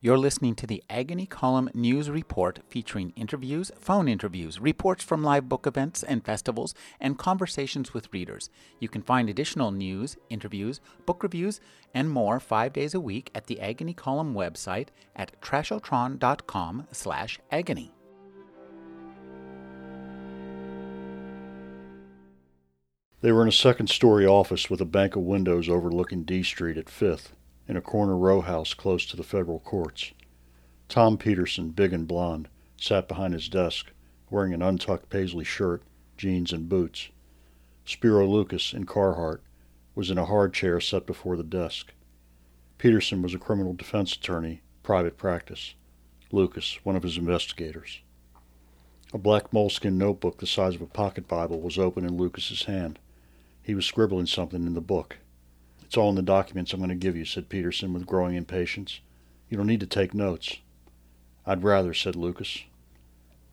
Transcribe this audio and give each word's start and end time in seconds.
You're 0.00 0.16
listening 0.16 0.54
to 0.54 0.66
the 0.68 0.84
Agony 0.88 1.26
Column 1.26 1.70
News 1.74 2.08
Report 2.08 2.60
featuring 2.68 3.12
interviews, 3.16 3.72
phone 3.80 4.06
interviews, 4.06 4.60
reports 4.60 5.02
from 5.02 5.24
live 5.24 5.48
book 5.48 5.66
events 5.66 6.04
and 6.04 6.24
festivals, 6.24 6.72
and 7.00 7.18
conversations 7.18 7.92
with 7.92 8.12
readers. 8.12 8.48
You 8.78 8.88
can 8.88 9.02
find 9.02 9.28
additional 9.28 9.72
news, 9.72 10.16
interviews, 10.30 10.80
book 11.04 11.24
reviews, 11.24 11.60
and 11.92 12.08
more 12.08 12.38
five 12.38 12.72
days 12.72 12.94
a 12.94 13.00
week 13.00 13.32
at 13.34 13.48
the 13.48 13.60
Agony 13.60 13.92
Column 13.92 14.34
website 14.34 14.90
at 15.16 15.32
trashotron.com 15.40 16.86
slash 16.92 17.40
agony. 17.50 17.92
They 23.20 23.32
were 23.32 23.42
in 23.42 23.48
a 23.48 23.50
second 23.50 23.88
story 23.88 24.24
office 24.24 24.70
with 24.70 24.80
a 24.80 24.84
bank 24.84 25.16
of 25.16 25.22
windows 25.22 25.68
overlooking 25.68 26.22
D 26.22 26.44
Street 26.44 26.78
at 26.78 26.86
5th 26.86 27.30
in 27.68 27.76
a 27.76 27.82
corner 27.82 28.16
row 28.16 28.40
house 28.40 28.74
close 28.74 29.06
to 29.06 29.16
the 29.16 29.22
federal 29.22 29.60
courts. 29.60 30.12
Tom 30.88 31.18
Peterson, 31.18 31.70
big 31.70 31.92
and 31.92 32.08
blond, 32.08 32.48
sat 32.76 33.06
behind 33.06 33.34
his 33.34 33.48
desk, 33.48 33.92
wearing 34.30 34.54
an 34.54 34.62
untucked 34.62 35.10
paisley 35.10 35.44
shirt, 35.44 35.82
jeans, 36.16 36.52
and 36.52 36.68
boots. 36.68 37.10
Spiro 37.84 38.26
Lucas, 38.26 38.72
in 38.72 38.86
Carhartt, 38.86 39.40
was 39.94 40.10
in 40.10 40.18
a 40.18 40.24
hard 40.24 40.54
chair 40.54 40.80
set 40.80 41.06
before 41.06 41.36
the 41.36 41.42
desk. 41.42 41.92
Peterson 42.78 43.20
was 43.22 43.34
a 43.34 43.38
criminal 43.38 43.74
defense 43.74 44.14
attorney, 44.14 44.62
private 44.82 45.16
practice. 45.16 45.74
Lucas, 46.30 46.78
one 46.84 46.96
of 46.96 47.02
his 47.02 47.16
investigators. 47.16 48.00
A 49.12 49.18
black 49.18 49.52
moleskin 49.52 49.96
notebook 49.96 50.38
the 50.38 50.46
size 50.46 50.74
of 50.74 50.82
a 50.82 50.86
pocket 50.86 51.26
Bible 51.26 51.60
was 51.60 51.78
open 51.78 52.04
in 52.04 52.16
Lucas's 52.16 52.64
hand. 52.64 52.98
He 53.62 53.74
was 53.74 53.86
scribbling 53.86 54.26
something 54.26 54.66
in 54.66 54.74
the 54.74 54.80
book. 54.80 55.16
It's 55.88 55.96
all 55.96 56.10
in 56.10 56.16
the 56.16 56.22
documents 56.22 56.74
I'm 56.74 56.80
going 56.80 56.90
to 56.90 56.94
give 56.94 57.16
you, 57.16 57.24
said 57.24 57.48
Peterson 57.48 57.94
with 57.94 58.04
growing 58.04 58.34
impatience. 58.34 59.00
You 59.48 59.56
don't 59.56 59.66
need 59.66 59.80
to 59.80 59.86
take 59.86 60.12
notes. 60.12 60.58
I'd 61.46 61.64
rather, 61.64 61.94
said 61.94 62.14
Lucas. 62.14 62.64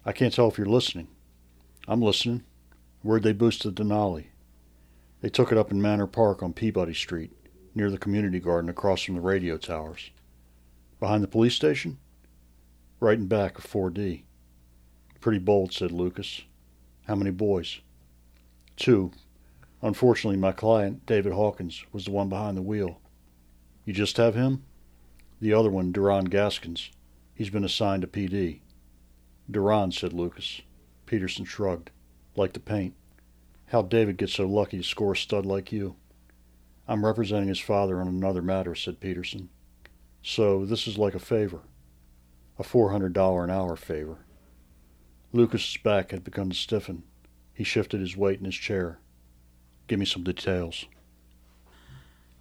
I 0.06 0.12
can't 0.12 0.34
tell 0.34 0.50
if 0.50 0.58
you're 0.58 0.68
listening. 0.68 1.08
I'm 1.88 2.02
listening. 2.02 2.44
Where'd 3.04 3.24
they 3.24 3.32
boost 3.32 3.64
the 3.64 3.72
Denali? 3.72 4.26
They 5.22 5.30
took 5.30 5.54
it 5.54 5.58
up 5.58 5.72
in 5.72 5.82
Manor 5.82 6.08
Park 6.08 6.44
on 6.44 6.52
Peabody 6.52 6.94
Street, 6.94 7.32
near 7.74 7.90
the 7.90 7.98
community 7.98 8.42
garden 8.42 8.70
across 8.70 9.04
from 9.04 9.16
the 9.16 9.22
radio 9.22 9.56
towers. 9.56 10.12
Behind 11.00 11.24
the 11.24 11.30
police 11.30 11.56
station? 11.56 12.00
Right 13.00 13.18
in 13.18 13.28
back 13.28 13.58
of 13.58 13.66
4D. 13.66 14.24
Pretty 15.22 15.40
bold, 15.40 15.72
said 15.72 15.94
Lucas. 15.94 16.42
How 17.08 17.16
many 17.16 17.32
boys? 17.32 17.80
Two, 18.76 19.14
Unfortunately, 19.82 20.38
my 20.38 20.52
client, 20.52 21.06
David 21.06 21.34
Hawkins, 21.34 21.84
was 21.92 22.06
the 22.06 22.12
one 22.12 22.30
behind 22.30 22.58
the 22.58 22.62
wheel. 22.62 23.00
You 23.86 23.94
just 23.94 24.18
have 24.18 24.36
him? 24.36 24.64
The 25.40 25.54
other 25.54 25.70
one, 25.70 25.92
Duran 25.92 26.26
Gaskins. 26.26 26.92
He's 27.34 27.50
been 27.50 27.64
assigned 27.64 28.02
to 28.02 28.08
PD. 28.08 28.62
Duran, 29.50 29.92
said 29.92 30.14
Lucas. 30.14 30.62
Peterson 31.06 31.46
shrugged. 31.46 31.92
Like 32.36 32.54
the 32.54 32.60
paint. 32.60 32.96
How 33.68 33.82
David 33.82 34.18
gets 34.18 34.34
so 34.34 34.46
lucky 34.46 34.78
to 34.78 34.84
score 34.84 35.14
a 35.14 35.18
stud 35.18 35.46
like 35.46 35.72
you. 35.72 35.96
I'm 36.88 37.06
representing 37.06 37.50
his 37.50 37.60
father 37.60 38.00
on 38.00 38.08
another 38.08 38.42
matter, 38.42 38.76
said 38.76 39.00
Peterson. 39.00 39.50
So 40.22 40.66
this 40.66 40.88
is 40.88 40.98
like 40.98 41.16
a 41.16 41.20
favor. 41.20 41.62
A 42.58 42.64
$400 42.64 43.44
an 43.44 43.50
hour 43.50 43.76
favor. 43.76 44.20
Lucas's 45.34 45.78
back 45.78 46.12
had 46.12 46.24
begun 46.24 46.50
to 46.50 46.56
stiffen. 46.56 47.04
He 47.54 47.64
shifted 47.64 48.00
his 48.00 48.16
weight 48.16 48.40
in 48.40 48.46
his 48.46 48.56
chair. 48.56 49.00
Give 49.88 50.00
me 50.00 50.06
some 50.06 50.24
details. 50.24 50.86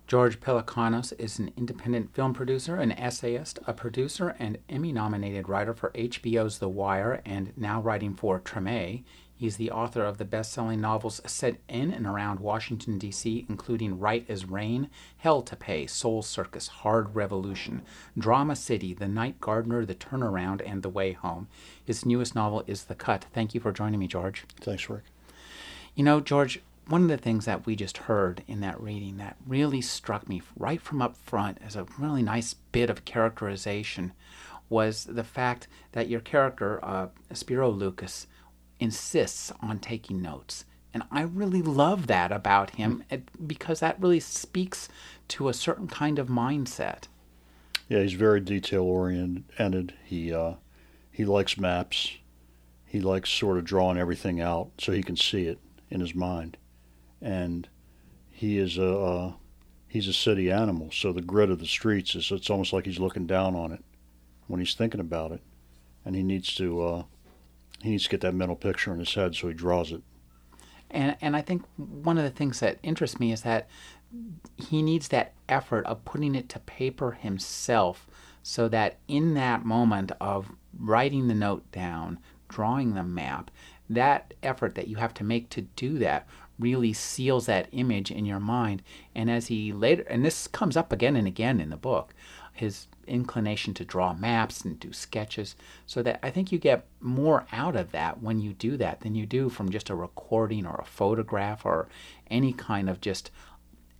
George 0.06 0.38
Pelecanos 0.38 1.14
is 1.18 1.38
an 1.38 1.50
independent 1.56 2.14
film 2.14 2.34
producer, 2.34 2.76
an 2.76 2.92
essayist, 2.92 3.58
a 3.66 3.72
producer, 3.72 4.36
and 4.38 4.58
Emmy 4.68 4.92
nominated 4.92 5.48
writer 5.48 5.72
for 5.72 5.90
HBO's 5.92 6.58
The 6.58 6.68
Wire 6.68 7.22
and 7.24 7.54
now 7.56 7.80
writing 7.80 8.14
for 8.14 8.38
Treme. 8.38 9.02
He's 9.34 9.56
the 9.56 9.70
author 9.70 10.04
of 10.04 10.18
the 10.18 10.24
best 10.26 10.52
selling 10.52 10.80
novels 10.80 11.22
set 11.26 11.56
in 11.68 11.90
and 11.90 12.06
around 12.06 12.38
Washington, 12.38 12.98
D.C., 12.98 13.46
including 13.48 13.98
Right 13.98 14.24
as 14.28 14.44
Rain, 14.44 14.90
Hell 15.16 15.42
to 15.42 15.56
Pay, 15.56 15.86
Soul 15.86 16.22
Circus, 16.22 16.68
Hard 16.68 17.14
Revolution, 17.14 17.82
Drama 18.16 18.56
City, 18.56 18.94
The 18.94 19.08
Night 19.08 19.40
Gardener, 19.40 19.86
The 19.86 19.94
Turnaround, 19.94 20.62
and 20.64 20.82
The 20.82 20.90
Way 20.90 21.12
Home. 21.12 21.48
His 21.82 22.06
newest 22.06 22.34
novel 22.34 22.62
is 22.66 22.84
The 22.84 22.94
Cut. 22.94 23.26
Thank 23.32 23.54
you 23.54 23.60
for 23.60 23.72
joining 23.72 23.98
me, 23.98 24.06
George. 24.06 24.44
Thanks, 24.60 24.88
Rick. 24.88 25.04
You 25.94 26.04
know, 26.04 26.20
George, 26.20 26.60
one 26.86 27.02
of 27.02 27.08
the 27.08 27.16
things 27.16 27.46
that 27.46 27.66
we 27.66 27.76
just 27.76 27.96
heard 27.98 28.42
in 28.46 28.60
that 28.60 28.80
reading 28.80 29.16
that 29.16 29.36
really 29.46 29.80
struck 29.80 30.28
me 30.28 30.42
right 30.56 30.80
from 30.80 31.00
up 31.00 31.16
front 31.16 31.58
as 31.64 31.76
a 31.76 31.86
really 31.98 32.22
nice 32.22 32.54
bit 32.72 32.90
of 32.90 33.04
characterization 33.04 34.12
was 34.68 35.04
the 35.04 35.24
fact 35.24 35.68
that 35.92 36.08
your 36.08 36.20
character, 36.20 36.84
uh, 36.84 37.08
Spiro 37.32 37.70
Lucas, 37.70 38.26
insists 38.80 39.52
on 39.60 39.78
taking 39.78 40.20
notes. 40.20 40.64
And 40.92 41.02
I 41.10 41.22
really 41.22 41.62
love 41.62 42.06
that 42.06 42.30
about 42.30 42.70
him 42.70 43.04
because 43.46 43.80
that 43.80 44.00
really 44.00 44.20
speaks 44.20 44.88
to 45.28 45.48
a 45.48 45.54
certain 45.54 45.88
kind 45.88 46.18
of 46.18 46.28
mindset. 46.28 47.04
Yeah, 47.88 48.00
he's 48.00 48.12
very 48.12 48.40
detail 48.40 48.82
oriented. 48.82 49.94
He 50.04 50.32
uh, 50.32 50.54
he 51.10 51.24
likes 51.24 51.58
maps. 51.58 52.12
He 52.86 53.00
likes 53.00 53.30
sort 53.30 53.58
of 53.58 53.64
drawing 53.64 53.98
everything 53.98 54.40
out 54.40 54.70
so 54.78 54.92
he 54.92 55.02
can 55.02 55.16
see 55.16 55.46
it 55.46 55.58
in 55.90 56.00
his 56.00 56.14
mind 56.14 56.56
and 57.24 57.68
he 58.30 58.58
is 58.58 58.76
a 58.76 58.96
uh, 58.96 59.32
he's 59.88 60.06
a 60.06 60.12
city 60.12 60.50
animal. 60.50 60.90
So 60.92 61.12
the 61.12 61.22
grit 61.22 61.50
of 61.50 61.58
the 61.58 61.66
streets 61.66 62.14
is 62.14 62.30
it's 62.30 62.50
almost 62.50 62.72
like 62.72 62.84
he's 62.84 63.00
looking 63.00 63.26
down 63.26 63.56
on 63.56 63.72
it 63.72 63.82
when 64.46 64.60
he's 64.60 64.74
thinking 64.74 65.00
about 65.00 65.32
it, 65.32 65.40
and 66.04 66.14
he 66.14 66.22
needs 66.22 66.54
to 66.56 66.82
uh, 66.82 67.02
he 67.82 67.90
needs 67.90 68.04
to 68.04 68.10
get 68.10 68.20
that 68.20 68.34
mental 68.34 68.56
picture 68.56 68.92
in 68.92 68.98
his 68.98 69.14
head 69.14 69.34
so 69.34 69.48
he 69.48 69.54
draws 69.54 69.90
it. 69.90 70.02
And 70.90 71.16
and 71.20 71.34
I 71.34 71.40
think 71.40 71.64
one 71.76 72.18
of 72.18 72.24
the 72.24 72.30
things 72.30 72.60
that 72.60 72.78
interests 72.82 73.18
me 73.18 73.32
is 73.32 73.42
that 73.42 73.68
he 74.56 74.82
needs 74.82 75.08
that 75.08 75.32
effort 75.48 75.86
of 75.86 76.04
putting 76.04 76.34
it 76.34 76.48
to 76.50 76.60
paper 76.60 77.12
himself 77.12 78.06
so 78.42 78.68
that 78.68 78.98
in 79.08 79.34
that 79.34 79.64
moment 79.64 80.12
of 80.20 80.52
writing 80.78 81.28
the 81.28 81.34
note 81.34 81.70
down, 81.72 82.18
drawing 82.48 82.94
the 82.94 83.02
map, 83.02 83.50
that 83.88 84.34
effort 84.42 84.74
that 84.74 84.88
you 84.88 84.96
have 84.96 85.14
to 85.14 85.24
make 85.24 85.48
to 85.50 85.62
do 85.62 85.98
that 85.98 86.26
really 86.58 86.92
seals 86.92 87.46
that 87.46 87.68
image 87.72 88.10
in 88.10 88.24
your 88.24 88.40
mind. 88.40 88.82
And 89.14 89.30
as 89.30 89.48
he 89.48 89.72
later, 89.72 90.02
and 90.08 90.24
this 90.24 90.46
comes 90.46 90.76
up 90.76 90.92
again 90.92 91.16
and 91.16 91.26
again 91.26 91.60
in 91.60 91.70
the 91.70 91.76
book, 91.76 92.14
his 92.52 92.86
inclination 93.06 93.74
to 93.74 93.84
draw 93.84 94.14
maps 94.14 94.62
and 94.62 94.78
do 94.78 94.92
sketches, 94.92 95.56
so 95.86 96.02
that 96.02 96.20
I 96.22 96.30
think 96.30 96.52
you 96.52 96.58
get 96.58 96.86
more 97.00 97.46
out 97.52 97.76
of 97.76 97.92
that 97.92 98.22
when 98.22 98.40
you 98.40 98.52
do 98.52 98.76
that 98.76 99.00
than 99.00 99.14
you 99.14 99.26
do 99.26 99.48
from 99.48 99.70
just 99.70 99.90
a 99.90 99.94
recording 99.94 100.64
or 100.64 100.76
a 100.76 100.86
photograph 100.86 101.66
or 101.66 101.88
any 102.30 102.52
kind 102.52 102.88
of 102.88 103.00
just 103.00 103.30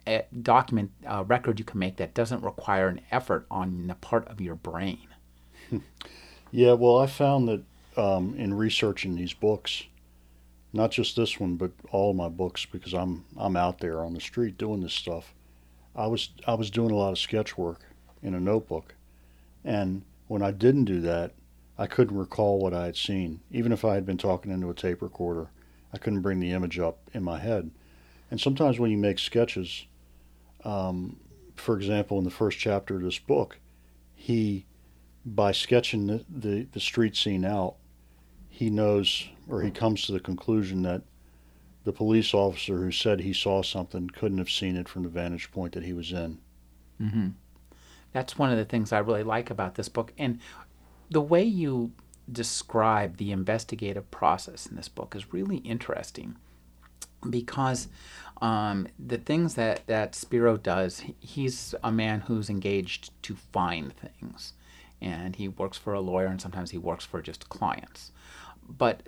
a 0.07 0.25
document 0.43 0.91
uh, 1.07 1.25
record 1.27 1.59
you 1.59 1.65
can 1.65 1.79
make 1.79 1.97
that 1.97 2.15
doesn't 2.15 2.43
require 2.43 2.89
an 2.89 3.01
effort 3.11 3.47
on 3.51 3.87
the 3.87 3.95
part 3.95 4.27
of 4.29 4.41
your 4.41 4.55
brain. 4.55 5.09
yeah, 6.51 6.73
well, 6.73 6.99
I 6.99 7.07
found 7.07 7.49
that 7.49 7.63
um, 7.97 8.35
in 8.37 8.55
researching 8.55 9.17
these 9.17 9.33
books, 9.33 9.85
not 10.75 10.91
just 10.91 11.15
this 11.15 11.39
one, 11.39 11.55
but 11.55 11.71
all 11.91 12.13
my 12.13 12.29
books, 12.29 12.67
because 12.67 12.93
I'm 12.93 13.25
I'm 13.37 13.57
out 13.57 13.79
there 13.79 14.05
on 14.05 14.13
the 14.13 14.21
street 14.21 14.59
doing 14.59 14.81
this 14.81 14.93
stuff. 14.93 15.33
I 15.95 16.09
was 16.09 16.31
I 16.47 16.55
was 16.55 16.71
doing 16.71 16.91
a 16.91 16.97
lot 16.97 17.13
of 17.13 17.19
sketch 17.19 17.57
work 17.57 17.81
in 18.23 18.35
a 18.35 18.41
notebook, 18.41 18.95
and 19.65 20.03
when 20.27 20.43
I 20.43 20.51
didn't 20.51 20.87
do 20.87 21.01
that, 21.03 21.33
I 21.79 21.87
couldn't 21.87 22.17
recall 22.17 22.59
what 22.59 22.75
I 22.75 22.87
had 22.87 22.97
seen. 22.97 23.41
Even 23.51 23.73
if 23.73 23.85
I 23.85 23.95
had 23.95 24.05
been 24.05 24.19
talking 24.19 24.51
into 24.51 24.69
a 24.69 24.75
tape 24.75 25.01
recorder, 25.01 25.49
I 25.93 25.99
couldn't 25.99 26.23
bring 26.23 26.41
the 26.41 26.53
image 26.53 26.79
up 26.79 26.99
in 27.13 27.23
my 27.23 27.39
head. 27.39 27.71
And 28.31 28.41
sometimes 28.41 28.81
when 28.81 28.91
you 28.91 28.97
make 28.97 29.21
sketches, 29.21 29.87
um, 30.65 31.21
for 31.55 31.77
example, 31.77 32.19
in 32.19 32.25
the 32.25 32.31
first 32.31 32.59
chapter 32.59 32.97
of 32.97 33.03
this 33.03 33.19
book, 33.19 33.59
he, 34.15 34.67
by 35.25 35.53
sketching 35.53 36.07
the, 36.07 36.25
the, 36.29 36.67
the 36.73 36.81
street 36.81 37.17
scene 37.17 37.45
out, 37.45 37.77
he 38.49 38.71
knows 38.71 39.29
or 39.49 39.63
he 39.63 39.71
comes 39.71 40.05
to 40.07 40.13
the 40.13 40.21
conclusion 40.21 40.83
that 40.83 41.03
the 41.85 41.93
police 41.93 42.33
officer 42.33 42.79
who 42.79 42.91
said 42.91 43.21
he 43.21 43.33
saw 43.33 43.63
something 43.63 44.09
couldn't 44.09 44.39
have 44.39 44.51
seen 44.51 44.77
it 44.77 44.89
from 44.89 45.03
the 45.03 45.09
vantage 45.09 45.51
point 45.53 45.75
that 45.75 45.85
he 45.85 45.93
was 45.93 46.13
in. 46.13 46.39
Mm-hmm. 47.01 47.29
That's 48.13 48.39
one 48.39 48.51
of 48.51 48.57
the 48.57 48.65
things 48.65 48.93
I 48.93 48.99
really 48.99 49.23
like 49.23 49.51
about 49.51 49.75
this 49.75 49.89
book. 49.89 50.13
And 50.17 50.39
the 51.11 51.21
way 51.21 51.43
you 51.43 51.93
describe 52.31 53.19
the 53.19 53.33
investigative 53.33 54.11
process 54.11 54.67
in 54.67 54.77
this 54.77 54.89
book 54.89 55.15
is 55.15 55.33
really 55.33 55.59
interesting 55.59 56.37
because 57.29 57.89
um, 58.41 58.89
the 58.99 59.19
things 59.19 59.55
that, 59.55 59.87
that 59.87 60.15
Spiro 60.15 60.57
does, 60.57 61.03
he's 61.21 61.75
a 61.83 61.93
man 61.93 62.21
who's 62.21 62.49
engaged 62.49 63.11
to 63.25 63.35
find 63.35 63.93
things. 63.95 64.55
And 65.03 65.37
he 65.37 65.49
works 65.49 65.77
for 65.77 65.93
a 65.93 66.01
lawyer, 66.01 66.27
and 66.27 66.41
sometimes 66.41 66.71
he 66.71 66.79
works 66.79 67.05
for 67.05 67.21
just 67.21 67.51
clients 67.51 68.11
but 68.69 69.03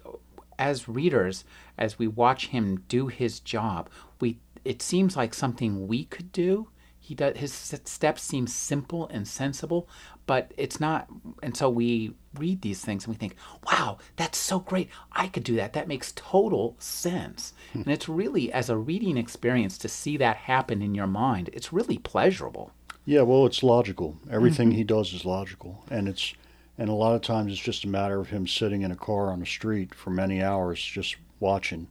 as 0.58 0.88
readers, 0.88 1.44
as 1.79 1.99
we 1.99 2.06
watch 2.08 2.49
him 2.49 2.82
do 2.88 3.08
his 3.08 3.41
job, 3.41 3.88
we 4.20 4.38
it 4.64 4.82
seems 4.82 5.17
like 5.17 5.32
something 5.32 5.87
we 5.87 6.05
could 6.05 6.32
do. 6.32 6.69
he 6.99 7.14
does 7.14 7.37
his 7.37 7.53
steps 7.53 8.23
seem 8.23 8.47
simple 8.49 9.06
and 9.08 9.29
sensible, 9.29 9.88
but 10.26 10.53
it's 10.56 10.81
not. 10.81 11.08
And 11.43 11.56
so 11.56 11.70
we 11.70 12.14
read 12.35 12.62
these 12.62 12.85
things 12.85 13.05
and 13.05 13.14
we 13.14 13.19
think, 13.19 13.37
"Wow, 13.70 13.99
that's 14.17 14.38
so 14.38 14.58
great! 14.58 14.88
I 15.12 15.29
could 15.29 15.44
do 15.44 15.56
that. 15.56 15.73
That 15.73 15.88
makes 15.88 16.12
total 16.17 16.75
sense." 16.79 17.55
Hmm. 17.73 17.82
and 17.82 17.93
it's 17.93 18.09
really, 18.09 18.52
as 18.52 18.69
a 18.69 18.76
reading 18.76 19.17
experience, 19.17 19.79
to 19.79 19.88
see 19.88 20.17
that 20.17 20.37
happen 20.37 20.82
in 20.82 20.94
your 20.94 21.06
mind. 21.06 21.50
It's 21.52 21.73
really 21.73 21.99
pleasurable. 21.99 22.73
Yeah, 23.05 23.23
well, 23.23 23.47
it's 23.47 23.62
logical. 23.62 24.17
Everything 24.29 24.70
mm-hmm. 24.70 24.79
he 24.79 24.85
does 24.85 25.12
is 25.12 25.25
logical, 25.25 25.85
and 25.91 26.09
it's 26.09 26.35
and 26.78 26.88
a 26.88 26.94
lot 26.94 27.14
of 27.14 27.23
times 27.23 27.52
it's 27.52 27.61
just 27.61 27.84
a 27.84 27.88
matter 27.88 28.20
of 28.20 28.28
him 28.28 28.46
sitting 28.46 28.82
in 28.82 28.90
a 28.90 28.96
car 28.96 29.31
on 29.31 29.40
the 29.40 29.46
street 29.46 29.94
for 29.94 30.11
many 30.11 30.43
hours, 30.43 30.82
just 30.82 31.17
watching 31.40 31.88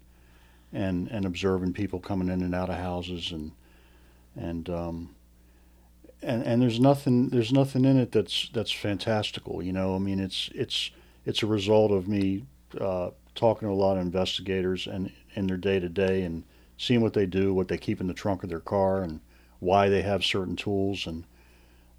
and 0.74 1.08
and 1.10 1.26
observing 1.26 1.74
people 1.74 2.00
coming 2.00 2.30
in 2.30 2.42
and 2.42 2.54
out 2.54 2.70
of 2.70 2.76
houses 2.76 3.32
and 3.32 3.52
and 4.36 4.70
um, 4.70 5.16
and 6.22 6.44
and 6.44 6.62
there's 6.62 6.80
nothing 6.80 7.30
there's 7.30 7.54
nothing 7.54 7.86
in 7.86 7.98
it 7.98 8.12
that's 8.12 8.50
that's 8.54 8.72
fantastical. 8.72 9.64
You 9.64 9.74
know, 9.74 9.96
I 9.96 10.00
mean, 10.00 10.20
it's 10.20 10.50
it's 10.54 10.92
it's 11.26 11.42
a 11.42 11.48
result 11.48 11.92
of 11.92 12.08
me 12.08 12.46
uh, 12.80 13.10
talking 13.34 13.68
to 13.68 13.74
a 13.74 13.76
lot 13.76 13.98
of 13.98 14.04
investigators 14.04 14.86
and 14.86 15.12
in 15.34 15.48
their 15.48 15.58
day 15.58 15.80
to 15.80 15.90
day 15.90 16.22
and 16.22 16.44
seeing 16.78 17.02
what 17.02 17.14
they 17.14 17.26
do, 17.26 17.54
what 17.54 17.68
they 17.68 17.78
keep 17.78 18.02
in 18.02 18.08
the 18.08 18.14
trunk 18.14 18.44
of 18.44 18.50
their 18.50 18.60
car, 18.60 19.02
and 19.02 19.20
why 19.60 19.90
they 19.90 20.04
have 20.04 20.24
certain 20.24 20.56
tools 20.56 21.08
and. 21.08 21.24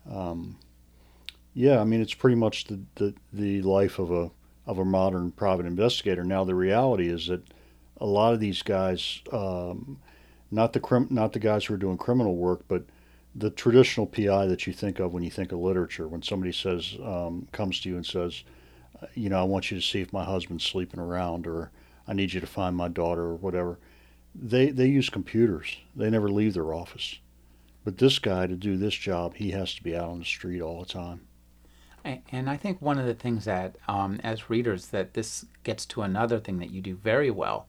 Um, 0.08 0.56
yeah, 1.56 1.80
I 1.80 1.84
mean 1.84 2.02
it's 2.02 2.12
pretty 2.12 2.36
much 2.36 2.64
the, 2.64 2.78
the, 2.96 3.14
the 3.32 3.62
life 3.62 3.98
of 3.98 4.12
a 4.12 4.30
of 4.66 4.78
a 4.78 4.84
modern 4.84 5.30
private 5.30 5.64
investigator. 5.64 6.22
Now 6.22 6.44
the 6.44 6.54
reality 6.54 7.08
is 7.08 7.28
that 7.28 7.42
a 7.98 8.04
lot 8.04 8.34
of 8.34 8.40
these 8.40 8.60
guys, 8.62 9.22
um, 9.32 9.98
not 10.50 10.74
the 10.74 10.80
crim- 10.80 11.08
not 11.10 11.32
the 11.32 11.38
guys 11.38 11.64
who 11.64 11.72
are 11.72 11.78
doing 11.78 11.96
criminal 11.96 12.36
work, 12.36 12.64
but 12.68 12.84
the 13.34 13.48
traditional 13.48 14.06
PI 14.06 14.46
that 14.46 14.66
you 14.66 14.74
think 14.74 14.98
of 14.98 15.14
when 15.14 15.22
you 15.22 15.30
think 15.30 15.50
of 15.50 15.60
literature, 15.60 16.06
when 16.06 16.20
somebody 16.20 16.52
says 16.52 16.94
um, 17.02 17.48
comes 17.52 17.80
to 17.80 17.88
you 17.88 17.96
and 17.96 18.04
says, 18.04 18.44
uh, 19.02 19.06
you 19.14 19.30
know, 19.30 19.40
I 19.40 19.44
want 19.44 19.70
you 19.70 19.78
to 19.78 19.82
see 19.82 20.02
if 20.02 20.12
my 20.12 20.24
husband's 20.24 20.64
sleeping 20.64 21.00
around, 21.00 21.46
or 21.46 21.70
I 22.06 22.12
need 22.12 22.34
you 22.34 22.40
to 22.40 22.46
find 22.46 22.76
my 22.76 22.88
daughter, 22.88 23.22
or 23.22 23.36
whatever. 23.36 23.78
They 24.34 24.68
they 24.68 24.88
use 24.88 25.08
computers. 25.08 25.78
They 25.94 26.10
never 26.10 26.28
leave 26.28 26.52
their 26.52 26.74
office. 26.74 27.18
But 27.82 27.96
this 27.96 28.18
guy 28.18 28.46
to 28.46 28.56
do 28.56 28.76
this 28.76 28.94
job, 28.94 29.36
he 29.36 29.52
has 29.52 29.74
to 29.76 29.82
be 29.82 29.96
out 29.96 30.10
on 30.10 30.18
the 30.18 30.26
street 30.26 30.60
all 30.60 30.80
the 30.80 30.92
time. 30.92 31.22
And 32.30 32.48
I 32.48 32.56
think 32.56 32.80
one 32.80 32.98
of 32.98 33.06
the 33.06 33.14
things 33.14 33.44
that, 33.46 33.76
um, 33.88 34.20
as 34.22 34.50
readers, 34.50 34.88
that 34.88 35.14
this 35.14 35.46
gets 35.64 35.86
to 35.86 36.02
another 36.02 36.38
thing 36.38 36.58
that 36.58 36.70
you 36.70 36.80
do 36.80 36.96
very 36.96 37.30
well 37.30 37.66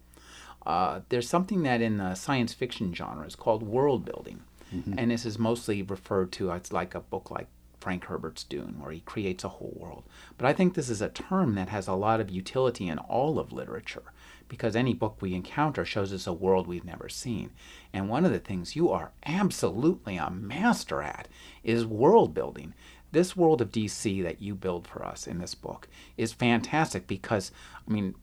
uh, 0.67 0.99
there's 1.07 1.29
something 1.29 1.63
that 1.63 1.81
in 1.81 1.97
the 1.97 2.13
science 2.13 2.53
fiction 2.53 2.93
genre 2.93 3.25
is 3.25 3.37
called 3.37 3.63
world 3.63 4.03
building. 4.03 4.41
Mm-hmm. 4.75 4.95
And 4.99 5.11
this 5.11 5.25
is 5.25 5.39
mostly 5.39 5.81
referred 5.81 6.33
to 6.33 6.51
as 6.51 6.73
like 6.73 6.93
a 6.93 6.99
book 6.99 7.31
like 7.31 7.47
Frank 7.79 8.03
Herbert's 8.03 8.43
Dune, 8.43 8.75
where 8.77 8.91
he 8.91 8.99
creates 8.99 9.45
a 9.45 9.49
whole 9.49 9.73
world. 9.77 10.03
But 10.37 10.45
I 10.45 10.51
think 10.51 10.73
this 10.73 10.89
is 10.89 11.01
a 11.01 11.07
term 11.07 11.55
that 11.55 11.69
has 11.69 11.87
a 11.87 11.93
lot 11.93 12.19
of 12.19 12.29
utility 12.29 12.89
in 12.89 12.97
all 12.97 13.39
of 13.39 13.53
literature 13.53 14.03
because 14.49 14.75
any 14.75 14.93
book 14.93 15.17
we 15.21 15.33
encounter 15.33 15.85
shows 15.85 16.11
us 16.11 16.27
a 16.27 16.33
world 16.33 16.67
we've 16.67 16.83
never 16.83 17.07
seen. 17.07 17.51
And 17.93 18.09
one 18.09 18.25
of 18.25 18.33
the 18.33 18.39
things 18.39 18.75
you 18.75 18.89
are 18.89 19.11
absolutely 19.25 20.17
a 20.17 20.29
master 20.29 21.01
at 21.01 21.29
is 21.63 21.85
world 21.85 22.33
building. 22.33 22.73
This 23.11 23.35
world 23.35 23.61
of 23.61 23.71
DC 23.71 24.21
that 24.23 24.41
you 24.41 24.55
build 24.55 24.87
for 24.87 25.05
us 25.05 25.27
in 25.27 25.39
this 25.39 25.55
book 25.55 25.87
is 26.17 26.33
fantastic 26.33 27.07
because, 27.07 27.51
I 27.87 27.91
mean, 27.91 28.15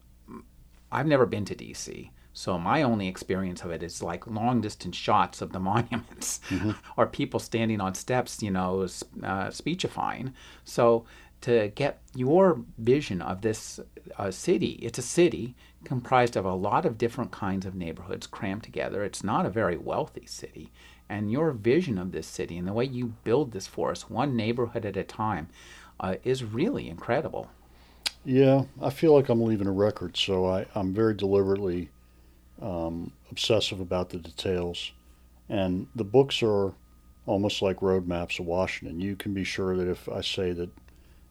I've 0.93 1.07
never 1.07 1.27
been 1.27 1.45
to 1.47 1.55
DC. 1.55 2.11
So 2.33 2.59
my 2.59 2.83
only 2.83 3.07
experience 3.07 3.63
of 3.63 3.71
it 3.71 3.83
is 3.83 4.03
like 4.03 4.27
long 4.27 4.61
distance 4.61 4.97
shots 4.97 5.41
of 5.41 5.53
the 5.53 5.61
monuments 5.71 6.41
mm-hmm. 6.51 6.73
or 6.97 7.07
people 7.07 7.41
standing 7.41 7.81
on 7.81 7.95
steps, 7.95 8.43
you 8.43 8.51
know, 8.51 8.87
uh, 9.23 9.51
speechifying. 9.51 10.35
So 10.65 11.05
to 11.43 11.69
get 11.75 12.01
your 12.15 12.61
vision 12.79 13.23
of 13.23 13.43
this 13.43 13.79
uh, 14.19 14.31
city, 14.31 14.79
it's 14.83 14.99
a 14.99 15.03
city 15.03 15.55
comprised 15.85 16.37
of 16.37 16.45
a 16.45 16.55
lot 16.55 16.87
of 16.87 16.99
different 16.99 17.31
kinds 17.31 17.67
of 17.67 17.75
neighborhoods 17.75 18.27
crammed 18.27 18.63
together. 18.63 19.05
It's 19.05 19.23
not 19.23 19.47
a 19.47 19.51
very 19.51 19.77
wealthy 19.77 20.27
city. 20.27 20.73
And 21.09 21.31
your 21.31 21.53
vision 21.53 21.99
of 21.99 22.13
this 22.13 22.27
city 22.27 22.57
and 22.57 22.67
the 22.67 22.73
way 22.73 22.87
you 22.87 23.15
build 23.25 23.53
this 23.53 23.67
for 23.67 23.91
us, 23.91 24.09
one 24.09 24.37
neighborhood 24.37 24.87
at 24.87 24.97
a 24.97 25.05
time, 25.05 25.49
uh, 26.01 26.17
is 26.25 26.43
really 26.43 26.89
incredible. 26.89 27.51
Yeah, 28.25 28.65
I 28.81 28.91
feel 28.91 29.15
like 29.15 29.29
I'm 29.29 29.43
leaving 29.43 29.67
a 29.67 29.73
record, 29.73 30.17
so 30.17 30.47
I, 30.47 30.67
I'm 30.75 30.95
very 30.95 31.15
deliberately 31.15 31.91
um, 32.63 33.13
obsessive 33.31 33.81
about 33.81 34.09
the 34.09 34.19
details. 34.19 34.93
And 35.49 35.87
the 35.95 36.05
books 36.05 36.43
are 36.43 36.73
almost 37.27 37.61
like 37.61 37.83
road 37.83 38.09
maps 38.09 38.39
of 38.39 38.47
Washington. 38.47 39.01
You 39.01 39.15
can 39.15 39.35
be 39.35 39.45
sure 39.45 39.77
that 39.77 39.89
if 39.89 40.09
I 40.09 40.23
say 40.23 40.53
that, 40.53 40.71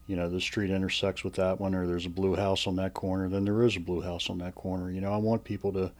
you 0.06 0.16
know, 0.16 0.30
the 0.30 0.40
street 0.40 0.70
intersects 0.70 1.24
with 1.24 1.34
that 1.36 1.60
one, 1.60 1.74
or 1.74 1.88
there's 1.88 2.06
a 2.06 2.10
blue 2.10 2.36
house 2.36 2.68
on 2.68 2.76
that 2.76 2.94
corner, 2.94 3.28
then 3.28 3.46
there 3.46 3.64
is 3.64 3.76
a 3.76 3.80
blue 3.80 4.02
house 4.02 4.30
on 4.30 4.38
that 4.40 4.54
corner. 4.54 4.92
You 4.92 5.02
know, 5.02 5.12
I 5.12 5.18
want 5.18 5.44
people 5.44 5.74
to 5.74 5.92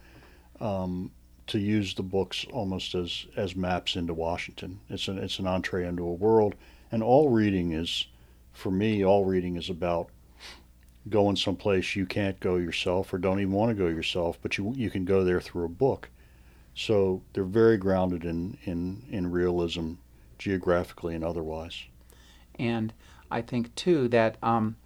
um, 0.64 1.10
to 1.46 1.58
use 1.58 1.94
the 1.94 2.02
books 2.02 2.46
almost 2.52 2.94
as 2.94 3.26
as 3.36 3.54
maps 3.54 3.96
into 3.96 4.14
Washington. 4.14 4.80
It's 4.88 5.08
an 5.08 5.18
it's 5.18 5.38
an 5.38 5.46
entree 5.46 5.86
into 5.86 6.04
a 6.04 6.12
world, 6.12 6.54
and 6.90 7.02
all 7.02 7.28
reading 7.28 7.72
is, 7.72 8.06
for 8.52 8.70
me, 8.70 9.04
all 9.04 9.24
reading 9.24 9.56
is 9.56 9.70
about 9.70 10.10
going 11.10 11.36
someplace 11.36 11.94
you 11.94 12.06
can't 12.06 12.40
go 12.40 12.56
yourself 12.56 13.12
or 13.12 13.18
don't 13.18 13.40
even 13.40 13.52
want 13.52 13.70
to 13.70 13.74
go 13.74 13.88
yourself, 13.88 14.38
but 14.40 14.56
you 14.56 14.72
you 14.74 14.90
can 14.90 15.04
go 15.04 15.24
there 15.24 15.40
through 15.40 15.64
a 15.64 15.68
book. 15.68 16.08
So 16.74 17.22
they're 17.32 17.44
very 17.44 17.76
grounded 17.76 18.24
in 18.24 18.58
in 18.64 19.04
in 19.10 19.30
realism, 19.30 19.94
geographically 20.38 21.14
and 21.14 21.24
otherwise. 21.24 21.84
And 22.58 22.92
I 23.30 23.42
think 23.42 23.74
too 23.74 24.08
that 24.08 24.36
um, 24.42 24.76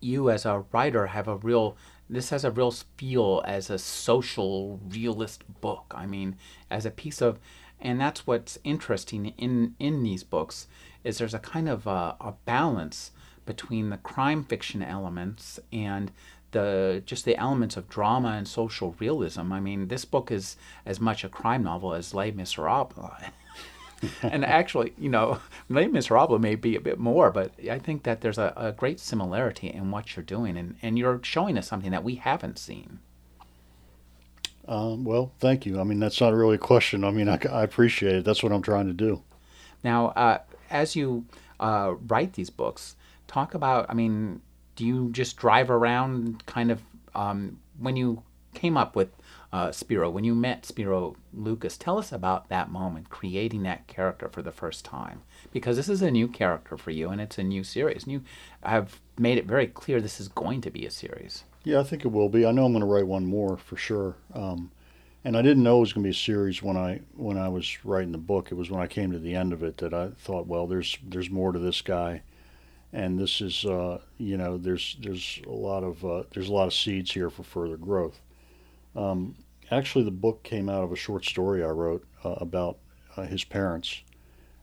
you 0.00 0.30
as 0.30 0.44
a 0.44 0.64
writer 0.72 1.06
have 1.06 1.28
a 1.28 1.36
real 1.36 1.76
this 2.12 2.30
has 2.30 2.44
a 2.44 2.50
real 2.50 2.70
feel 2.70 3.42
as 3.46 3.70
a 3.70 3.78
social 3.78 4.78
realist 4.88 5.42
book. 5.60 5.92
I 5.94 6.06
mean, 6.06 6.36
as 6.70 6.84
a 6.84 6.90
piece 6.90 7.22
of, 7.22 7.38
and 7.80 8.00
that's 8.00 8.26
what's 8.26 8.58
interesting 8.62 9.32
in 9.38 9.74
in 9.78 10.02
these 10.02 10.22
books 10.22 10.68
is 11.02 11.18
there's 11.18 11.34
a 11.34 11.38
kind 11.38 11.68
of 11.68 11.86
a, 11.86 12.16
a 12.20 12.34
balance 12.44 13.12
between 13.44 13.90
the 13.90 13.96
crime 13.96 14.44
fiction 14.44 14.82
elements 14.82 15.58
and 15.72 16.12
the 16.52 17.02
just 17.06 17.24
the 17.24 17.36
elements 17.36 17.76
of 17.76 17.88
drama 17.88 18.28
and 18.30 18.46
social 18.46 18.94
realism. 18.98 19.52
I 19.52 19.60
mean, 19.60 19.88
this 19.88 20.04
book 20.04 20.30
is 20.30 20.56
as 20.86 21.00
much 21.00 21.24
a 21.24 21.28
crime 21.28 21.64
novel 21.64 21.94
as 21.94 22.14
Les 22.14 22.30
Miserables. 22.30 23.30
and 24.22 24.44
actually, 24.44 24.92
you 24.98 25.08
know, 25.08 25.38
maybe 25.68 25.86
Les 25.86 25.92
Miserables 25.92 26.40
may 26.40 26.54
be 26.54 26.76
a 26.76 26.80
bit 26.80 26.98
more, 26.98 27.30
but 27.30 27.52
I 27.70 27.78
think 27.78 28.02
that 28.04 28.20
there's 28.20 28.38
a, 28.38 28.52
a 28.56 28.72
great 28.72 29.00
similarity 29.00 29.68
in 29.68 29.90
what 29.90 30.16
you're 30.16 30.24
doing, 30.24 30.56
and, 30.56 30.76
and 30.82 30.98
you're 30.98 31.20
showing 31.22 31.56
us 31.58 31.68
something 31.68 31.90
that 31.90 32.04
we 32.04 32.16
haven't 32.16 32.58
seen. 32.58 33.00
Um, 34.68 35.04
well, 35.04 35.32
thank 35.38 35.66
you. 35.66 35.80
I 35.80 35.84
mean, 35.84 35.98
that's 35.98 36.20
not 36.20 36.34
really 36.34 36.54
a 36.54 36.58
question. 36.58 37.04
I 37.04 37.10
mean, 37.10 37.28
I, 37.28 37.38
I 37.50 37.62
appreciate 37.62 38.16
it. 38.16 38.24
That's 38.24 38.42
what 38.42 38.52
I'm 38.52 38.62
trying 38.62 38.86
to 38.86 38.92
do. 38.92 39.22
Now, 39.82 40.08
uh, 40.08 40.38
as 40.70 40.94
you 40.94 41.26
uh, 41.58 41.94
write 42.06 42.34
these 42.34 42.50
books, 42.50 42.96
talk 43.26 43.54
about, 43.54 43.86
I 43.88 43.94
mean, 43.94 44.40
do 44.76 44.86
you 44.86 45.10
just 45.10 45.36
drive 45.36 45.70
around 45.70 46.46
kind 46.46 46.70
of 46.70 46.80
um, 47.14 47.58
when 47.78 47.96
you 47.96 48.22
came 48.54 48.76
up 48.76 48.94
with 48.94 49.08
uh, 49.52 49.70
Spiro, 49.70 50.08
when 50.08 50.24
you 50.24 50.34
met 50.34 50.64
Spiro 50.64 51.16
Lucas, 51.34 51.76
tell 51.76 51.98
us 51.98 52.10
about 52.10 52.48
that 52.48 52.70
moment, 52.70 53.10
creating 53.10 53.62
that 53.64 53.86
character 53.86 54.28
for 54.28 54.40
the 54.40 54.50
first 54.50 54.84
time. 54.84 55.22
Because 55.52 55.76
this 55.76 55.88
is 55.88 56.00
a 56.00 56.10
new 56.10 56.26
character 56.26 56.76
for 56.76 56.90
you 56.90 57.10
and 57.10 57.20
it's 57.20 57.38
a 57.38 57.42
new 57.42 57.62
series. 57.62 58.04
And 58.04 58.12
you 58.12 58.22
have 58.62 59.00
made 59.18 59.36
it 59.36 59.46
very 59.46 59.66
clear 59.66 60.00
this 60.00 60.20
is 60.20 60.28
going 60.28 60.62
to 60.62 60.70
be 60.70 60.86
a 60.86 60.90
series. 60.90 61.44
Yeah, 61.64 61.80
I 61.80 61.82
think 61.82 62.04
it 62.04 62.12
will 62.12 62.30
be. 62.30 62.46
I 62.46 62.52
know 62.52 62.64
I'm 62.64 62.72
going 62.72 62.80
to 62.80 62.86
write 62.86 63.06
one 63.06 63.26
more 63.26 63.56
for 63.56 63.76
sure. 63.76 64.16
Um, 64.34 64.70
and 65.24 65.36
I 65.36 65.42
didn't 65.42 65.62
know 65.62 65.76
it 65.76 65.80
was 65.80 65.92
going 65.92 66.02
to 66.02 66.08
be 66.08 66.12
a 66.12 66.14
series 66.14 66.62
when 66.62 66.76
I 66.76 67.00
when 67.14 67.38
I 67.38 67.48
was 67.48 67.84
writing 67.84 68.10
the 68.10 68.18
book. 68.18 68.50
It 68.50 68.56
was 68.56 68.70
when 68.70 68.80
I 68.80 68.86
came 68.86 69.12
to 69.12 69.18
the 69.18 69.34
end 69.34 69.52
of 69.52 69.62
it 69.62 69.76
that 69.76 69.94
I 69.94 70.10
thought, 70.18 70.46
well, 70.46 70.66
there's 70.66 70.98
there's 71.06 71.30
more 71.30 71.52
to 71.52 71.58
this 71.58 71.80
guy 71.82 72.22
and 72.92 73.18
this 73.18 73.40
is 73.40 73.64
uh, 73.64 73.98
you 74.18 74.36
know 74.36 74.58
there's 74.58 74.96
there's 75.00 75.40
a 75.46 75.50
lot 75.50 75.82
of 75.82 76.04
uh, 76.04 76.24
there's 76.32 76.48
a 76.48 76.52
lot 76.52 76.66
of 76.66 76.74
seeds 76.74 77.12
here 77.12 77.30
for 77.30 77.42
further 77.42 77.76
growth. 77.76 78.20
Um, 78.94 79.36
actually, 79.70 80.04
the 80.04 80.10
book 80.10 80.42
came 80.42 80.68
out 80.68 80.84
of 80.84 80.92
a 80.92 80.96
short 80.96 81.24
story 81.24 81.64
I 81.64 81.68
wrote 81.68 82.06
uh, 82.24 82.34
about 82.38 82.78
uh, 83.16 83.22
his 83.22 83.44
parents, 83.44 84.02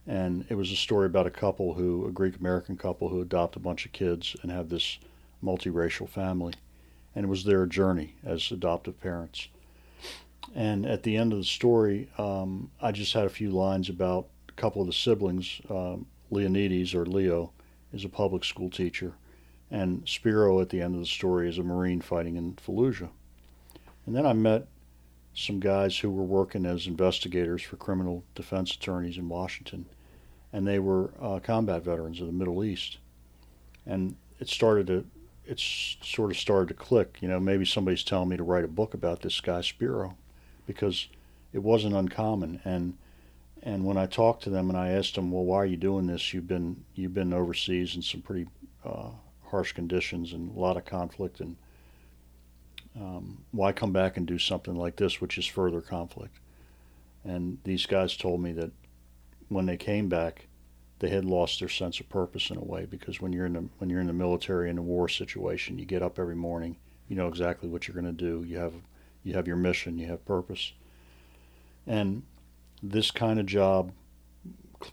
and 0.06 0.44
it 0.48 0.54
was 0.54 0.70
a 0.70 0.76
story 0.76 1.06
about 1.06 1.26
a 1.26 1.30
couple 1.30 1.74
who 1.74 2.06
a 2.06 2.12
Greek 2.12 2.38
American 2.38 2.76
couple 2.76 3.08
who 3.08 3.20
adopt 3.20 3.56
a 3.56 3.60
bunch 3.60 3.86
of 3.86 3.92
kids 3.92 4.36
and 4.42 4.50
have 4.50 4.68
this 4.68 4.98
multiracial 5.42 6.08
family, 6.08 6.54
and 7.14 7.24
it 7.24 7.28
was 7.28 7.44
their 7.44 7.66
journey 7.66 8.14
as 8.24 8.50
adoptive 8.50 9.00
parents. 9.00 9.48
And 10.54 10.86
at 10.86 11.02
the 11.02 11.16
end 11.16 11.32
of 11.32 11.38
the 11.38 11.44
story, 11.44 12.08
um, 12.18 12.70
I 12.80 12.92
just 12.92 13.12
had 13.12 13.24
a 13.24 13.30
few 13.30 13.50
lines 13.50 13.88
about 13.88 14.26
a 14.48 14.52
couple 14.52 14.80
of 14.80 14.86
the 14.86 14.92
siblings, 14.92 15.60
um, 15.68 16.06
Leonidas 16.30 16.94
or 16.94 17.06
Leo 17.06 17.52
is 17.92 18.04
a 18.04 18.08
public 18.08 18.44
school 18.44 18.70
teacher, 18.70 19.14
and 19.70 20.08
Spiro 20.08 20.60
at 20.60 20.70
the 20.70 20.80
end 20.80 20.94
of 20.94 21.00
the 21.00 21.06
story 21.06 21.48
is 21.48 21.58
a 21.58 21.62
Marine 21.62 22.00
fighting 22.00 22.36
in 22.36 22.54
Fallujah. 22.54 23.10
And 24.06 24.16
then 24.16 24.26
I 24.26 24.32
met 24.32 24.66
some 25.34 25.60
guys 25.60 25.98
who 25.98 26.10
were 26.10 26.24
working 26.24 26.66
as 26.66 26.86
investigators 26.86 27.62
for 27.62 27.76
criminal 27.76 28.24
defense 28.34 28.74
attorneys 28.74 29.18
in 29.18 29.28
Washington, 29.28 29.86
and 30.52 30.66
they 30.66 30.78
were 30.78 31.10
uh, 31.20 31.38
combat 31.38 31.84
veterans 31.84 32.20
of 32.20 32.26
the 32.26 32.32
Middle 32.32 32.64
East, 32.64 32.98
and 33.86 34.16
it 34.38 34.48
started 34.48 34.86
to 34.88 35.06
it's 35.46 35.96
sort 36.02 36.30
of 36.30 36.36
started 36.36 36.68
to 36.68 36.74
click. 36.74 37.18
You 37.20 37.28
know, 37.28 37.40
maybe 37.40 37.64
somebody's 37.64 38.04
telling 38.04 38.28
me 38.28 38.36
to 38.36 38.42
write 38.42 38.64
a 38.64 38.68
book 38.68 38.94
about 38.94 39.22
this 39.22 39.40
guy 39.40 39.60
Spiro, 39.60 40.16
because 40.66 41.08
it 41.52 41.62
wasn't 41.62 41.94
uncommon. 41.94 42.60
And 42.64 42.96
and 43.62 43.84
when 43.84 43.98
I 43.98 44.06
talked 44.06 44.42
to 44.44 44.50
them 44.50 44.70
and 44.70 44.78
I 44.78 44.90
asked 44.90 45.16
them, 45.16 45.30
well, 45.30 45.44
why 45.44 45.56
are 45.58 45.66
you 45.66 45.76
doing 45.76 46.06
this? 46.06 46.32
You've 46.32 46.48
been 46.48 46.84
you've 46.94 47.14
been 47.14 47.32
overseas 47.32 47.94
in 47.96 48.02
some 48.02 48.22
pretty 48.22 48.46
uh, 48.84 49.10
harsh 49.50 49.72
conditions 49.72 50.32
and 50.32 50.56
a 50.56 50.58
lot 50.58 50.76
of 50.76 50.84
conflict, 50.84 51.40
and 51.40 51.56
um, 52.98 53.44
why 53.52 53.72
come 53.72 53.92
back 53.92 54.16
and 54.16 54.26
do 54.26 54.38
something 54.38 54.74
like 54.74 54.96
this, 54.96 55.20
which 55.20 55.38
is 55.38 55.46
further 55.46 55.80
conflict? 55.80 56.38
And 57.24 57.58
these 57.64 57.86
guys 57.86 58.16
told 58.16 58.40
me 58.40 58.52
that 58.52 58.72
when 59.48 59.66
they 59.66 59.76
came 59.76 60.08
back, 60.08 60.46
they 61.00 61.08
had 61.08 61.24
lost 61.24 61.60
their 61.60 61.68
sense 61.68 61.98
of 62.00 62.08
purpose 62.08 62.50
in 62.50 62.56
a 62.56 62.64
way 62.64 62.86
because 62.86 63.20
when 63.20 63.32
you're 63.32 63.46
in 63.46 63.54
the 63.54 63.68
when 63.78 63.90
you're 63.90 64.00
in 64.00 64.06
the 64.06 64.12
military 64.12 64.70
in 64.70 64.78
a 64.78 64.82
war 64.82 65.08
situation, 65.08 65.78
you 65.78 65.84
get 65.84 66.02
up 66.02 66.18
every 66.18 66.36
morning, 66.36 66.76
you 67.08 67.16
know 67.16 67.26
exactly 67.26 67.68
what 67.68 67.88
you're 67.88 68.00
going 68.00 68.04
to 68.04 68.12
do. 68.12 68.44
You 68.46 68.58
have 68.58 68.74
you 69.24 69.34
have 69.34 69.46
your 69.46 69.56
mission, 69.56 69.98
you 69.98 70.06
have 70.06 70.24
purpose, 70.24 70.72
and 71.86 72.22
this 72.82 73.10
kind 73.10 73.40
of 73.40 73.46
job 73.46 73.92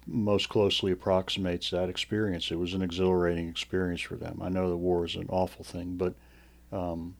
most 0.05 0.49
closely 0.49 0.91
approximates 0.91 1.69
that 1.69 1.89
experience. 1.89 2.51
It 2.51 2.59
was 2.59 2.73
an 2.73 2.81
exhilarating 2.81 3.47
experience 3.47 4.01
for 4.01 4.15
them. 4.15 4.39
I 4.41 4.49
know 4.49 4.69
the 4.69 4.77
war 4.77 5.05
is 5.05 5.15
an 5.15 5.27
awful 5.29 5.63
thing, 5.63 5.95
but 5.95 6.13
um, 6.71 7.15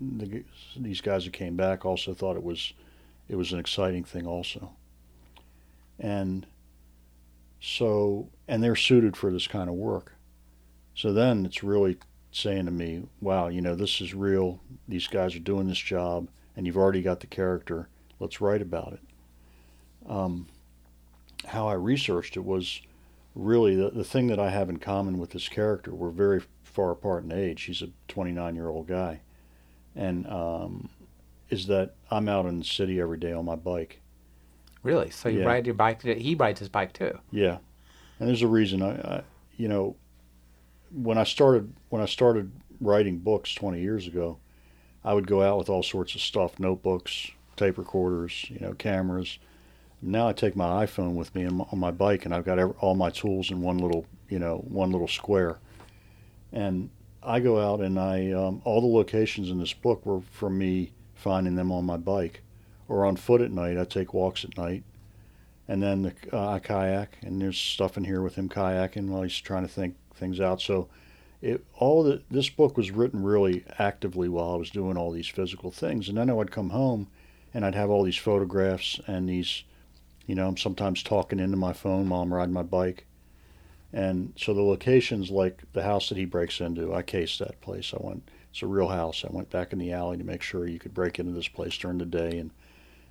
the, 0.00 0.44
these 0.76 1.00
guys 1.00 1.24
who 1.24 1.30
came 1.30 1.56
back 1.56 1.84
also 1.84 2.14
thought 2.14 2.36
it 2.36 2.42
was 2.42 2.72
it 3.28 3.36
was 3.36 3.52
an 3.52 3.58
exciting 3.58 4.04
thing 4.04 4.26
also. 4.26 4.72
And 5.98 6.46
so, 7.60 8.28
and 8.46 8.62
they're 8.62 8.76
suited 8.76 9.16
for 9.16 9.32
this 9.32 9.48
kind 9.48 9.68
of 9.68 9.74
work. 9.74 10.14
So 10.94 11.12
then 11.12 11.44
it's 11.44 11.62
really 11.62 11.98
saying 12.30 12.66
to 12.66 12.70
me, 12.70 13.04
wow, 13.20 13.48
you 13.48 13.60
know, 13.60 13.74
this 13.74 14.00
is 14.00 14.14
real. 14.14 14.60
These 14.86 15.08
guys 15.08 15.34
are 15.34 15.40
doing 15.40 15.66
this 15.66 15.78
job, 15.78 16.28
and 16.54 16.66
you've 16.66 16.76
already 16.76 17.02
got 17.02 17.20
the 17.20 17.26
character. 17.26 17.88
Let's 18.20 18.40
write 18.40 18.62
about 18.62 18.92
it. 18.92 19.00
Um, 20.08 20.46
how 21.46 21.66
I 21.66 21.74
researched 21.74 22.36
it 22.36 22.44
was 22.44 22.80
really 23.34 23.74
the, 23.74 23.90
the 23.90 24.04
thing 24.04 24.28
that 24.28 24.38
I 24.38 24.50
have 24.50 24.70
in 24.70 24.78
common 24.78 25.18
with 25.18 25.30
this 25.30 25.48
character. 25.48 25.94
We're 25.94 26.10
very 26.10 26.42
far 26.62 26.92
apart 26.92 27.24
in 27.24 27.32
age. 27.32 27.62
He's 27.64 27.82
a 27.82 27.88
29 28.08 28.54
year 28.54 28.68
old 28.68 28.86
guy. 28.86 29.20
And 29.96 30.26
um, 30.28 30.90
is 31.50 31.66
that 31.66 31.94
I'm 32.10 32.28
out 32.28 32.46
in 32.46 32.58
the 32.58 32.64
city 32.64 33.00
every 33.00 33.18
day 33.18 33.32
on 33.32 33.44
my 33.44 33.56
bike. 33.56 34.00
Really? 34.82 35.10
So 35.10 35.28
you 35.28 35.40
yeah. 35.40 35.46
ride 35.46 35.66
your 35.66 35.74
bike? 35.74 36.02
He 36.02 36.34
rides 36.34 36.60
his 36.60 36.68
bike 36.68 36.92
too. 36.92 37.18
Yeah, 37.30 37.58
and 38.18 38.28
there's 38.28 38.42
a 38.42 38.46
reason. 38.46 38.82
I, 38.82 38.90
I, 38.90 39.22
you 39.56 39.68
know, 39.68 39.96
when 40.92 41.18
I 41.18 41.24
started 41.24 41.72
when 41.88 42.02
I 42.02 42.06
started 42.06 42.52
writing 42.80 43.18
books 43.18 43.54
20 43.54 43.80
years 43.80 44.06
ago, 44.06 44.38
I 45.04 45.14
would 45.14 45.26
go 45.26 45.42
out 45.42 45.58
with 45.58 45.68
all 45.68 45.82
sorts 45.82 46.14
of 46.14 46.20
stuff, 46.20 46.60
notebooks, 46.60 47.30
tape 47.56 47.78
recorders, 47.78 48.46
you 48.48 48.58
know, 48.60 48.74
cameras. 48.74 49.38
Now 50.02 50.28
I 50.28 50.32
take 50.32 50.54
my 50.54 50.84
iPhone 50.84 51.14
with 51.14 51.34
me 51.34 51.46
on 51.46 51.66
my 51.78 51.90
bike, 51.90 52.24
and 52.24 52.34
I've 52.34 52.44
got 52.44 52.58
all 52.80 52.94
my 52.94 53.10
tools 53.10 53.50
in 53.50 53.62
one 53.62 53.78
little, 53.78 54.06
you 54.28 54.38
know, 54.38 54.58
one 54.68 54.92
little 54.92 55.08
square. 55.08 55.58
And 56.52 56.90
I 57.26 57.40
go 57.40 57.58
out, 57.60 57.80
and 57.80 57.98
I 57.98 58.30
um, 58.30 58.62
all 58.64 58.80
the 58.80 58.86
locations 58.86 59.50
in 59.50 59.58
this 59.58 59.72
book 59.72 60.06
were 60.06 60.20
from 60.30 60.56
me 60.56 60.92
finding 61.14 61.56
them 61.56 61.72
on 61.72 61.84
my 61.84 61.96
bike 61.96 62.42
or 62.88 63.04
on 63.04 63.16
foot 63.16 63.40
at 63.40 63.50
night. 63.50 63.76
I 63.76 63.84
take 63.84 64.14
walks 64.14 64.44
at 64.44 64.56
night, 64.56 64.84
and 65.66 65.82
then 65.82 66.02
the, 66.02 66.14
uh, 66.32 66.52
I 66.52 66.58
kayak, 66.60 67.18
and 67.22 67.42
there's 67.42 67.58
stuff 67.58 67.96
in 67.96 68.04
here 68.04 68.22
with 68.22 68.36
him 68.36 68.48
kayaking 68.48 69.08
while 69.08 69.22
he's 69.22 69.38
trying 69.38 69.66
to 69.66 69.72
think 69.72 69.96
things 70.14 70.40
out. 70.40 70.60
So, 70.62 70.88
it 71.42 71.64
all 71.74 72.04
the, 72.04 72.22
this 72.30 72.48
book 72.48 72.76
was 72.76 72.92
written 72.92 73.24
really 73.24 73.64
actively 73.78 74.28
while 74.28 74.52
I 74.52 74.56
was 74.56 74.70
doing 74.70 74.96
all 74.96 75.10
these 75.10 75.28
physical 75.28 75.72
things, 75.72 76.08
and 76.08 76.16
then 76.16 76.30
I 76.30 76.34
would 76.34 76.52
come 76.52 76.70
home, 76.70 77.08
and 77.52 77.64
I'd 77.64 77.74
have 77.74 77.90
all 77.90 78.04
these 78.04 78.16
photographs 78.16 79.00
and 79.08 79.28
these, 79.28 79.64
you 80.26 80.36
know, 80.36 80.46
I'm 80.46 80.56
sometimes 80.56 81.02
talking 81.02 81.40
into 81.40 81.56
my 81.56 81.72
phone 81.72 82.08
while 82.08 82.22
I'm 82.22 82.32
riding 82.32 82.54
my 82.54 82.62
bike. 82.62 83.06
And 83.96 84.34
so 84.36 84.52
the 84.52 84.60
locations, 84.60 85.30
like 85.30 85.62
the 85.72 85.82
house 85.82 86.10
that 86.10 86.18
he 86.18 86.26
breaks 86.26 86.60
into, 86.60 86.92
I 86.92 87.00
cased 87.00 87.38
that 87.38 87.58
place. 87.62 87.94
I 87.94 88.06
went, 88.06 88.30
it's 88.50 88.60
a 88.60 88.66
real 88.66 88.88
house. 88.88 89.24
I 89.24 89.32
went 89.32 89.48
back 89.48 89.72
in 89.72 89.78
the 89.78 89.90
alley 89.90 90.18
to 90.18 90.22
make 90.22 90.42
sure 90.42 90.68
you 90.68 90.78
could 90.78 90.92
break 90.92 91.18
into 91.18 91.32
this 91.32 91.48
place 91.48 91.78
during 91.78 91.96
the 91.96 92.04
day 92.04 92.38
and 92.38 92.50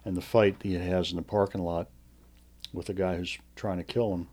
and 0.06 0.16
the 0.16 0.22
fight 0.22 0.58
he 0.62 0.76
has 0.76 1.10
in 1.10 1.16
the 1.16 1.24
parking 1.24 1.64
lot 1.64 1.88
with 2.72 2.86
the 2.86 2.94
guy 2.94 3.18
who's 3.18 3.40
trying 3.56 3.78
to 3.78 3.84
kill 3.84 4.14
him 4.14 4.28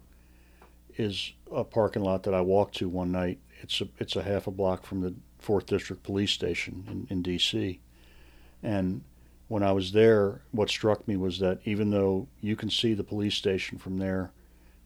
is 0.99 1.33
a 1.51 1.65
parking 1.65 2.03
lot 2.03 2.25
that 2.25 2.35
I 2.35 2.43
walked 2.43 2.77
to 2.77 2.89
one 2.91 3.11
night. 3.11 3.39
It's 3.63 3.81
a 3.81 3.89
it's 3.99 4.17
a 4.17 4.23
half 4.23 4.47
a 4.47 4.51
block 4.51 4.85
from 4.85 5.01
the 5.01 5.15
Fourth 5.39 5.65
District 5.65 6.03
Police 6.03 6.33
Station 6.33 6.85
in, 6.87 7.07
in 7.09 7.23
D.C. 7.23 7.81
And 8.63 9.05
when 9.49 9.63
I 9.63 9.73
was 9.73 9.93
there, 9.93 10.43
what 10.51 10.69
struck 10.69 11.09
me 11.09 11.17
was 11.17 11.39
that 11.39 11.61
even 11.65 11.89
though 11.89 12.29
you 12.43 12.57
can 12.57 12.69
see 12.69 12.93
the 12.93 13.03
police 13.03 13.37
station 13.37 13.79
from 13.79 13.97
there, 13.97 14.33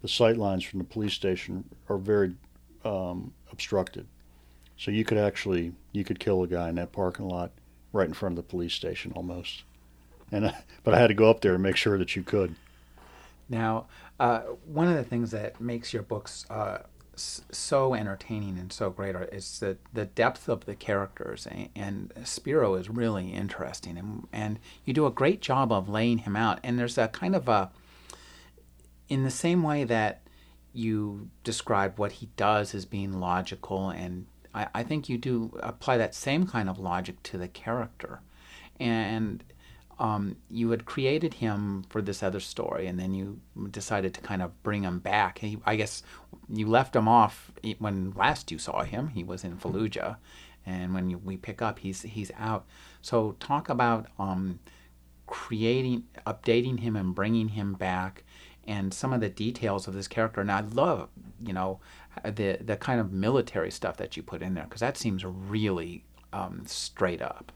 the 0.02 0.08
sight 0.08 0.36
lines 0.36 0.64
from 0.64 0.78
the 0.78 0.84
police 0.84 1.14
station 1.14 1.64
are 1.88 1.98
very 1.98 2.34
um, 2.84 3.32
obstructed. 3.50 4.06
So 4.76 4.90
you 4.90 5.04
could 5.04 5.18
actually 5.18 5.72
you 5.92 6.04
could 6.04 6.18
kill 6.18 6.42
a 6.42 6.46
guy 6.46 6.68
in 6.68 6.74
that 6.76 6.92
parking 6.92 7.28
lot 7.28 7.50
right 7.92 8.06
in 8.06 8.14
front 8.14 8.32
of 8.32 8.36
the 8.36 8.50
police 8.50 8.74
station 8.74 9.12
almost 9.16 9.64
and 10.32 10.46
I, 10.48 10.62
but 10.84 10.94
I 10.94 10.98
had 10.98 11.08
to 11.08 11.14
go 11.14 11.30
up 11.30 11.40
there 11.40 11.52
to 11.52 11.58
make 11.58 11.76
sure 11.76 11.98
that 11.98 12.16
you 12.16 12.22
could. 12.22 12.54
Now, 13.48 13.86
uh, 14.18 14.40
one 14.64 14.88
of 14.88 14.96
the 14.96 15.04
things 15.04 15.30
that 15.30 15.60
makes 15.60 15.92
your 15.92 16.02
books 16.02 16.46
uh, 16.50 16.78
so 17.14 17.94
entertaining 17.94 18.58
and 18.58 18.72
so 18.72 18.90
great 18.90 19.14
is 19.32 19.60
the, 19.60 19.78
the 19.92 20.04
depth 20.04 20.48
of 20.48 20.66
the 20.66 20.74
characters, 20.74 21.46
and, 21.46 21.68
and 21.74 22.12
Spiro 22.24 22.74
is 22.74 22.90
really 22.90 23.32
interesting, 23.32 23.96
and 23.96 24.26
and 24.32 24.58
you 24.84 24.92
do 24.92 25.06
a 25.06 25.10
great 25.10 25.40
job 25.40 25.72
of 25.72 25.88
laying 25.88 26.18
him 26.18 26.36
out. 26.36 26.58
And 26.62 26.78
there's 26.78 26.98
a 26.98 27.08
kind 27.08 27.34
of 27.34 27.48
a, 27.48 27.70
in 29.08 29.24
the 29.24 29.30
same 29.30 29.62
way 29.62 29.84
that 29.84 30.22
you 30.72 31.30
describe 31.44 31.98
what 31.98 32.12
he 32.12 32.26
does 32.36 32.74
as 32.74 32.84
being 32.84 33.20
logical, 33.20 33.90
and 33.90 34.26
I, 34.54 34.68
I 34.74 34.82
think 34.82 35.08
you 35.08 35.18
do 35.18 35.58
apply 35.62 35.96
that 35.98 36.14
same 36.14 36.46
kind 36.46 36.68
of 36.68 36.78
logic 36.78 37.22
to 37.24 37.38
the 37.38 37.48
character, 37.48 38.20
and 38.78 39.42
um, 39.98 40.36
you 40.50 40.70
had 40.70 40.84
created 40.84 41.34
him 41.34 41.84
for 41.88 42.02
this 42.02 42.22
other 42.22 42.40
story, 42.40 42.86
and 42.86 43.00
then 43.00 43.14
you 43.14 43.40
decided 43.70 44.12
to 44.14 44.20
kind 44.20 44.42
of 44.42 44.62
bring 44.62 44.82
him 44.82 44.98
back. 44.98 45.38
He, 45.38 45.58
I 45.64 45.76
guess 45.76 46.02
you 46.48 46.66
left 46.68 46.94
him 46.94 47.08
off 47.08 47.50
when 47.78 48.12
last 48.14 48.50
you 48.52 48.58
saw 48.58 48.82
him. 48.82 49.08
He 49.08 49.24
was 49.24 49.44
in 49.44 49.56
Fallujah, 49.56 50.16
and 50.66 50.92
when 50.92 51.08
you, 51.08 51.18
we 51.18 51.36
pick 51.36 51.62
up, 51.62 51.78
he's 51.78 52.02
he's 52.02 52.30
out. 52.38 52.66
So 53.00 53.36
talk 53.40 53.70
about 53.70 54.08
um, 54.18 54.58
creating, 55.26 56.04
updating 56.26 56.80
him, 56.80 56.96
and 56.96 57.14
bringing 57.14 57.48
him 57.48 57.72
back, 57.72 58.24
and 58.66 58.92
some 58.92 59.12
of 59.12 59.20
the 59.20 59.28
details 59.28 59.86
of 59.86 59.94
this 59.94 60.08
character. 60.08 60.40
And 60.40 60.50
I 60.50 60.60
love, 60.60 61.08
you 61.44 61.52
know, 61.52 61.80
the 62.24 62.58
the 62.60 62.76
kind 62.76 63.00
of 63.00 63.12
military 63.12 63.70
stuff 63.70 63.96
that 63.98 64.16
you 64.16 64.22
put 64.22 64.42
in 64.42 64.54
there 64.54 64.64
because 64.64 64.80
that 64.80 64.96
seems 64.96 65.24
really 65.24 66.04
um, 66.32 66.62
straight 66.66 67.22
up. 67.22 67.52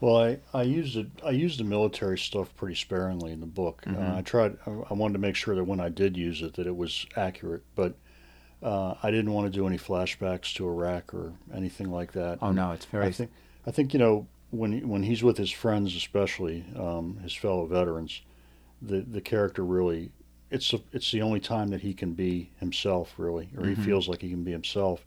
Well, 0.00 0.18
I, 0.18 0.38
I 0.52 0.62
used 0.62 0.96
it. 0.96 1.06
I 1.24 1.30
used 1.30 1.58
the 1.58 1.64
military 1.64 2.18
stuff 2.18 2.54
pretty 2.54 2.74
sparingly 2.74 3.32
in 3.32 3.40
the 3.40 3.46
book. 3.46 3.82
Uh, 3.86 3.90
mm-hmm. 3.90 4.12
Uh, 4.12 4.18
I 4.18 4.22
tried. 4.22 4.56
I 4.66 4.94
wanted 4.94 5.14
to 5.14 5.18
make 5.18 5.36
sure 5.36 5.54
that 5.54 5.64
when 5.64 5.80
I 5.80 5.88
did 5.88 6.16
use 6.16 6.42
it, 6.42 6.54
that 6.54 6.66
it 6.66 6.76
was 6.76 7.06
accurate. 7.16 7.62
But 7.74 7.94
uh, 8.62 8.94
I 9.02 9.10
didn't 9.10 9.32
want 9.32 9.50
to 9.50 9.58
do 9.58 9.66
any 9.66 9.78
flashbacks 9.78 10.54
to 10.54 10.68
Iraq 10.68 11.14
or 11.14 11.32
anything 11.54 11.90
like 11.90 12.12
that. 12.12 12.38
Oh 12.42 12.52
no, 12.52 12.72
it's 12.72 12.84
very. 12.84 13.06
I 13.06 13.10
think. 13.10 13.30
I 13.66 13.70
think 13.70 13.94
you 13.94 13.98
know 13.98 14.26
when 14.50 14.86
when 14.86 15.02
he's 15.02 15.22
with 15.22 15.38
his 15.38 15.50
friends, 15.50 15.96
especially 15.96 16.64
um, 16.76 17.18
his 17.22 17.32
fellow 17.34 17.66
veterans, 17.66 18.22
the 18.82 19.00
the 19.00 19.20
character 19.20 19.64
really. 19.64 20.10
It's 20.50 20.72
a, 20.72 20.80
it's 20.92 21.10
the 21.10 21.22
only 21.22 21.40
time 21.40 21.68
that 21.68 21.80
he 21.80 21.92
can 21.92 22.12
be 22.12 22.50
himself, 22.60 23.14
really, 23.16 23.48
or 23.56 23.62
mm-hmm. 23.62 23.74
he 23.74 23.82
feels 23.82 24.08
like 24.08 24.20
he 24.20 24.30
can 24.30 24.44
be 24.44 24.52
himself, 24.52 25.04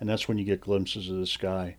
and 0.00 0.08
that's 0.08 0.28
when 0.28 0.38
you 0.38 0.44
get 0.44 0.60
glimpses 0.60 1.10
of 1.10 1.16
this 1.16 1.36
guy 1.36 1.76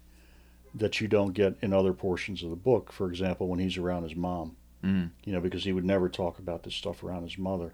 that 0.75 1.01
you 1.01 1.07
don't 1.07 1.33
get 1.33 1.55
in 1.61 1.73
other 1.73 1.93
portions 1.93 2.43
of 2.43 2.49
the 2.49 2.55
book. 2.55 2.91
For 2.91 3.09
example, 3.09 3.47
when 3.47 3.59
he's 3.59 3.77
around 3.77 4.03
his 4.03 4.15
mom, 4.15 4.55
mm. 4.83 5.09
you 5.23 5.33
know, 5.33 5.39
because 5.39 5.63
he 5.63 5.73
would 5.73 5.85
never 5.85 6.09
talk 6.09 6.39
about 6.39 6.63
this 6.63 6.75
stuff 6.75 7.03
around 7.03 7.23
his 7.23 7.37
mother. 7.37 7.73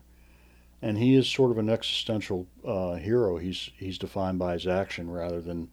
And 0.82 0.98
he 0.98 1.16
is 1.16 1.28
sort 1.28 1.52
of 1.52 1.58
an 1.58 1.70
existential 1.70 2.48
uh, 2.66 2.96
hero. 2.96 3.38
He's 3.38 3.72
he's 3.78 3.98
defined 3.98 4.40
by 4.40 4.54
his 4.54 4.68
action 4.68 5.10
rather 5.10 5.42
than, 5.42 5.70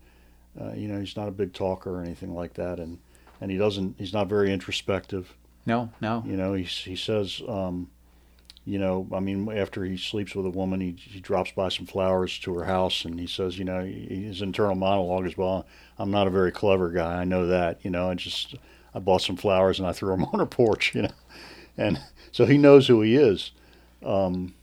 uh, 0.58 0.72
you 0.72 0.88
know, 0.88 0.98
he's 0.98 1.16
not 1.16 1.28
a 1.28 1.32
big 1.32 1.52
talker 1.52 1.98
or 1.98 2.02
anything 2.02 2.34
like 2.34 2.54
that. 2.54 2.78
And 2.78 2.98
and 3.40 3.50
he 3.50 3.58
doesn't. 3.58 3.96
He's 3.98 4.12
not 4.12 4.28
very 4.28 4.52
introspective. 4.52 5.34
No, 5.66 5.90
no. 6.00 6.22
You 6.26 6.36
know, 6.36 6.54
he 6.54 6.64
he 6.64 6.96
says. 6.96 7.42
Um, 7.46 7.90
you 8.64 8.78
know, 8.78 9.08
I 9.12 9.20
mean, 9.20 9.50
after 9.50 9.84
he 9.84 9.96
sleeps 9.96 10.34
with 10.34 10.46
a 10.46 10.50
woman, 10.50 10.80
he, 10.80 10.92
he 10.96 11.20
drops 11.20 11.50
by 11.50 11.68
some 11.68 11.86
flowers 11.86 12.38
to 12.40 12.54
her 12.54 12.64
house 12.64 13.04
and 13.04 13.18
he 13.18 13.26
says, 13.26 13.58
you 13.58 13.64
know, 13.64 13.84
his 13.84 14.40
internal 14.40 14.76
monologue 14.76 15.26
is, 15.26 15.36
well, 15.36 15.66
I'm 15.98 16.10
not 16.10 16.28
a 16.28 16.30
very 16.30 16.52
clever 16.52 16.90
guy. 16.90 17.20
I 17.20 17.24
know 17.24 17.46
that, 17.48 17.84
you 17.84 17.90
know, 17.90 18.10
I 18.10 18.14
just, 18.14 18.54
I 18.94 19.00
bought 19.00 19.22
some 19.22 19.36
flowers 19.36 19.78
and 19.78 19.88
I 19.88 19.92
threw 19.92 20.10
them 20.10 20.24
on 20.32 20.38
her 20.38 20.46
porch, 20.46 20.94
you 20.94 21.02
know, 21.02 21.12
and 21.76 22.00
so 22.30 22.46
he 22.46 22.56
knows 22.56 22.86
who 22.86 23.02
he 23.02 23.16
is. 23.16 23.50
Um, 24.04 24.54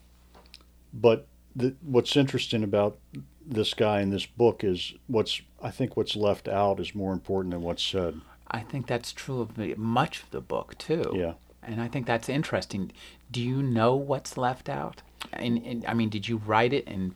but 0.93 1.27
the, 1.55 1.75
what's 1.81 2.15
interesting 2.15 2.63
about 2.63 2.97
this 3.45 3.73
guy 3.73 4.01
in 4.01 4.11
this 4.11 4.25
book 4.25 4.63
is 4.63 4.93
what's 5.07 5.41
I 5.61 5.71
think 5.71 5.97
what's 5.97 6.15
left 6.15 6.47
out 6.47 6.79
is 6.79 6.95
more 6.95 7.11
important 7.11 7.51
than 7.51 7.61
what's 7.61 7.83
said. 7.83 8.21
I 8.47 8.61
think 8.61 8.87
that's 8.87 9.11
true 9.11 9.41
of 9.41 9.57
much 9.77 10.23
of 10.23 10.31
the 10.31 10.41
book 10.41 10.77
too. 10.77 11.11
Yeah. 11.13 11.33
And 11.69 11.79
I 11.79 11.87
think 11.87 12.07
that's 12.07 12.29
interesting. 12.29 12.91
Do 13.31 13.41
you 13.41 13.61
know 13.61 13.95
what's 13.95 14.37
left 14.37 14.69
out? 14.69 15.03
And, 15.33 15.63
and 15.63 15.85
I 15.85 15.93
mean, 15.93 16.09
did 16.09 16.27
you 16.27 16.37
write 16.37 16.73
it 16.73 16.87
and 16.87 17.13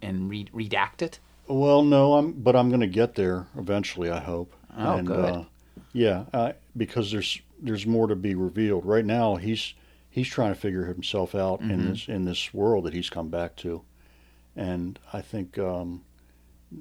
and 0.00 0.30
read, 0.30 0.50
redact 0.52 1.02
it? 1.02 1.18
Well, 1.48 1.82
no, 1.82 2.14
I'm, 2.14 2.32
but 2.32 2.56
I'm 2.56 2.68
going 2.68 2.80
to 2.80 2.86
get 2.86 3.14
there 3.14 3.46
eventually. 3.56 4.10
I 4.10 4.20
hope. 4.20 4.54
Oh, 4.76 4.96
and, 4.96 5.06
good. 5.06 5.24
Uh, 5.24 5.44
yeah, 5.92 6.24
uh, 6.32 6.52
because 6.76 7.10
there's 7.10 7.40
there's 7.60 7.86
more 7.86 8.06
to 8.06 8.16
be 8.16 8.34
revealed. 8.34 8.84
Right 8.84 9.04
now, 9.04 9.36
he's 9.36 9.74
he's 10.08 10.28
trying 10.28 10.54
to 10.54 10.60
figure 10.60 10.84
himself 10.84 11.34
out 11.34 11.60
Mm-hmm. 11.60 11.70
in 11.70 11.88
this 11.90 12.08
in 12.08 12.24
this 12.24 12.54
world 12.54 12.84
that 12.84 12.94
he's 12.94 13.10
come 13.10 13.28
back 13.28 13.56
to, 13.56 13.82
and 14.54 14.98
I 15.12 15.20
think 15.20 15.58
um, 15.58 16.02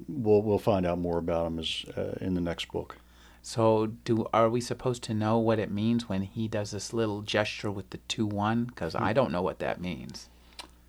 we'll 0.08 0.42
we'll 0.42 0.60
find 0.60 0.86
out 0.86 1.00
more 1.00 1.18
about 1.18 1.48
him 1.48 1.60
as 1.60 1.86
uh, 1.98 2.16
in 2.22 2.34
the 2.34 2.42
next 2.42 2.72
book. 2.72 2.98
So, 3.48 3.86
do 3.86 4.26
are 4.34 4.50
we 4.50 4.60
supposed 4.60 5.04
to 5.04 5.14
know 5.14 5.38
what 5.38 5.60
it 5.60 5.70
means 5.70 6.10
when 6.10 6.24
he 6.24 6.48
does 6.48 6.72
this 6.72 6.94
little 6.94 7.22
gesture 7.22 7.70
with 7.70 7.92
the 7.92 8.00
two 8.08 8.26
one? 8.26 8.64
Because 8.66 8.96
I 8.96 9.14
don't 9.14 9.32
know 9.32 9.44
what 9.44 9.60
that 9.60 9.80
means. 9.80 10.30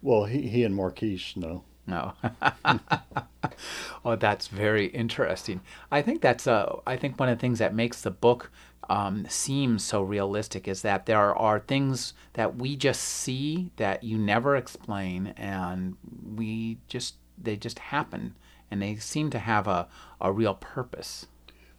Well, 0.01 0.25
he 0.25 0.49
he 0.49 0.65
and 0.65 0.75
Marquise 0.75 1.35
know. 1.37 1.65
No. 1.87 2.15
oh, 4.07 4.17
that's 4.17 4.49
very 4.49 4.87
interesting. 4.87 5.61
I 5.93 6.01
think 6.01 6.23
that's 6.23 6.47
uh, 6.47 6.81
I 6.87 6.97
think 6.97 7.21
one 7.21 7.29
of 7.29 7.37
the 7.37 7.41
things 7.43 7.59
that 7.59 7.75
makes 7.75 8.01
the 8.01 8.11
book 8.11 8.51
um, 8.89 9.27
seem 9.29 9.79
so 9.79 10.01
realistic 10.01 10.67
is 10.67 10.81
that 10.81 11.05
there 11.05 11.35
are 11.35 11.61
things 11.61 12.15
that 12.33 12.57
we 12.57 12.75
just 12.75 13.03
see 13.03 13.71
that 13.77 14.03
you 14.03 14.17
never 14.17 14.57
explain, 14.57 15.35
and 15.37 15.99
we 16.35 16.79
just 16.89 17.17
they 17.37 17.59
just 17.59 17.81
happen, 17.81 18.35
and 18.71 18.81
they 18.81 18.97
seem 18.97 19.29
to 19.29 19.41
have 19.41 19.69
a, 19.69 19.89
a 20.23 20.33
real 20.33 20.55
purpose. 20.55 21.27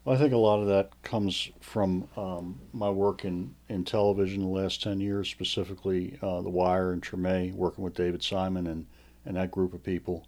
I 0.07 0.15
think 0.15 0.33
a 0.33 0.37
lot 0.37 0.61
of 0.61 0.67
that 0.67 0.91
comes 1.03 1.49
from 1.59 2.07
um, 2.15 2.59
my 2.71 2.89
work 2.89 3.25
in, 3.25 3.53
in 3.67 3.83
television 3.83 4.41
the 4.41 4.47
last 4.47 4.81
10 4.81 5.01
years, 5.01 5.29
specifically 5.29 6.17
uh, 6.21 6.41
The 6.41 6.49
Wire 6.49 6.93
and 6.93 7.01
Treme, 7.01 7.53
working 7.53 7.83
with 7.83 7.93
David 7.93 8.23
Simon 8.23 8.67
and, 8.67 8.85
and 9.25 9.35
that 9.35 9.51
group 9.51 9.73
of 9.73 9.83
people. 9.83 10.25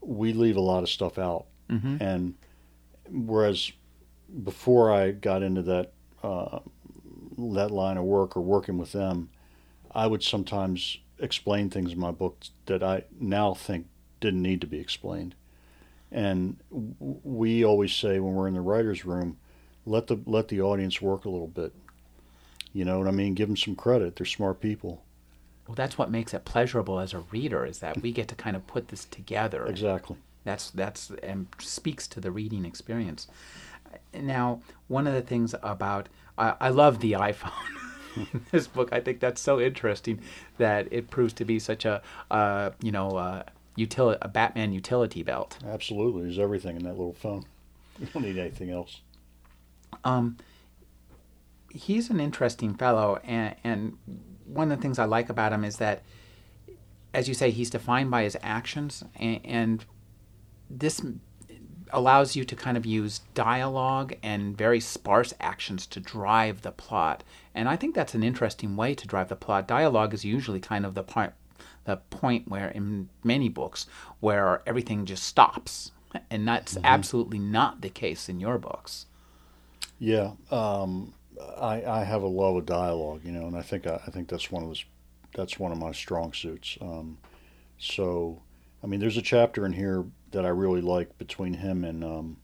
We 0.00 0.32
leave 0.32 0.56
a 0.56 0.60
lot 0.60 0.82
of 0.82 0.88
stuff 0.88 1.18
out. 1.18 1.46
Mm-hmm. 1.70 1.96
And 2.00 2.34
whereas 3.08 3.70
before 4.42 4.92
I 4.92 5.12
got 5.12 5.42
into 5.42 5.62
that, 5.62 5.92
uh, 6.24 6.58
that 7.38 7.70
line 7.70 7.96
of 7.96 8.04
work 8.04 8.36
or 8.36 8.40
working 8.40 8.76
with 8.76 8.90
them, 8.90 9.30
I 9.94 10.08
would 10.08 10.22
sometimes 10.24 10.98
explain 11.20 11.70
things 11.70 11.92
in 11.92 12.00
my 12.00 12.10
book 12.10 12.44
that 12.66 12.82
I 12.82 13.04
now 13.20 13.54
think 13.54 13.86
didn't 14.20 14.42
need 14.42 14.60
to 14.62 14.66
be 14.66 14.80
explained. 14.80 15.36
And 16.14 16.56
we 16.70 17.64
always 17.64 17.92
say 17.92 18.20
when 18.20 18.34
we're 18.34 18.46
in 18.46 18.54
the 18.54 18.60
writers' 18.60 19.04
room, 19.04 19.36
let 19.84 20.06
the 20.06 20.20
let 20.26 20.46
the 20.46 20.62
audience 20.62 21.02
work 21.02 21.24
a 21.24 21.28
little 21.28 21.48
bit. 21.48 21.74
You 22.72 22.84
know 22.84 23.00
what 23.00 23.08
I 23.08 23.10
mean? 23.10 23.34
Give 23.34 23.48
them 23.48 23.56
some 23.56 23.74
credit. 23.74 24.14
They're 24.14 24.24
smart 24.24 24.60
people. 24.60 25.02
Well, 25.66 25.74
that's 25.74 25.98
what 25.98 26.12
makes 26.12 26.32
it 26.32 26.44
pleasurable 26.44 27.00
as 27.00 27.14
a 27.14 27.18
reader 27.18 27.66
is 27.66 27.80
that 27.80 28.00
we 28.00 28.12
get 28.12 28.28
to 28.28 28.36
kind 28.36 28.54
of 28.54 28.64
put 28.68 28.88
this 28.88 29.06
together. 29.06 29.66
Exactly. 29.66 30.16
That's 30.44 30.70
that's 30.70 31.10
and 31.22 31.48
speaks 31.58 32.06
to 32.08 32.20
the 32.20 32.30
reading 32.30 32.64
experience. 32.64 33.26
Now, 34.12 34.60
one 34.86 35.08
of 35.08 35.14
the 35.14 35.22
things 35.22 35.54
about 35.64 36.08
I, 36.38 36.54
I 36.60 36.68
love 36.68 37.00
the 37.00 37.12
iPhone. 37.12 37.52
in 38.16 38.44
this 38.52 38.68
book, 38.68 38.90
I 38.92 39.00
think 39.00 39.18
that's 39.18 39.40
so 39.40 39.60
interesting 39.60 40.20
that 40.58 40.86
it 40.92 41.10
proves 41.10 41.32
to 41.34 41.44
be 41.44 41.58
such 41.58 41.84
a 41.84 42.02
uh, 42.30 42.70
you 42.80 42.92
know 42.92 43.16
uh, 43.16 43.42
utility 43.76 44.18
a 44.22 44.28
Batman 44.28 44.72
utility 44.72 45.22
belt. 45.22 45.58
Absolutely. 45.66 46.22
There's 46.22 46.38
everything 46.38 46.76
in 46.76 46.84
that 46.84 46.96
little 46.96 47.14
phone. 47.14 47.44
You 48.00 48.06
don't 48.12 48.24
need 48.24 48.38
anything 48.38 48.70
else. 48.72 49.02
Um, 50.02 50.36
he's 51.70 52.10
an 52.10 52.18
interesting 52.18 52.74
fellow, 52.74 53.20
and 53.22 53.54
and 53.62 53.98
one 54.44 54.72
of 54.72 54.78
the 54.78 54.82
things 54.82 54.98
I 54.98 55.04
like 55.04 55.28
about 55.28 55.52
him 55.52 55.64
is 55.64 55.76
that, 55.76 56.02
as 57.12 57.28
you 57.28 57.34
say, 57.34 57.52
he's 57.52 57.70
defined 57.70 58.10
by 58.10 58.24
his 58.24 58.36
actions, 58.42 59.04
and, 59.14 59.40
and 59.44 59.84
this 60.68 61.00
allows 61.92 62.34
you 62.34 62.44
to 62.44 62.56
kind 62.56 62.76
of 62.76 62.84
use 62.84 63.20
dialogue 63.34 64.14
and 64.22 64.56
very 64.56 64.80
sparse 64.80 65.32
actions 65.40 65.86
to 65.86 66.00
drive 66.00 66.62
the 66.62 66.72
plot. 66.72 67.22
And 67.54 67.68
I 67.68 67.76
think 67.76 67.94
that's 67.94 68.14
an 68.14 68.24
interesting 68.24 68.74
way 68.74 68.94
to 68.94 69.06
drive 69.06 69.28
the 69.28 69.36
plot. 69.36 69.68
Dialogue 69.68 70.12
is 70.12 70.24
usually 70.24 70.60
kind 70.60 70.84
of 70.84 70.94
the 70.94 71.04
part 71.04 71.34
the 71.84 71.96
point 71.96 72.48
where 72.48 72.68
in 72.68 73.08
many 73.22 73.48
books 73.48 73.86
where 74.20 74.62
everything 74.66 75.04
just 75.04 75.24
stops. 75.24 75.92
And 76.30 76.46
that's 76.46 76.76
absolutely 76.84 77.40
not 77.40 77.80
the 77.80 77.90
case 77.90 78.28
in 78.28 78.38
your 78.38 78.56
books. 78.58 79.06
Yeah. 79.98 80.32
Um, 80.50 81.14
I, 81.60 81.82
I 81.84 82.04
have 82.04 82.22
a 82.22 82.28
love 82.28 82.56
of 82.56 82.66
dialogue, 82.66 83.22
you 83.24 83.32
know, 83.32 83.46
and 83.46 83.56
I 83.56 83.62
think 83.62 83.86
I, 83.86 84.00
I 84.06 84.10
think 84.10 84.28
that's 84.28 84.50
one 84.50 84.62
of 84.62 84.68
those, 84.68 84.84
that's 85.34 85.58
one 85.58 85.72
of 85.72 85.78
my 85.78 85.92
strong 85.92 86.32
suits. 86.32 86.78
Um, 86.80 87.18
so, 87.78 88.42
I 88.82 88.86
mean, 88.86 89.00
there's 89.00 89.16
a 89.16 89.22
chapter 89.22 89.66
in 89.66 89.72
here 89.72 90.04
that 90.30 90.44
I 90.44 90.50
really 90.50 90.80
like 90.80 91.18
between 91.18 91.54
him 91.54 91.84
and 91.84 92.04
um, 92.04 92.36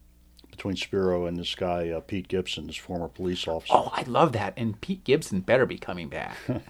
between 0.51 0.77
Spiro 0.77 1.27
and 1.27 1.39
this 1.39 1.55
guy 1.55 1.91
uh, 1.91 2.01
Pete 2.01 2.29
Gibson, 2.29 2.67
this 2.67 2.77
former 2.77 3.09
police 3.09 3.47
officer. 3.47 3.73
Oh, 3.75 3.91
I 3.95 4.03
love 4.03 4.33
that. 4.33 4.55
And 4.57 4.81
Pete 4.81 5.05
Gibson 5.05 5.41
better 5.41 5.67
be 5.67 5.79
coming 5.79 6.09
back. 6.09 6.37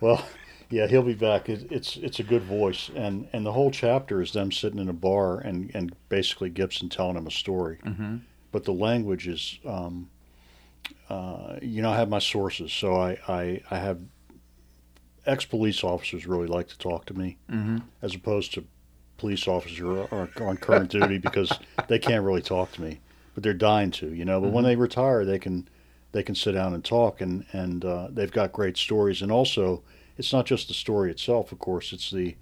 Well, 0.00 0.24
yeah, 0.70 0.86
he'll 0.86 1.02
be 1.02 1.14
back. 1.14 1.48
It, 1.48 1.66
it's 1.70 1.96
it's 1.96 2.20
a 2.20 2.22
good 2.22 2.42
voice, 2.42 2.90
and 2.94 3.28
and 3.32 3.44
the 3.46 3.52
whole 3.52 3.70
chapter 3.70 4.20
is 4.20 4.32
them 4.32 4.52
sitting 4.52 4.78
in 4.78 4.88
a 4.88 4.94
bar 4.94 5.38
and 5.38 5.70
and 5.74 5.94
basically 6.08 6.50
Gibson 6.50 6.88
telling 6.88 7.16
him 7.16 7.26
a 7.26 7.30
story. 7.30 7.78
mm-hmm. 7.84 8.16
But 8.50 8.64
the 8.64 8.72
language 8.72 9.28
is, 9.28 9.58
um, 9.66 10.08
uh, 11.10 11.56
you 11.60 11.82
know, 11.82 11.90
I 11.90 11.96
have 11.96 12.08
my 12.08 12.18
sources, 12.18 12.72
so 12.72 12.96
I 12.96 13.18
I, 13.28 13.62
I 13.70 13.78
have 13.78 13.98
ex 15.26 15.44
police 15.44 15.84
officers 15.84 16.26
really 16.26 16.46
like 16.46 16.68
to 16.68 16.78
talk 16.78 17.04
to 17.06 17.14
me 17.14 17.36
Mm-hmm. 17.50 17.78
as 18.02 18.14
opposed 18.14 18.54
to 18.54 18.64
police 19.18 19.46
officers 19.48 19.80
are, 19.80 20.30
on 20.40 20.56
current 20.56 20.90
duty 20.90 21.18
because 21.18 21.52
they 21.88 21.98
can't 21.98 22.24
really 22.24 22.40
talk 22.40 22.72
to 22.72 22.80
me, 22.82 23.00
but 23.34 23.42
they're 23.42 23.52
dying 23.52 23.90
to, 23.90 24.14
you 24.14 24.24
know. 24.24 24.40
But 24.40 24.52
when 24.52 24.64
they 24.64 24.76
retire, 24.76 25.24
they 25.24 25.38
can 25.38 25.68
they 26.12 26.22
can 26.22 26.34
sit 26.34 26.52
down 26.52 26.74
and 26.74 26.84
talk, 26.84 27.20
and 27.20 27.44
and 27.52 27.84
uh, 27.84 28.08
they've 28.10 28.32
got 28.32 28.52
great 28.52 28.76
stories, 28.76 29.22
and 29.22 29.32
also 29.32 29.82
it's 30.18 30.32
not 30.32 30.44
just 30.46 30.68
the 30.68 30.74
story 30.74 31.10
itself, 31.10 31.52
of 31.52 31.58
course. 31.58 31.92
It's 31.92 32.10
the 32.10 32.36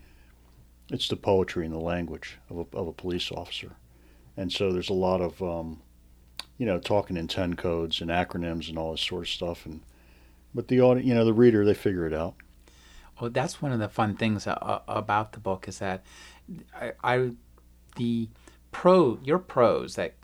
it's 0.91 1.09
the 1.09 1.17
poetry 1.17 1.65
and 1.65 1.75
the 1.75 1.79
language 1.79 2.39
of 2.49 2.59
a, 2.59 2.77
of 2.77 2.89
a 2.89 2.93
police 2.93 3.31
officer, 3.31 3.77
and 4.37 4.51
so 4.51 4.73
there's 4.73 4.89
a 4.89 4.95
lot 4.95 5.21
of 5.21 5.43
um, 5.43 5.83
you 6.59 6.67
know 6.67 6.79
talking 6.79 7.17
in 7.17 7.29
ten 7.29 7.55
codes 7.55 8.01
and 8.01 8.11
acronyms 8.11 8.69
and 8.69 8.79
all 8.79 8.93
this 8.93 9.03
sort 9.03 9.23
of 9.23 9.29
stuff, 9.29 9.67
and 9.67 9.83
but 10.55 10.69
the 10.69 10.81
audi- 10.81 11.05
you 11.05 11.15
know 11.15 11.25
the 11.25 11.35
reader 11.35 11.65
they 11.65 11.75
figure 11.75 12.07
it 12.07 12.15
out. 12.15 12.35
Well, 13.21 13.31
that's 13.31 13.63
one 13.63 13.73
of 13.73 13.79
the 13.79 13.89
fun 13.89 14.17
things 14.17 14.47
uh, 14.47 14.81
about 14.89 15.33
the 15.33 15.41
book 15.41 15.69
is 15.69 15.79
that 15.79 16.05
I, 16.75 16.93
I 17.05 17.31
the 17.97 18.29
pro 18.73 19.19
your 19.23 19.39
prose 19.39 19.97
that 19.97 20.15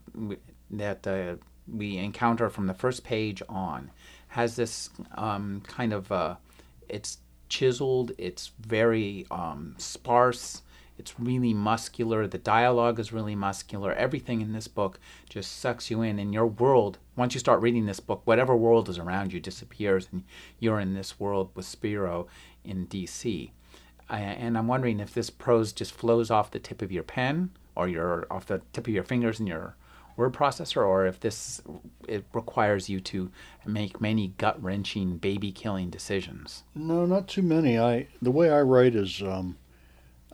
that 0.71 1.07
uh, 1.07 1.37
we 1.71 1.99
encounter 1.99 2.49
from 2.49 2.67
the 2.67 2.75
first 2.75 3.05
page 3.05 3.43
on 3.49 3.91
has 4.29 4.57
this 4.57 4.89
um, 5.15 5.63
kind 5.67 5.93
of 5.93 6.11
uh, 6.11 6.37
it's 6.89 7.19
chiseled, 7.53 8.13
it's 8.17 8.51
very 8.59 9.27
um, 9.31 9.75
sparse, 9.77 10.63
it's 10.97 11.21
really 11.21 11.53
muscular. 11.53 12.27
The 12.27 12.39
dialogue 12.39 12.99
is 12.99 13.13
really 13.13 13.35
muscular. 13.35 13.93
Everything 13.93 14.41
in 14.41 14.53
this 14.53 14.69
book 14.69 14.99
just 15.29 15.59
sucks 15.59 15.91
you 15.91 16.01
in, 16.01 16.19
and 16.19 16.33
your 16.33 16.47
world. 16.47 16.99
Once 17.15 17.35
you 17.35 17.41
start 17.41 17.61
reading 17.61 17.85
this 17.85 18.01
book, 18.01 18.23
whatever 18.25 18.57
world 18.57 18.89
is 18.89 18.99
around 18.99 19.35
you 19.35 19.41
disappears, 19.41 20.09
and 20.11 20.25
you're 20.61 20.81
in 20.81 20.95
this 20.95 21.21
world 21.21 21.51
with 21.55 21.67
Spiro 21.67 22.27
in 22.65 22.87
D.C. 22.87 23.53
And 24.09 24.57
I'm 24.57 24.67
wondering 24.67 24.99
if 25.01 25.13
this 25.13 25.29
prose 25.31 25.73
just 25.73 25.93
flows 25.93 26.31
off 26.31 26.51
the 26.51 26.59
tip 26.59 26.81
of 26.81 26.91
your 26.91 27.03
pen, 27.03 27.51
or 27.75 27.87
your 27.87 28.27
off 28.31 28.47
the 28.47 28.63
tip 28.73 28.87
of 28.87 28.95
your 28.95 29.05
fingers 29.05 29.41
in 29.41 29.47
your 29.47 29.77
word 30.17 30.33
processor, 30.33 30.87
or 30.87 31.07
if 31.07 31.21
this 31.21 31.61
it 32.09 32.25
requires 32.33 32.89
you 32.89 33.01
to 33.01 33.31
make 33.65 34.01
many 34.01 34.29
gut 34.39 34.63
wrenching, 34.63 35.17
baby 35.17 35.53
killing 35.53 35.91
decisions. 35.91 36.65
No, 36.75 37.07
not 37.07 37.29
too 37.29 37.43
many. 37.43 37.79
I 37.79 38.09
the 38.21 38.31
way 38.31 38.51
I 38.51 38.61
write 38.61 38.95
is 38.95 39.23
um, 39.23 39.57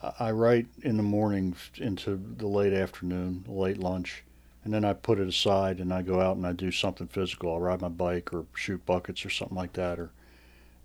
I 0.02 0.12
I 0.18 0.30
write 0.32 0.66
in 0.82 0.96
the 0.96 1.02
morning 1.02 1.54
into 1.76 2.20
the 2.36 2.46
late 2.46 2.72
afternoon, 2.72 3.44
late 3.48 3.78
lunch, 3.78 4.24
and 4.64 4.72
then 4.72 4.84
I 4.84 4.92
put 4.92 5.18
it 5.18 5.28
aside 5.28 5.78
and 5.78 5.92
I 5.92 6.02
go 6.02 6.20
out 6.20 6.36
and 6.36 6.46
I 6.46 6.52
do 6.52 6.70
something 6.70 7.06
physical. 7.06 7.52
I'll 7.52 7.60
ride 7.60 7.80
my 7.80 7.88
bike 7.88 8.32
or 8.32 8.46
shoot 8.54 8.84
buckets 8.84 9.24
or 9.24 9.30
something 9.30 9.56
like 9.56 9.74
that, 9.74 9.98
or 9.98 10.10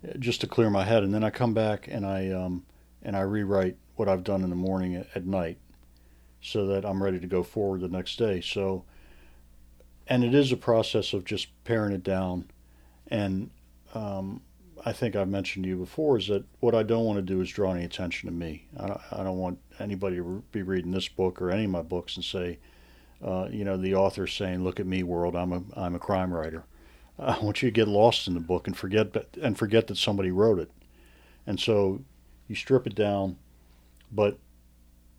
uh, 0.08 0.16
just 0.18 0.40
to 0.42 0.46
clear 0.46 0.70
my 0.70 0.84
head. 0.84 1.02
And 1.02 1.12
then 1.12 1.24
I 1.24 1.30
come 1.30 1.54
back 1.54 1.88
and 1.88 2.06
I 2.06 2.30
um, 2.30 2.64
and 3.02 3.16
I 3.16 3.20
rewrite 3.20 3.76
what 3.96 4.08
I've 4.08 4.24
done 4.24 4.42
in 4.42 4.50
the 4.50 4.56
morning 4.56 4.96
at, 4.96 5.06
at 5.14 5.26
night, 5.26 5.58
so 6.44 6.66
that 6.66 6.84
I'm 6.84 7.02
ready 7.02 7.18
to 7.18 7.26
go 7.26 7.42
forward 7.42 7.80
the 7.80 7.88
next 7.88 8.18
day. 8.18 8.40
So 8.40 8.84
and 10.06 10.22
it 10.24 10.34
is 10.34 10.52
a 10.52 10.56
process 10.56 11.12
of 11.12 11.24
just 11.24 11.48
paring 11.64 11.94
it 11.94 12.02
down. 12.02 12.50
And 13.08 13.50
um, 13.94 14.42
I 14.84 14.92
think 14.92 15.16
I've 15.16 15.28
mentioned 15.28 15.64
to 15.64 15.68
you 15.68 15.76
before 15.76 16.18
is 16.18 16.28
that 16.28 16.44
what 16.60 16.74
I 16.74 16.82
don't 16.82 17.04
want 17.04 17.16
to 17.16 17.22
do 17.22 17.40
is 17.40 17.48
draw 17.50 17.72
any 17.72 17.84
attention 17.84 18.28
to 18.28 18.34
me. 18.34 18.66
I 18.78 18.86
don't, 18.86 19.00
I 19.12 19.22
don't 19.22 19.38
want 19.38 19.58
anybody 19.78 20.16
to 20.16 20.42
be 20.52 20.62
reading 20.62 20.92
this 20.92 21.08
book 21.08 21.40
or 21.40 21.50
any 21.50 21.64
of 21.64 21.70
my 21.70 21.82
books 21.82 22.16
and 22.16 22.24
say, 22.24 22.58
uh, 23.24 23.48
you 23.50 23.64
know, 23.64 23.78
the 23.78 23.94
author 23.94 24.26
saying, 24.26 24.62
"Look 24.62 24.78
at 24.78 24.86
me, 24.86 25.02
world. 25.02 25.34
I'm 25.34 25.52
a 25.52 25.62
I'm 25.74 25.94
a 25.94 25.98
crime 25.98 26.32
writer." 26.32 26.64
I 27.18 27.38
want 27.38 27.62
you 27.62 27.68
to 27.68 27.74
get 27.74 27.88
lost 27.88 28.26
in 28.26 28.34
the 28.34 28.40
book 28.40 28.66
and 28.66 28.76
forget 28.76 29.16
and 29.40 29.56
forget 29.56 29.86
that 29.86 29.96
somebody 29.96 30.30
wrote 30.30 30.58
it. 30.58 30.70
And 31.46 31.58
so 31.58 32.02
you 32.48 32.54
strip 32.54 32.86
it 32.86 32.94
down, 32.94 33.38
but 34.12 34.38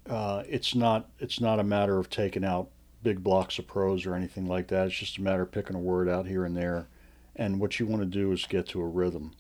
uh, 0.09 0.43
it's 0.47 0.75
not 0.75 1.09
it's 1.19 1.39
not 1.39 1.59
a 1.59 1.63
matter 1.63 1.97
of 1.97 2.09
taking 2.09 2.45
out 2.45 2.69
big 3.03 3.23
blocks 3.23 3.59
of 3.59 3.67
prose 3.67 4.05
or 4.05 4.15
anything 4.15 4.47
like 4.47 4.67
that. 4.67 4.87
It's 4.87 4.97
just 4.97 5.17
a 5.17 5.21
matter 5.21 5.43
of 5.43 5.51
picking 5.51 5.75
a 5.75 5.79
word 5.79 6.09
out 6.09 6.25
here 6.25 6.45
and 6.45 6.55
there. 6.57 6.87
And 7.35 7.59
what 7.59 7.79
you 7.79 7.85
want 7.85 8.01
to 8.01 8.07
do 8.07 8.31
is 8.31 8.45
get 8.45 8.67
to 8.69 8.81
a 8.81 8.87
rhythm. 8.87 9.33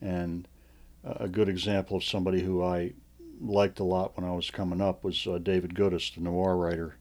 And 0.00 0.48
a 1.04 1.28
good 1.28 1.48
example 1.48 1.96
of 1.96 2.04
somebody 2.04 2.42
who 2.42 2.62
I 2.62 2.92
liked 3.40 3.80
a 3.80 3.84
lot 3.84 4.16
when 4.16 4.28
I 4.28 4.34
was 4.34 4.50
coming 4.50 4.80
up 4.80 5.04
was 5.04 5.26
uh, 5.26 5.38
David 5.38 5.74
Goodis, 5.74 6.14
the 6.14 6.20
noir 6.20 6.56
writer. 6.56 6.96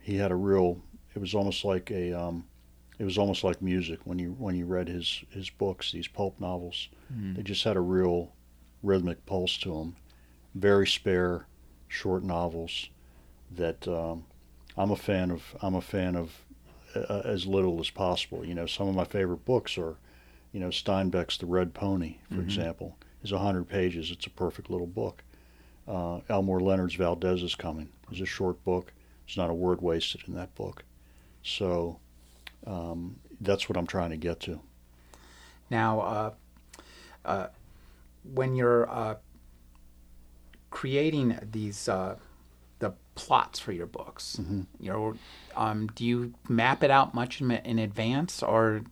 He 0.00 0.16
had 0.16 0.30
a 0.30 0.36
real. 0.36 0.80
It 1.14 1.20
was 1.20 1.34
almost 1.34 1.64
like 1.64 1.90
a. 1.90 2.12
Um, 2.12 2.44
it 2.98 3.04
was 3.04 3.18
almost 3.18 3.42
like 3.42 3.60
music 3.60 4.00
when 4.04 4.18
you 4.18 4.34
when 4.38 4.56
you 4.56 4.66
read 4.66 4.88
his 4.88 5.24
his 5.30 5.50
books, 5.50 5.92
these 5.92 6.08
pulp 6.08 6.40
novels. 6.40 6.88
Mm. 7.12 7.36
They 7.36 7.42
just 7.42 7.64
had 7.64 7.76
a 7.76 7.80
real 7.80 8.32
rhythmic 8.82 9.24
pulse 9.26 9.56
to 9.58 9.70
them. 9.70 9.96
Very 10.54 10.86
spare, 10.86 11.46
short 11.94 12.24
novels 12.24 12.88
that 13.50 13.86
um, 13.86 14.24
I'm 14.76 14.90
a 14.90 14.96
fan 14.96 15.30
of. 15.30 15.54
I'm 15.62 15.74
a 15.74 15.80
fan 15.80 16.16
of 16.16 16.44
uh, 16.94 17.22
as 17.24 17.46
little 17.46 17.80
as 17.80 17.90
possible. 17.90 18.44
You 18.44 18.54
know, 18.54 18.66
some 18.66 18.88
of 18.88 18.94
my 18.94 19.04
favorite 19.04 19.44
books 19.44 19.78
are, 19.78 19.96
you 20.52 20.60
know, 20.60 20.68
Steinbeck's 20.68 21.38
The 21.38 21.46
Red 21.46 21.74
Pony, 21.74 22.16
for 22.28 22.34
mm-hmm. 22.34 22.44
example, 22.44 22.96
is 23.22 23.32
100 23.32 23.68
pages. 23.68 24.10
It's 24.10 24.26
a 24.26 24.30
perfect 24.30 24.70
little 24.70 24.86
book. 24.86 25.22
Uh, 25.86 26.20
Elmore 26.28 26.60
Leonard's 26.60 26.94
Valdez 26.94 27.42
is 27.42 27.54
Coming 27.54 27.90
is 28.10 28.20
a 28.20 28.26
short 28.26 28.62
book. 28.64 28.92
There's 29.26 29.36
not 29.36 29.50
a 29.50 29.54
word 29.54 29.80
wasted 29.80 30.22
in 30.26 30.34
that 30.34 30.54
book. 30.54 30.84
So 31.42 31.98
um, 32.66 33.16
that's 33.40 33.68
what 33.68 33.76
I'm 33.76 33.86
trying 33.86 34.10
to 34.10 34.16
get 34.16 34.40
to. 34.40 34.60
Now, 35.70 36.00
uh, 36.00 36.30
uh, 37.24 37.46
when 38.32 38.54
you're 38.54 38.88
uh, 38.90 39.16
creating 40.74 41.38
these 41.52 41.88
uh, 41.88 42.16
the 42.80 42.92
plots 43.14 43.58
for 43.60 43.72
your 43.72 43.86
books, 43.86 44.36
mm-hmm. 44.40 44.62
you 44.80 44.90
know, 44.92 45.14
um, 45.56 45.86
do 45.94 46.04
you 46.04 46.34
map 46.48 46.82
it 46.82 46.90
out 46.90 47.14
much 47.14 47.40
in, 47.40 47.50
in 47.52 47.78
advance, 47.78 48.42
or 48.42 48.82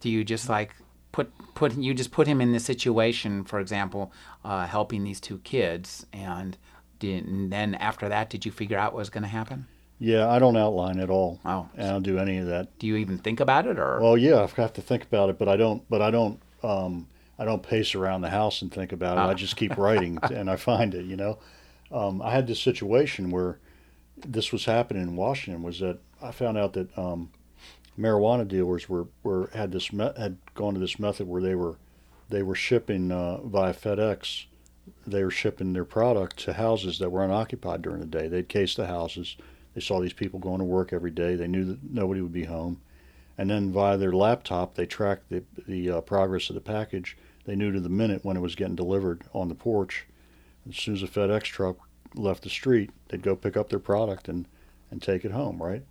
do 0.00 0.08
you 0.08 0.24
just 0.24 0.48
like 0.48 0.74
put 1.12 1.30
put 1.54 1.76
you 1.76 1.92
just 1.94 2.10
put 2.10 2.26
him 2.26 2.40
in 2.40 2.52
the 2.52 2.58
situation, 2.58 3.44
for 3.44 3.60
example, 3.60 4.12
uh, 4.44 4.66
helping 4.66 5.04
these 5.04 5.20
two 5.20 5.38
kids, 5.38 6.06
and, 6.12 6.56
did, 6.98 7.26
and 7.26 7.52
then 7.52 7.74
after 7.74 8.08
that, 8.08 8.30
did 8.30 8.46
you 8.46 8.50
figure 8.50 8.78
out 8.78 8.94
what 8.94 9.00
was 9.00 9.10
going 9.10 9.22
to 9.22 9.28
happen? 9.28 9.66
Yeah, 9.98 10.28
I 10.28 10.38
don't 10.38 10.56
outline 10.56 10.98
at 11.00 11.10
all. 11.10 11.40
Oh, 11.44 11.68
I 11.76 11.82
don't 11.82 12.02
do 12.02 12.18
any 12.18 12.38
of 12.38 12.46
that. 12.46 12.78
Do 12.78 12.86
you 12.86 12.96
even 12.96 13.18
think 13.18 13.40
about 13.40 13.66
it, 13.66 13.78
or? 13.78 14.00
Well, 14.00 14.16
yeah, 14.16 14.42
I've 14.42 14.54
to 14.54 14.82
think 14.82 15.04
about 15.04 15.28
it, 15.30 15.38
but 15.38 15.48
I 15.48 15.56
don't. 15.56 15.82
But 15.88 16.00
I 16.00 16.10
don't. 16.10 16.40
Um, 16.62 17.06
I 17.38 17.44
don't 17.44 17.62
pace 17.62 17.94
around 17.94 18.22
the 18.22 18.30
house 18.30 18.62
and 18.62 18.72
think 18.72 18.92
about 18.92 19.18
it. 19.18 19.30
I 19.30 19.34
just 19.34 19.56
keep 19.56 19.76
writing, 19.76 20.18
and 20.22 20.50
I 20.50 20.56
find 20.56 20.94
it. 20.94 21.04
You 21.04 21.16
know, 21.16 21.38
um, 21.92 22.22
I 22.22 22.30
had 22.30 22.46
this 22.46 22.60
situation 22.60 23.30
where 23.30 23.58
this 24.16 24.52
was 24.52 24.64
happening 24.64 25.02
in 25.02 25.16
Washington. 25.16 25.62
Was 25.62 25.80
that 25.80 25.98
I 26.22 26.30
found 26.30 26.56
out 26.56 26.72
that 26.74 26.96
um, 26.98 27.30
marijuana 27.98 28.46
dealers 28.46 28.88
were, 28.88 29.06
were 29.22 29.50
had 29.54 29.72
this 29.72 29.92
me- 29.92 30.12
had 30.16 30.38
gone 30.54 30.74
to 30.74 30.80
this 30.80 30.98
method 30.98 31.28
where 31.28 31.42
they 31.42 31.54
were 31.54 31.76
they 32.28 32.42
were 32.42 32.54
shipping 32.54 33.12
uh, 33.12 33.38
via 33.42 33.74
FedEx. 33.74 34.46
They 35.06 35.24
were 35.24 35.30
shipping 35.30 35.72
their 35.72 35.84
product 35.84 36.38
to 36.44 36.54
houses 36.54 36.98
that 36.98 37.10
were 37.10 37.24
unoccupied 37.24 37.82
during 37.82 38.00
the 38.00 38.06
day. 38.06 38.28
They'd 38.28 38.48
case 38.48 38.74
the 38.74 38.86
houses 38.86 39.36
they 39.76 39.82
saw 39.82 40.00
these 40.00 40.14
people 40.14 40.40
going 40.40 40.60
to 40.60 40.64
work 40.64 40.94
every 40.94 41.10
day. 41.10 41.36
They 41.36 41.46
knew 41.46 41.66
that 41.66 41.78
nobody 41.92 42.22
would 42.22 42.32
be 42.32 42.44
home. 42.44 42.80
And 43.36 43.50
then 43.50 43.72
via 43.72 43.98
their 43.98 44.12
laptop, 44.12 44.74
they 44.74 44.86
tracked 44.86 45.28
the, 45.28 45.44
the 45.68 45.90
uh, 45.90 46.00
progress 46.00 46.48
of 46.48 46.54
the 46.54 46.62
package. 46.62 47.14
They 47.46 47.56
knew 47.56 47.72
to 47.72 47.80
the 47.80 47.88
minute 47.88 48.24
when 48.24 48.36
it 48.36 48.40
was 48.40 48.56
getting 48.56 48.74
delivered 48.74 49.22
on 49.32 49.48
the 49.48 49.54
porch. 49.54 50.06
As 50.68 50.76
soon 50.76 50.94
as 50.94 51.02
a 51.02 51.06
FedEx 51.06 51.44
truck 51.44 51.76
left 52.14 52.42
the 52.42 52.50
street, 52.50 52.90
they'd 53.08 53.22
go 53.22 53.36
pick 53.36 53.56
up 53.56 53.68
their 53.68 53.78
product 53.78 54.28
and, 54.28 54.46
and 54.90 55.00
take 55.00 55.24
it 55.24 55.30
home, 55.30 55.62
right? 55.62 55.84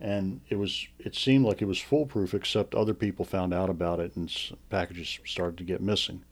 And 0.00 0.40
it 0.48 0.56
was 0.56 0.86
it 0.98 1.14
seemed 1.14 1.44
like 1.44 1.62
it 1.62 1.66
was 1.66 1.80
foolproof, 1.80 2.32
except 2.32 2.74
other 2.74 2.94
people 2.94 3.24
found 3.24 3.52
out 3.52 3.70
about 3.70 4.00
it 4.00 4.14
and 4.16 4.32
packages 4.70 5.18
started 5.24 5.58
to 5.58 5.64
get 5.64 5.80
missing. 5.80 6.22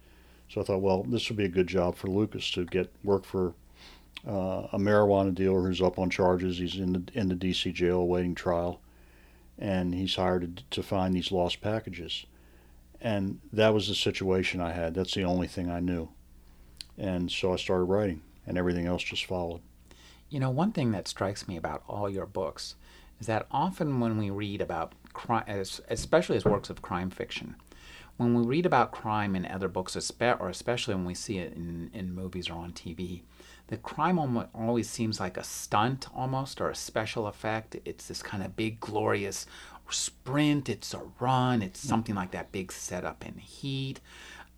So 0.49 0.61
I 0.61 0.65
thought, 0.65 0.83
well, 0.83 1.03
this 1.03 1.29
would 1.29 1.39
be 1.39 1.45
a 1.45 1.49
good 1.49 1.67
job 1.67 1.97
for 1.97 2.09
Lucas 2.09 2.51
to 2.53 2.65
get 2.65 2.93
work 3.03 3.25
for 3.25 3.55
uh, 4.27 4.69
a 4.73 4.79
marijuana 4.79 5.35
dealer 5.35 5.63
who's 5.63 5.81
up 5.81 5.99
on 5.99 6.11
charges. 6.11 6.59
He's 6.59 6.77
in 6.77 6.93
the 6.93 7.03
in 7.15 7.29
the 7.29 7.35
D.C. 7.35 7.73
jail 7.73 7.99
awaiting 7.99 8.35
trial, 8.35 8.81
and 9.59 9.95
he's 9.95 10.15
hired 10.15 10.57
to, 10.57 10.65
to 10.71 10.83
find 10.83 11.15
these 11.15 11.33
lost 11.33 11.61
packages. 11.61 12.27
And 13.03 13.41
that 13.53 13.75
was 13.75 13.89
the 13.89 13.97
situation 13.97 14.61
I 14.61 14.73
had. 14.73 14.95
That's 14.95 15.15
the 15.15 15.25
only 15.25 15.49
thing 15.49 15.69
I 15.69 15.81
knew, 15.81 16.11
and 16.97 17.31
so 17.31 17.53
I 17.53 17.57
started 17.57 17.85
writing, 17.85 18.23
and 18.47 18.57
everything 18.57 18.87
else 18.87 19.03
just 19.03 19.25
followed. 19.25 19.61
You 20.31 20.39
know, 20.39 20.51
one 20.51 20.71
thing 20.71 20.93
that 20.93 21.09
strikes 21.09 21.49
me 21.49 21.57
about 21.57 21.83
all 21.89 22.09
your 22.09 22.27
books 22.27 22.77
is 23.19 23.27
that 23.27 23.47
often 23.51 23.99
when 23.99 24.19
we 24.19 24.31
read 24.31 24.61
about 24.61 24.95
crime, 25.13 25.45
especially 25.89 26.37
as 26.37 26.45
works 26.45 26.71
of 26.71 26.81
crime 26.81 27.11
fiction, 27.11 27.57
when 28.17 28.35
we 28.35 28.45
read 28.45 28.67
about 28.67 28.93
crime 28.93 29.35
in 29.35 29.47
other 29.47 29.69
books, 29.69 29.97
or 29.97 30.49
especially 30.49 30.95
when 30.95 31.05
we 31.05 31.15
see 31.15 31.39
it 31.39 31.55
in, 31.55 31.91
in 31.93 32.15
movies 32.15 32.49
or 32.49 32.55
on 32.55 32.73
TV, 32.73 33.23
the 33.69 33.77
crime 33.79 34.19
almost 34.19 34.49
always 34.55 34.89
seems 34.89 35.19
like 35.19 35.37
a 35.37 35.45
stunt 35.45 36.07
almost 36.15 36.61
or 36.61 36.69
a 36.69 36.75
special 36.75 37.27
effect. 37.27 37.77
It's 37.85 38.07
this 38.09 38.23
kind 38.23 38.43
of 38.43 38.55
big, 38.55 38.81
glorious 38.81 39.47
sprint, 39.93 40.69
it's 40.69 40.95
a 40.95 41.03
run, 41.21 41.63
it's 41.63 41.83
hmm. 41.83 41.89
something 41.89 42.15
like 42.15 42.33
that 42.33 42.53
big 42.53 42.73
setup 42.73 43.25
in 43.25 43.39
heat. 43.39 44.01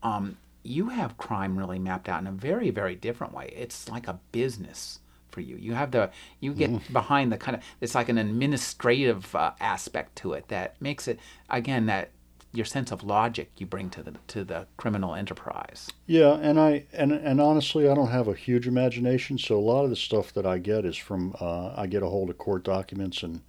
Um, 0.03 0.37
you 0.62 0.88
have 0.88 1.18
crime 1.18 1.59
really 1.59 1.79
mapped 1.79 2.09
out 2.09 2.20
in 2.20 2.27
a 2.27 2.33
very, 2.33 2.70
very 2.70 2.94
different 2.94 3.35
way. 3.35 3.53
It's 3.55 3.88
like 3.88 4.09
a 4.09 4.18
business 4.33 5.01
for 5.35 5.40
you. 5.40 5.57
You 5.57 5.75
have 5.75 5.90
the 5.90 6.11
you 6.40 6.55
get 6.55 6.70
mm. 6.70 6.92
behind 6.92 7.33
the 7.33 7.37
kind 7.37 7.57
of 7.57 7.62
it's 7.81 7.94
like 7.94 8.09
an 8.09 8.18
administrative 8.18 9.35
uh, 9.35 9.53
aspect 9.61 10.16
to 10.16 10.33
it 10.33 10.49
that 10.49 10.81
makes 10.81 11.09
it 11.09 11.18
again 11.51 11.87
that 11.87 12.11
your 12.53 12.64
sense 12.64 12.92
of 12.92 13.03
logic 13.03 13.51
you 13.59 13.66
bring 13.66 13.90
to 13.90 14.03
the 14.03 14.14
to 14.29 14.44
the 14.44 14.66
criminal 14.77 15.14
enterprise. 15.14 15.90
Yeah, 16.07 16.35
and 16.35 16.59
I 16.59 16.85
and 16.92 17.12
and 17.12 17.40
honestly, 17.40 17.88
I 17.88 17.94
don't 17.94 18.11
have 18.11 18.29
a 18.29 18.35
huge 18.35 18.68
imagination, 18.68 19.37
so 19.37 19.59
a 19.59 19.61
lot 19.61 19.85
of 19.85 19.90
the 19.90 19.97
stuff 19.97 20.33
that 20.35 20.47
I 20.47 20.59
get 20.59 20.85
is 20.85 20.97
from 20.97 21.35
uh, 21.40 21.75
I 21.77 21.87
get 21.87 22.03
a 22.03 22.07
hold 22.07 22.31
of 22.31 22.38
court 22.38 22.62
documents 22.62 23.23
and 23.23 23.40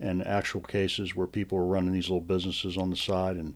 and 0.00 0.26
actual 0.26 0.62
cases 0.62 1.14
where 1.14 1.26
people 1.26 1.58
were 1.58 1.66
running 1.66 1.92
these 1.92 2.08
little 2.08 2.20
businesses 2.20 2.76
on 2.76 2.90
the 2.90 2.96
side. 2.96 3.36
And 3.36 3.54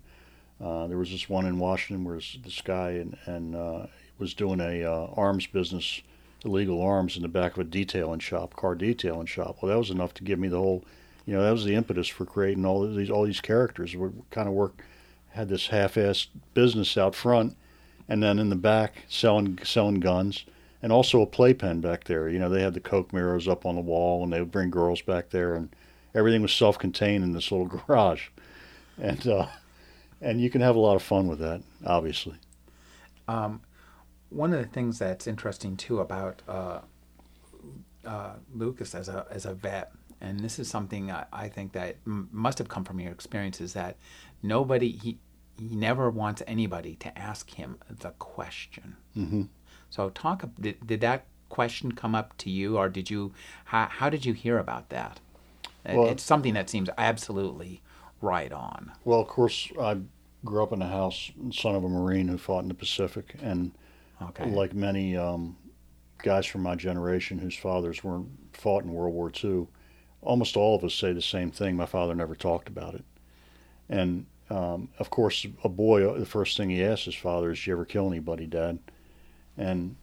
uh, 0.60 0.86
there 0.86 0.98
was 0.98 1.10
this 1.10 1.28
one 1.28 1.46
in 1.46 1.58
Washington 1.58 2.04
where 2.04 2.16
this 2.16 2.60
guy 2.62 2.90
and 2.90 3.16
and 3.26 3.56
uh, 3.56 3.86
was 4.18 4.34
doing 4.34 4.60
a 4.60 4.84
uh, 4.84 5.08
arms 5.16 5.46
business, 5.46 6.02
illegal 6.44 6.80
arms 6.80 7.16
in 7.16 7.22
the 7.22 7.28
back 7.28 7.52
of 7.52 7.58
a 7.58 7.64
detailing 7.64 8.20
shop, 8.20 8.54
car 8.54 8.74
detailing 8.74 9.26
shop. 9.26 9.58
Well, 9.60 9.70
that 9.70 9.78
was 9.78 9.90
enough 9.90 10.14
to 10.14 10.24
give 10.24 10.38
me 10.38 10.48
the 10.48 10.58
whole 10.58 10.84
you 11.26 11.34
know 11.34 11.42
that 11.42 11.52
was 11.52 11.64
the 11.64 11.74
impetus 11.74 12.08
for 12.08 12.24
creating 12.24 12.66
all 12.66 12.86
these 12.86 13.10
all 13.10 13.24
these 13.24 13.40
characters. 13.40 13.96
We 13.96 14.10
kind 14.30 14.48
of 14.48 14.54
work 14.54 14.84
had 15.30 15.48
this 15.48 15.68
half-assed 15.68 16.28
business 16.52 16.96
out 16.96 17.14
front, 17.14 17.56
and 18.08 18.22
then 18.22 18.38
in 18.38 18.50
the 18.50 18.56
back 18.56 19.04
selling 19.08 19.58
selling 19.64 20.00
guns, 20.00 20.44
and 20.82 20.92
also 20.92 21.22
a 21.22 21.26
playpen 21.26 21.80
back 21.80 22.04
there. 22.04 22.28
You 22.28 22.38
know 22.38 22.50
they 22.50 22.62
had 22.62 22.74
the 22.74 22.80
Coke 22.80 23.12
mirrors 23.12 23.48
up 23.48 23.64
on 23.64 23.74
the 23.74 23.80
wall, 23.80 24.22
and 24.22 24.32
they 24.32 24.40
would 24.40 24.52
bring 24.52 24.70
girls 24.70 25.00
back 25.00 25.30
there, 25.30 25.54
and 25.54 25.74
everything 26.14 26.42
was 26.42 26.52
self-contained 26.52 27.24
in 27.24 27.32
this 27.32 27.50
little 27.50 27.66
garage, 27.86 28.28
and 28.98 29.26
uh, 29.26 29.46
and 30.20 30.40
you 30.40 30.50
can 30.50 30.60
have 30.60 30.76
a 30.76 30.80
lot 30.80 30.96
of 30.96 31.02
fun 31.02 31.28
with 31.28 31.38
that, 31.40 31.62
obviously. 31.84 32.36
Um, 33.28 33.62
one 34.30 34.52
of 34.52 34.60
the 34.60 34.68
things 34.68 34.98
that's 34.98 35.26
interesting 35.26 35.76
too 35.76 36.00
about 36.00 36.42
uh, 36.48 36.80
uh, 38.04 38.34
Lucas 38.54 38.94
as 38.94 39.08
a 39.08 39.26
as 39.30 39.46
a 39.46 39.54
vet 39.54 39.92
and 40.24 40.40
this 40.40 40.58
is 40.58 40.68
something 40.68 41.10
I, 41.10 41.26
I 41.32 41.48
think 41.48 41.72
that 41.72 41.96
m- 42.06 42.28
must 42.32 42.58
have 42.58 42.68
come 42.68 42.84
from 42.84 42.98
your 42.98 43.12
experience, 43.12 43.60
is 43.60 43.74
that 43.74 43.96
nobody 44.42 44.92
he 44.92 45.18
he 45.58 45.76
never 45.76 46.10
wants 46.10 46.42
anybody 46.48 46.96
to 46.96 47.16
ask 47.16 47.50
him 47.50 47.78
the 47.88 48.10
question. 48.10 48.96
Mm-hmm. 49.16 49.42
So 49.90 50.10
talk. 50.10 50.44
Did, 50.58 50.84
did 50.84 51.00
that 51.02 51.26
question 51.48 51.92
come 51.92 52.14
up 52.14 52.36
to 52.38 52.50
you, 52.50 52.76
or 52.76 52.88
did 52.88 53.10
you? 53.10 53.32
How, 53.66 53.86
how 53.86 54.10
did 54.10 54.24
you 54.24 54.32
hear 54.32 54.58
about 54.58 54.88
that? 54.88 55.20
Well, 55.86 56.08
it's 56.08 56.22
something 56.22 56.54
that 56.54 56.70
seems 56.70 56.88
absolutely 56.96 57.82
right 58.20 58.52
on. 58.52 58.92
Well, 59.04 59.20
of 59.20 59.28
course, 59.28 59.70
I 59.78 59.98
grew 60.44 60.62
up 60.62 60.72
in 60.72 60.82
a 60.82 60.88
house, 60.88 61.30
son 61.52 61.74
of 61.74 61.84
a 61.84 61.88
Marine 61.88 62.28
who 62.28 62.38
fought 62.38 62.62
in 62.62 62.68
the 62.68 62.74
Pacific, 62.74 63.34
and 63.42 63.72
okay. 64.22 64.50
like 64.50 64.74
many 64.74 65.16
um, 65.16 65.56
guys 66.22 66.46
from 66.46 66.62
my 66.62 66.74
generation 66.74 67.38
whose 67.38 67.56
fathers 67.56 68.02
weren't 68.02 68.28
fought 68.52 68.84
in 68.84 68.92
World 68.92 69.14
War 69.14 69.30
II, 69.42 69.66
almost 70.22 70.56
all 70.56 70.76
of 70.76 70.84
us 70.84 70.94
say 70.94 71.12
the 71.12 71.22
same 71.22 71.50
thing. 71.50 71.76
My 71.76 71.86
father 71.86 72.14
never 72.14 72.34
talked 72.34 72.68
about 72.68 72.94
it, 72.94 73.04
and 73.88 74.26
um, 74.50 74.88
of 74.98 75.10
course, 75.10 75.46
a 75.62 75.68
boy, 75.68 76.18
the 76.18 76.26
first 76.26 76.56
thing 76.56 76.70
he 76.70 76.84
asks 76.84 77.06
his 77.06 77.14
father 77.14 77.50
is, 77.50 77.58
"Did 77.58 77.66
you 77.66 77.72
ever 77.74 77.84
kill 77.84 78.06
anybody, 78.06 78.46
Dad?" 78.46 78.78
And 79.56 79.96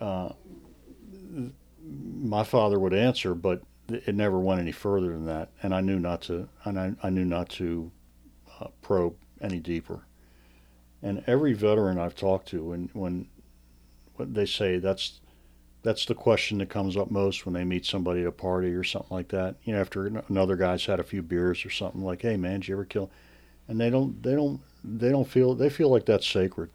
uh, 0.00 0.30
my 1.82 2.44
father 2.44 2.78
would 2.78 2.94
answer, 2.94 3.34
but 3.34 3.62
it 3.94 4.14
never 4.14 4.38
went 4.38 4.60
any 4.60 4.72
further 4.72 5.08
than 5.08 5.26
that, 5.26 5.50
and 5.62 5.74
I 5.74 5.80
knew 5.80 5.98
not 5.98 6.22
to, 6.22 6.48
and 6.64 6.78
I, 6.78 6.92
I 7.02 7.10
knew 7.10 7.24
not 7.24 7.48
to 7.50 7.90
uh, 8.60 8.68
probe 8.80 9.14
any 9.40 9.58
deeper. 9.58 10.06
And 11.02 11.24
every 11.26 11.52
veteran 11.52 11.98
I've 11.98 12.14
talked 12.14 12.48
to, 12.48 12.64
when, 12.64 12.90
when 12.92 13.28
when 14.16 14.32
they 14.34 14.46
say 14.46 14.78
that's 14.78 15.20
that's 15.82 16.06
the 16.06 16.14
question 16.14 16.58
that 16.58 16.68
comes 16.68 16.96
up 16.96 17.10
most 17.10 17.44
when 17.44 17.54
they 17.54 17.64
meet 17.64 17.84
somebody 17.84 18.20
at 18.20 18.28
a 18.28 18.32
party 18.32 18.68
or 18.68 18.84
something 18.84 19.14
like 19.14 19.28
that. 19.28 19.56
You 19.64 19.74
know, 19.74 19.80
after 19.80 20.06
another 20.28 20.56
guy's 20.56 20.86
had 20.86 21.00
a 21.00 21.04
few 21.04 21.22
beers 21.22 21.64
or 21.64 21.70
something, 21.70 22.02
like, 22.02 22.22
"Hey, 22.22 22.36
man, 22.36 22.60
did 22.60 22.68
you 22.68 22.74
ever 22.74 22.84
kill?" 22.84 23.10
And 23.68 23.80
they 23.80 23.90
don't, 23.90 24.22
they 24.22 24.34
don't, 24.34 24.60
they 24.84 25.10
don't 25.10 25.28
feel, 25.28 25.54
they 25.54 25.70
feel 25.70 25.88
like 25.88 26.04
that's 26.04 26.26
sacred. 26.26 26.70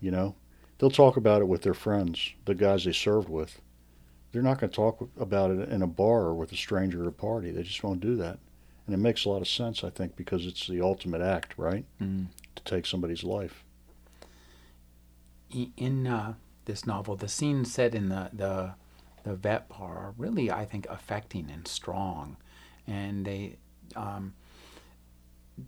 You 0.00 0.10
know, 0.10 0.34
they'll 0.78 0.90
talk 0.90 1.16
about 1.16 1.42
it 1.42 1.48
with 1.48 1.62
their 1.62 1.74
friends, 1.74 2.32
the 2.44 2.54
guys 2.54 2.84
they 2.84 2.92
served 2.92 3.28
with. 3.28 3.60
They're 4.34 4.42
not 4.42 4.58
going 4.58 4.68
to 4.68 4.74
talk 4.74 5.08
about 5.16 5.52
it 5.52 5.68
in 5.68 5.80
a 5.80 5.86
bar 5.86 6.22
or 6.22 6.34
with 6.34 6.50
a 6.50 6.56
stranger 6.56 7.02
at 7.02 7.06
a 7.06 7.12
party. 7.12 7.52
They 7.52 7.62
just 7.62 7.84
won't 7.84 8.00
do 8.00 8.16
that. 8.16 8.40
And 8.84 8.92
it 8.92 8.98
makes 8.98 9.24
a 9.24 9.28
lot 9.28 9.40
of 9.40 9.46
sense, 9.46 9.84
I 9.84 9.90
think, 9.90 10.16
because 10.16 10.44
it's 10.44 10.66
the 10.66 10.80
ultimate 10.80 11.20
act, 11.20 11.54
right? 11.56 11.84
Mm. 12.02 12.26
To 12.56 12.64
take 12.64 12.84
somebody's 12.84 13.22
life. 13.22 13.64
In 15.76 16.08
uh, 16.08 16.34
this 16.64 16.84
novel, 16.84 17.14
the 17.14 17.28
scenes 17.28 17.72
set 17.72 17.94
in 17.94 18.08
the, 18.08 18.30
the 18.32 18.74
the 19.22 19.36
vet 19.36 19.68
bar 19.68 19.96
are 19.96 20.14
really, 20.18 20.50
I 20.50 20.64
think, 20.64 20.86
affecting 20.90 21.48
and 21.48 21.66
strong, 21.68 22.36
and 22.88 23.24
they 23.24 23.56
um, 23.94 24.34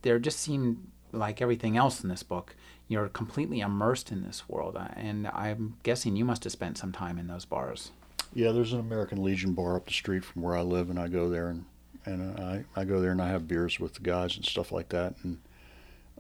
there 0.03 0.19
just 0.19 0.41
seem 0.41 0.91
like 1.13 1.41
everything 1.41 1.77
else 1.77 2.03
in 2.03 2.09
this 2.09 2.25
book. 2.25 2.57
You're 2.89 3.09
completely 3.09 3.61
immersed 3.61 4.11
in 4.11 4.25
this 4.25 4.49
world, 4.49 4.77
uh, 4.77 4.89
and 4.97 5.29
I'm 5.29 5.77
guessing 5.85 6.17
you 6.17 6.25
must 6.25 6.43
have 6.43 6.53
spent 6.53 6.79
some 6.79 6.91
time 6.91 7.17
in 7.17 7.29
those 7.29 7.45
bars. 7.45 7.93
Yeah, 8.37 8.53
there's 8.53 8.75
an 8.75 8.81
American 8.81 9.23
Legion 9.23 9.55
bar 9.55 9.77
up 9.77 9.87
the 9.87 9.95
street 9.95 10.23
from 10.23 10.43
where 10.43 10.55
I 10.55 10.61
live, 10.61 10.91
and 10.91 10.99
I 10.99 11.09
go 11.09 11.31
there 11.31 11.49
and 11.49 11.65
and 12.05 12.39
I, 12.39 12.67
I 12.77 12.85
go 12.85 13.01
there 13.01 13.13
and 13.13 13.23
I 13.23 13.29
have 13.29 13.49
beers 13.49 13.81
with 13.81 13.95
the 13.95 14.01
guys 14.01 14.37
and 14.37 14.45
stuff 14.45 14.73
like 14.73 14.91
that, 14.91 15.15
and 15.23 15.39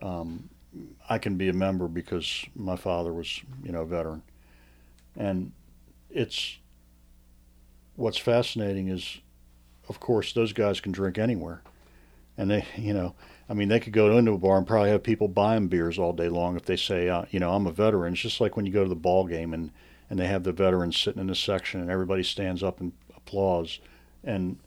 um, 0.00 0.48
I 1.10 1.18
can 1.18 1.36
be 1.36 1.50
a 1.50 1.52
member 1.52 1.88
because 1.88 2.46
my 2.54 2.74
father 2.74 3.12
was 3.12 3.42
you 3.62 3.70
know 3.70 3.82
a 3.82 3.84
veteran, 3.84 4.22
and 5.14 5.52
it's 6.08 6.56
what's 7.96 8.16
fascinating 8.16 8.88
is, 8.88 9.18
of 9.90 10.00
course, 10.00 10.32
those 10.32 10.54
guys 10.54 10.80
can 10.80 10.92
drink 10.92 11.18
anywhere, 11.18 11.60
and 12.38 12.50
they 12.50 12.64
you 12.78 12.94
know 12.94 13.14
I 13.46 13.52
mean 13.52 13.68
they 13.68 13.78
could 13.78 13.92
go 13.92 14.16
into 14.16 14.32
a 14.32 14.38
bar 14.38 14.56
and 14.56 14.66
probably 14.66 14.88
have 14.88 15.02
people 15.02 15.28
buying 15.28 15.68
beers 15.68 15.98
all 15.98 16.14
day 16.14 16.30
long 16.30 16.56
if 16.56 16.64
they 16.64 16.76
say 16.76 17.10
uh, 17.10 17.26
you 17.28 17.40
know 17.40 17.52
I'm 17.52 17.66
a 17.66 17.72
veteran. 17.72 18.14
It's 18.14 18.22
just 18.22 18.40
like 18.40 18.56
when 18.56 18.64
you 18.64 18.72
go 18.72 18.84
to 18.84 18.88
the 18.88 18.94
ball 18.94 19.26
game 19.26 19.52
and 19.52 19.70
and 20.08 20.18
they 20.18 20.26
have 20.26 20.44
the 20.44 20.52
veterans 20.52 20.98
sitting 20.98 21.20
in 21.20 21.30
a 21.30 21.34
section 21.34 21.80
and 21.80 21.90
everybody 21.90 22.22
stands 22.22 22.62
up 22.62 22.80
and 22.80 22.92
applause. 23.16 23.80
And 24.24 24.58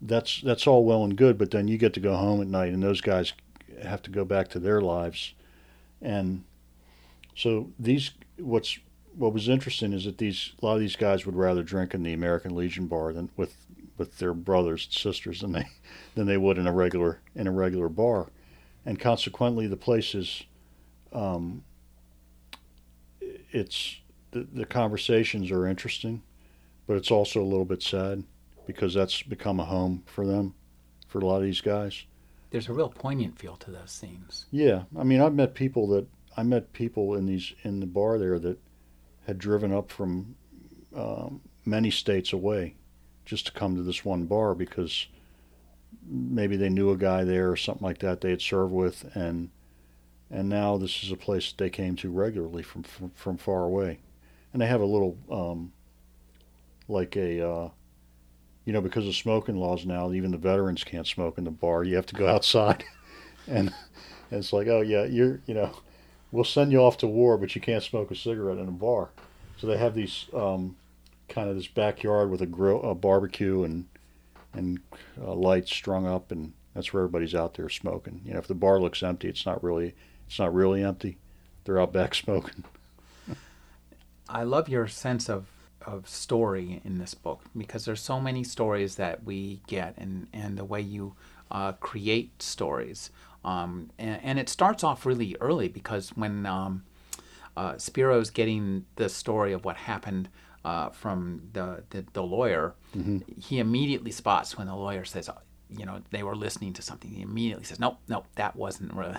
that's 0.00 0.40
that's 0.42 0.66
all 0.66 0.84
well 0.84 1.04
and 1.04 1.16
good 1.16 1.38
but 1.38 1.50
then 1.50 1.68
you 1.68 1.78
get 1.78 1.94
to 1.94 2.00
go 2.00 2.14
home 2.14 2.42
at 2.42 2.46
night 2.46 2.70
and 2.70 2.82
those 2.82 3.00
guys 3.00 3.32
have 3.82 4.02
to 4.02 4.10
go 4.10 4.24
back 4.24 4.48
to 4.48 4.58
their 4.58 4.80
lives. 4.80 5.34
And 6.00 6.44
so 7.34 7.70
these 7.78 8.12
what's 8.38 8.78
what 9.14 9.32
was 9.32 9.48
interesting 9.48 9.92
is 9.92 10.04
that 10.04 10.18
these 10.18 10.52
a 10.60 10.66
lot 10.66 10.74
of 10.74 10.80
these 10.80 10.96
guys 10.96 11.24
would 11.26 11.36
rather 11.36 11.62
drink 11.62 11.94
in 11.94 12.02
the 12.02 12.12
American 12.12 12.54
Legion 12.54 12.86
bar 12.86 13.12
than 13.12 13.30
with 13.36 13.56
with 13.96 14.18
their 14.18 14.34
brothers 14.34 14.86
and 14.86 14.94
sisters 14.94 15.40
than 15.40 15.52
they 15.52 15.66
than 16.14 16.26
they 16.26 16.36
would 16.36 16.58
in 16.58 16.66
a 16.66 16.72
regular 16.72 17.20
in 17.34 17.46
a 17.46 17.52
regular 17.52 17.88
bar. 17.88 18.28
And 18.84 19.00
consequently 19.00 19.66
the 19.66 19.76
place 19.76 20.14
is 20.14 20.44
um, 21.12 21.64
it's 23.50 23.96
the, 24.36 24.60
the 24.60 24.66
conversations 24.66 25.50
are 25.50 25.66
interesting, 25.66 26.22
but 26.86 26.96
it's 26.96 27.10
also 27.10 27.42
a 27.42 27.44
little 27.44 27.64
bit 27.64 27.82
sad 27.82 28.24
because 28.66 28.94
that's 28.94 29.22
become 29.22 29.60
a 29.60 29.64
home 29.64 30.02
for 30.06 30.26
them, 30.26 30.54
for 31.08 31.20
a 31.20 31.24
lot 31.24 31.36
of 31.36 31.42
these 31.42 31.60
guys. 31.60 32.04
There's 32.50 32.68
a 32.68 32.72
real 32.72 32.90
poignant 32.90 33.38
feel 33.38 33.56
to 33.56 33.70
those 33.70 33.90
scenes. 33.90 34.46
Yeah, 34.50 34.82
I 34.98 35.04
mean, 35.04 35.20
I've 35.20 35.34
met 35.34 35.54
people 35.54 35.88
that 35.88 36.06
I 36.36 36.42
met 36.42 36.72
people 36.72 37.14
in 37.14 37.26
these 37.26 37.54
in 37.62 37.80
the 37.80 37.86
bar 37.86 38.18
there 38.18 38.38
that 38.38 38.58
had 39.26 39.38
driven 39.38 39.72
up 39.72 39.90
from 39.90 40.36
um, 40.94 41.40
many 41.64 41.90
states 41.90 42.32
away 42.32 42.74
just 43.24 43.46
to 43.46 43.52
come 43.52 43.74
to 43.74 43.82
this 43.82 44.04
one 44.04 44.26
bar 44.26 44.54
because 44.54 45.06
maybe 46.06 46.56
they 46.56 46.68
knew 46.68 46.90
a 46.90 46.96
guy 46.96 47.24
there 47.24 47.50
or 47.50 47.56
something 47.56 47.84
like 47.84 47.98
that 47.98 48.20
they 48.20 48.30
had 48.30 48.40
served 48.40 48.72
with 48.72 49.10
and 49.16 49.50
and 50.30 50.48
now 50.48 50.76
this 50.76 51.02
is 51.02 51.10
a 51.10 51.16
place 51.16 51.50
that 51.50 51.58
they 51.58 51.70
came 51.70 51.96
to 51.96 52.10
regularly 52.10 52.62
from 52.62 52.84
from, 52.84 53.10
from 53.10 53.36
far 53.36 53.64
away 53.64 53.98
and 54.56 54.62
they 54.62 54.66
have 54.68 54.80
a 54.80 54.86
little 54.86 55.18
um, 55.30 55.70
like 56.88 57.14
a 57.14 57.46
uh, 57.46 57.68
you 58.64 58.72
know 58.72 58.80
because 58.80 59.06
of 59.06 59.14
smoking 59.14 59.58
laws 59.58 59.84
now 59.84 60.10
even 60.12 60.30
the 60.30 60.38
veterans 60.38 60.82
can't 60.82 61.06
smoke 61.06 61.36
in 61.36 61.44
the 61.44 61.50
bar. 61.50 61.84
You 61.84 61.96
have 61.96 62.06
to 62.06 62.14
go 62.14 62.26
outside. 62.34 62.82
And, 63.46 63.68
and 64.30 64.38
it's 64.38 64.54
like 64.54 64.66
oh 64.66 64.80
yeah 64.80 65.04
you're 65.04 65.42
you 65.44 65.52
know 65.52 65.72
we'll 66.32 66.42
send 66.42 66.72
you 66.72 66.78
off 66.78 66.96
to 66.98 67.06
war 67.06 67.36
but 67.36 67.54
you 67.54 67.60
can't 67.60 67.82
smoke 67.82 68.10
a 68.10 68.14
cigarette 68.14 68.56
in 68.56 68.66
a 68.66 68.70
bar. 68.70 69.10
So 69.58 69.66
they 69.66 69.76
have 69.76 69.94
these 69.94 70.24
um, 70.32 70.74
kind 71.28 71.50
of 71.50 71.56
this 71.56 71.66
backyard 71.66 72.30
with 72.30 72.40
a 72.40 72.46
grill 72.46 72.82
a 72.82 72.94
barbecue 72.94 73.62
and 73.62 73.84
and 74.54 74.80
uh, 75.20 75.34
lights 75.34 75.70
strung 75.70 76.06
up 76.06 76.32
and 76.32 76.54
that's 76.72 76.94
where 76.94 77.02
everybody's 77.02 77.34
out 77.34 77.52
there 77.52 77.68
smoking. 77.68 78.22
You 78.24 78.32
know 78.32 78.38
if 78.38 78.48
the 78.48 78.54
bar 78.54 78.80
looks 78.80 79.02
empty 79.02 79.28
it's 79.28 79.44
not 79.44 79.62
really 79.62 79.94
it's 80.26 80.38
not 80.38 80.54
really 80.54 80.82
empty. 80.82 81.18
They're 81.64 81.78
out 81.78 81.92
back 81.92 82.14
smoking 82.24 82.64
I 84.28 84.42
love 84.42 84.68
your 84.68 84.86
sense 84.86 85.28
of 85.28 85.46
of 85.82 86.08
story 86.08 86.80
in 86.84 86.98
this 86.98 87.14
book 87.14 87.42
because 87.56 87.84
there's 87.84 88.00
so 88.00 88.18
many 88.18 88.42
stories 88.42 88.96
that 88.96 89.22
we 89.24 89.60
get 89.66 89.94
and 89.98 90.26
and 90.32 90.58
the 90.58 90.64
way 90.64 90.80
you 90.80 91.14
uh, 91.50 91.72
create 91.72 92.42
stories 92.42 93.10
um, 93.46 93.90
and, 93.96 94.20
and, 94.24 94.38
it 94.40 94.48
starts 94.48 94.82
off 94.82 95.06
really 95.06 95.36
early 95.40 95.68
because 95.68 96.10
when 96.10 96.46
um, 96.46 96.82
uh, 97.56 97.78
Spiro's 97.78 98.28
getting 98.28 98.84
the 98.96 99.08
story 99.08 99.52
of 99.52 99.64
what 99.64 99.76
happened 99.76 100.28
uh, 100.64 100.88
from 100.90 101.42
the, 101.52 101.84
the, 101.90 102.04
the 102.12 102.24
lawyer, 102.24 102.74
mm-hmm. 102.94 103.18
he 103.40 103.60
immediately 103.60 104.10
spots 104.10 104.58
when 104.58 104.66
the 104.66 104.74
lawyer 104.74 105.04
says, 105.04 105.30
you 105.70 105.86
know, 105.86 106.02
they 106.10 106.24
were 106.24 106.34
listening 106.34 106.72
to 106.72 106.82
something. 106.82 107.08
He 107.08 107.22
immediately 107.22 107.64
says, 107.64 107.78
nope, 107.78 107.98
nope, 108.08 108.26
that 108.34 108.56
wasn't 108.56 108.92
really 108.92 109.14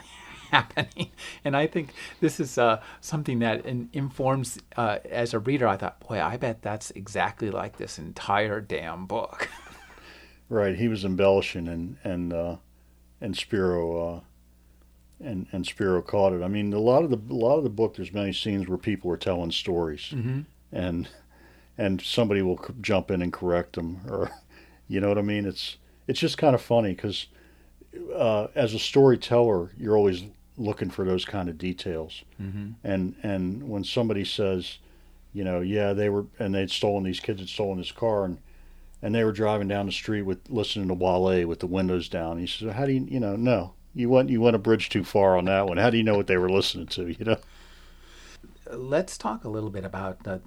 happening. 0.52 1.12
And 1.44 1.56
I 1.56 1.68
think 1.68 1.94
this 2.22 2.40
is 2.40 2.58
uh, 2.58 2.82
something 3.02 3.40
that 3.40 3.66
in, 3.66 3.90
informs, 3.94 4.60
uh, 4.76 5.00
as 5.10 5.34
a 5.34 5.40
reader, 5.40 5.68
I 5.68 5.78
thought, 5.78 6.00
boy, 6.00 6.22
I 6.22 6.38
bet 6.38 6.62
that's 6.62 6.92
exactly 6.92 7.50
like 7.50 7.78
this 7.78 7.98
entire 7.98 8.62
damn 8.62 9.06
book. 9.06 9.50
right. 10.50 10.76
He 10.76 10.88
was 10.88 11.06
embellishing, 11.06 11.68
and 11.68 11.98
and 12.04 12.34
uh, 12.34 12.56
and 13.22 13.36
Spiro. 13.36 14.16
Uh, 14.16 14.20
and, 15.20 15.48
and 15.52 15.66
Spiro 15.66 16.04
caught 16.04 16.34
it. 16.34 16.44
I 16.44 16.48
mean, 16.48 16.72
a 16.74 16.80
lot 16.80 17.04
of 17.04 17.10
the 17.10 17.18
a 17.18 17.34
lot 17.34 17.58
of 17.58 17.64
the 17.64 17.72
book, 17.72 17.96
there's 17.96 18.14
many 18.14 18.32
scenes 18.32 18.68
where 18.68 18.78
people 18.78 19.12
are 19.12 19.18
telling 19.18 19.50
stories, 19.50 20.12
mm-hmm. 20.12 20.42
and 20.72 21.10
and 21.76 22.00
somebody 22.02 22.44
will 22.44 22.64
jump 22.82 23.10
in 23.10 23.24
and 23.24 23.34
correct 23.34 23.74
them, 23.74 24.02
or 24.08 24.32
you 24.88 25.00
know 25.00 25.10
what 25.10 25.18
I 25.18 25.24
mean. 25.24 25.46
It's 25.46 25.78
it's 26.08 26.20
just 26.20 26.38
kind 26.38 26.54
of 26.54 26.62
funny 26.62 26.92
because 26.94 27.28
uh, 28.16 28.48
as 28.56 28.74
a 28.74 28.80
storyteller, 28.80 29.72
you're 29.78 29.98
always 29.98 30.24
looking 30.58 30.90
for 30.90 31.06
those 31.06 31.26
kind 31.26 31.50
of 31.50 31.58
details. 31.58 32.24
Mm-hmm. 32.42 32.72
And 32.84 33.16
and 33.24 33.70
when 33.70 33.84
somebody 33.84 34.26
says, 34.26 34.78
you 35.34 35.44
know, 35.44 35.62
yeah, 35.62 35.94
they 35.94 36.10
were 36.10 36.26
and 36.40 36.56
they'd 36.56 36.72
stolen 36.72 37.04
these 37.04 37.20
kids 37.20 37.40
had 37.40 37.50
stolen 37.50 37.78
this 37.78 37.92
car 37.92 38.26
and 38.26 38.40
and 39.02 39.14
they 39.14 39.24
were 39.24 39.32
driving 39.32 39.68
down 39.68 39.86
the 39.86 39.92
street 39.92 40.24
with 40.24 40.40
listening 40.50 40.88
to 40.88 40.94
Wale 40.94 41.46
with 41.46 41.60
the 41.60 41.68
windows 41.68 42.10
down. 42.10 42.40
He 42.40 42.48
says, 42.48 42.74
how 42.74 42.86
do 42.86 42.94
you 42.94 43.06
you 43.10 43.20
know 43.20 43.36
no 43.36 43.74
you 43.98 44.10
went 44.10 44.30
you 44.30 44.42
went 44.42 44.56
a 44.56 44.60
bridge 44.60 44.90
too 44.90 45.04
far 45.04 45.38
on 45.38 45.46
that 45.46 45.68
one. 45.68 45.78
How 45.78 45.90
do 45.90 45.98
you 45.98 46.04
know 46.04 46.16
what 46.16 46.28
they 46.28 46.38
were 46.38 46.50
listening 46.50 46.88
to? 46.88 47.08
You 47.08 47.26
know. 47.26 47.38
Let's 48.70 49.18
talk 49.18 49.44
a 49.44 49.50
little 49.50 49.70
bit 49.70 49.86
about 49.86 50.24
the, 50.24 50.42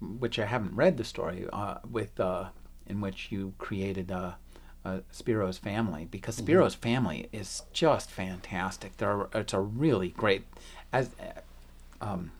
which 0.00 0.38
I 0.38 0.46
haven't 0.46 0.74
read 0.74 0.96
the 0.96 1.04
story 1.04 1.46
uh, 1.52 1.78
with 1.90 2.18
uh, 2.18 2.48
in 2.86 3.00
which 3.00 3.30
you 3.30 3.52
created. 3.58 4.10
Uh, 4.10 4.32
uh, 4.88 5.00
Spiro's 5.10 5.58
family 5.58 6.06
because 6.10 6.36
mm-hmm. 6.36 6.46
Spiro's 6.46 6.74
mm-hmm. 6.74 6.82
family 6.82 7.28
is 7.32 7.62
just 7.72 8.10
fantastic. 8.10 8.96
They're 8.96 9.26
it's 9.34 9.52
a 9.52 9.60
really 9.60 10.10
great 10.10 10.44
as 10.92 11.10
um, 12.00 12.32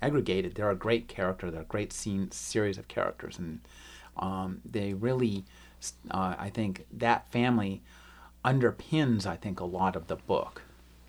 aggregated. 0.00 0.54
They're 0.54 0.70
a 0.70 0.76
great 0.76 1.08
character. 1.08 1.50
They're 1.50 1.62
a 1.62 1.64
great 1.64 1.92
scene 1.92 2.30
series 2.30 2.78
of 2.78 2.88
characters, 2.88 3.38
and 3.38 3.60
um, 4.16 4.60
they 4.64 4.94
really, 4.94 5.44
uh, 6.10 6.34
I 6.38 6.50
think 6.50 6.86
that 6.92 7.30
family 7.32 7.82
underpins. 8.44 9.26
I 9.26 9.36
think 9.36 9.60
a 9.60 9.64
lot 9.64 9.96
of 9.96 10.06
the 10.06 10.16
book. 10.16 10.62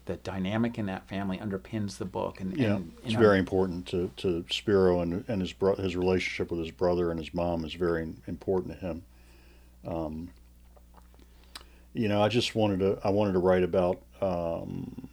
The 0.05 0.17
dynamic 0.17 0.77
in 0.77 0.85
that 0.87 1.07
family 1.07 1.37
underpins 1.37 1.97
the 1.97 2.05
book, 2.05 2.41
and 2.41 2.57
yeah, 2.57 2.75
and, 2.75 2.91
it's 3.05 3.13
know, 3.13 3.21
very 3.21 3.39
important 3.39 3.85
to, 3.87 4.11
to 4.17 4.43
Spiro 4.49 4.99
and 4.99 5.23
and 5.29 5.41
his 5.41 5.53
bro- 5.53 5.75
his 5.75 5.95
relationship 5.95 6.51
with 6.51 6.59
his 6.59 6.71
brother 6.71 7.09
and 7.09 7.17
his 7.17 7.33
mom 7.33 7.63
is 7.63 7.73
very 7.73 8.13
important 8.27 8.73
to 8.73 8.85
him. 8.85 9.03
Um, 9.87 10.29
you 11.93 12.07
know, 12.07 12.21
I 12.21 12.27
just 12.27 12.55
wanted 12.55 12.79
to 12.79 12.99
I 13.03 13.09
wanted 13.09 13.33
to 13.33 13.39
write 13.39 13.63
about 13.63 14.01
um, 14.21 15.09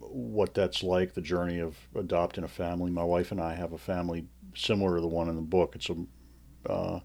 what 0.00 0.54
that's 0.54 0.82
like, 0.82 1.14
the 1.14 1.20
journey 1.20 1.60
of 1.60 1.76
adopting 1.94 2.44
a 2.44 2.48
family. 2.48 2.90
My 2.90 3.04
wife 3.04 3.30
and 3.30 3.40
I 3.40 3.54
have 3.54 3.72
a 3.72 3.78
family 3.78 4.26
similar 4.54 4.96
to 4.96 5.00
the 5.00 5.08
one 5.08 5.28
in 5.28 5.36
the 5.36 5.42
book. 5.42 5.74
It's 5.74 5.90
a 5.90 5.96
uh, 6.70 7.00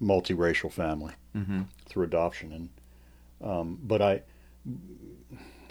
multiracial 0.00 0.70
family 0.72 1.14
Mm-hmm. 1.36 1.62
through 1.86 2.04
adoption, 2.04 2.52
and 2.52 3.48
um, 3.50 3.78
but 3.82 4.02
I 4.02 4.22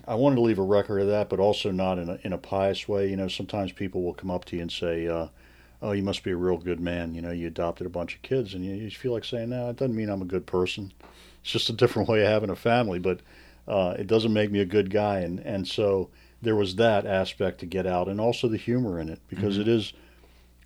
I 0.07 0.15
wanted 0.15 0.35
to 0.35 0.41
leave 0.41 0.59
a 0.59 0.63
record 0.63 1.01
of 1.01 1.07
that, 1.07 1.29
but 1.29 1.39
also 1.39 1.71
not 1.71 1.99
in 1.99 2.09
a 2.09 2.19
in 2.23 2.31
a 2.31 2.37
pious 2.37 2.87
way. 2.87 3.09
You 3.09 3.17
know, 3.17 3.27
sometimes 3.27 3.71
people 3.73 4.03
will 4.03 4.13
come 4.13 4.31
up 4.31 4.45
to 4.45 4.55
you 4.55 4.61
and 4.61 4.71
say. 4.71 5.07
Uh, 5.07 5.27
Oh, 5.81 5.91
you 5.91 6.01
must 6.01 6.23
be 6.23 6.31
a 6.31 6.35
real 6.35 6.57
good 6.57 6.79
man. 6.79 7.13
You 7.13 7.21
know, 7.21 7.31
you 7.31 7.47
adopted 7.47 7.85
a 7.85 7.89
bunch 7.91 8.15
of 8.15 8.21
kids, 8.23 8.53
and 8.53 8.65
you, 8.65 8.73
you 8.73 8.89
feel 8.89 9.13
like 9.13 9.23
saying, 9.25 9.49
"No, 9.49 9.69
it 9.69 9.75
doesn't 9.77 9.95
mean 9.95 10.09
I'm 10.09 10.21
a 10.21 10.25
good 10.25 10.45
person. 10.45 10.91
It's 11.41 11.51
just 11.51 11.69
a 11.69 11.73
different 11.73 12.09
way 12.09 12.21
of 12.21 12.27
having 12.27 12.49
a 12.49 12.55
family." 12.55 12.99
But 12.99 13.21
uh, 13.67 13.95
it 13.97 14.07
doesn't 14.07 14.33
make 14.33 14.51
me 14.51 14.59
a 14.59 14.65
good 14.65 14.89
guy, 14.89 15.19
and 15.19 15.39
and 15.39 15.67
so 15.67 16.09
there 16.41 16.55
was 16.55 16.75
that 16.75 17.05
aspect 17.05 17.59
to 17.59 17.65
get 17.65 17.85
out, 17.85 18.07
and 18.07 18.19
also 18.19 18.47
the 18.47 18.57
humor 18.57 18.99
in 18.99 19.09
it 19.09 19.19
because 19.27 19.57
Mhm. 19.57 19.61
it 19.61 19.67
is 19.67 19.93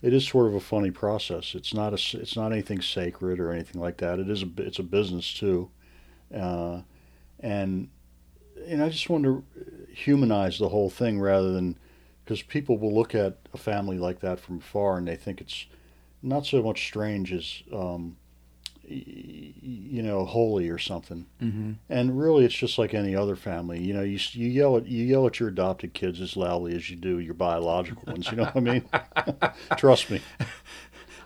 it 0.02 0.14
is 0.14 0.28
sort 0.28 0.48
of 0.48 0.56
a 0.56 0.60
funny 0.60 0.92
process. 0.92 1.56
It's 1.56 1.74
not 1.74 1.94
a 1.94 2.18
it's 2.18 2.36
not 2.36 2.52
anything 2.54 2.82
sacred 2.82 3.40
or 3.40 3.52
anything 3.52 3.82
like 3.82 3.98
that. 3.98 4.18
It 4.20 4.30
is 4.30 4.44
a 4.44 4.50
it's 4.58 4.80
a 4.80 4.84
business 4.84 5.34
too, 5.34 5.70
uh, 6.34 6.82
and 7.40 7.90
and 8.66 8.82
I 8.82 8.90
just 8.90 9.10
wanted 9.10 9.26
to 9.26 9.44
humanize 9.94 10.58
the 10.58 10.70
whole 10.70 10.90
thing 10.90 11.20
rather 11.20 11.52
than 11.52 11.78
because 12.32 12.44
people 12.44 12.78
will 12.78 12.96
look 12.96 13.14
at 13.14 13.36
a 13.54 13.58
family 13.58 13.98
like 13.98 14.22
that 14.22 14.40
from 14.40 14.58
far 14.58 14.98
and 14.98 15.06
they 15.06 15.18
think 15.18 15.42
it's 15.42 15.66
not 16.24 16.46
so 16.46 16.64
much 16.64 16.88
strange 16.88 17.34
as 17.34 17.62
um, 17.74 18.16
you 18.88 20.02
know 20.02 20.24
holy 20.24 20.70
or 20.70 20.78
something. 20.78 21.26
Mm-hmm. 21.42 21.72
And 21.90 22.18
really, 22.18 22.46
it's 22.46 22.56
just 22.56 22.78
like 22.78 22.94
any 22.94 23.18
other 23.18 23.36
family. 23.36 23.82
You 23.82 23.94
know, 23.94 24.02
you 24.02 24.18
you 24.32 24.48
yell 24.48 24.78
at 24.78 24.86
you 24.88 25.04
yell 25.04 25.28
at 25.28 25.42
your 25.42 25.50
adopted 25.50 25.94
kids 25.94 26.22
as 26.22 26.38
loudly 26.38 26.74
as 26.74 26.90
you 26.90 26.96
do 26.96 27.20
your 27.20 27.34
biological 27.34 28.04
ones. 28.08 28.32
You 28.32 28.38
know 28.38 28.46
what 28.46 28.56
I 28.56 28.60
mean? 28.62 28.86
Trust 29.78 30.10
me. 30.10 30.22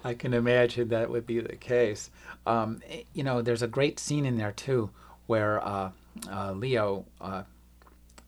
I 0.04 0.16
can 0.16 0.34
imagine 0.34 0.88
that 0.88 1.12
would 1.12 1.28
be 1.28 1.40
the 1.40 1.56
case. 1.56 2.10
Um, 2.48 2.82
eh, 2.90 3.04
you 3.14 3.24
know, 3.24 3.44
there's 3.44 3.62
a 3.62 3.68
great 3.68 4.00
scene 4.00 4.26
in 4.26 4.38
there 4.38 4.54
too 4.54 4.90
where 5.28 5.64
uh, 5.64 5.92
uh, 6.32 6.54
Leo, 6.54 7.06
uh, 7.22 7.44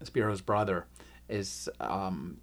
Spero's 0.03 0.41
brother, 0.41 0.85
is 1.27 1.67
um, 1.79 2.37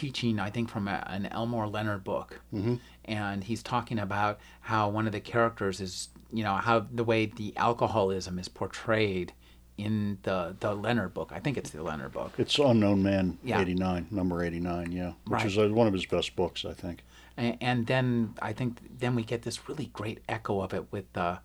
teaching, 0.00 0.38
I 0.40 0.50
think, 0.50 0.70
from 0.70 0.88
a, 0.88 1.04
an 1.06 1.26
Elmore 1.26 1.68
Leonard 1.68 2.02
book. 2.04 2.40
hmm 2.50 2.76
And 3.04 3.44
he's 3.44 3.62
talking 3.62 3.98
about 3.98 4.38
how 4.60 4.88
one 4.88 5.06
of 5.06 5.12
the 5.12 5.20
characters 5.20 5.80
is, 5.80 6.08
you 6.32 6.42
know, 6.44 6.54
how 6.54 6.86
the 7.00 7.04
way 7.04 7.26
the 7.26 7.54
alcoholism 7.56 8.38
is 8.38 8.48
portrayed 8.48 9.32
in 9.76 10.18
the, 10.22 10.56
the 10.60 10.74
Leonard 10.74 11.12
book. 11.14 11.30
I 11.34 11.38
think 11.40 11.56
it's 11.58 11.70
the 11.70 11.82
Leonard 11.82 12.12
book. 12.12 12.32
It's 12.38 12.58
Unknown 12.58 13.02
Man 13.02 13.38
Yeah. 13.44 13.60
eighty 13.60 13.74
nine, 13.74 14.06
number 14.10 14.42
eighty 14.42 14.60
nine. 14.60 14.92
Yeah, 14.92 15.12
which 15.26 15.42
Right. 15.42 15.46
is 15.46 15.58
uh, 15.58 15.68
one 15.68 15.86
of 15.86 15.92
his 15.92 16.06
best 16.06 16.34
books, 16.36 16.64
I 16.64 16.72
think. 16.72 17.02
and, 17.36 17.56
and 17.60 17.86
then 17.86 18.34
I 18.42 18.52
think 18.52 18.78
then 19.02 19.14
we 19.14 19.22
get 19.22 19.42
this 19.42 19.68
really 19.68 19.86
great 19.92 20.18
echo 20.28 20.60
of 20.62 20.72
it 20.74 20.84
with 20.92 21.06
uh, 21.16 21.36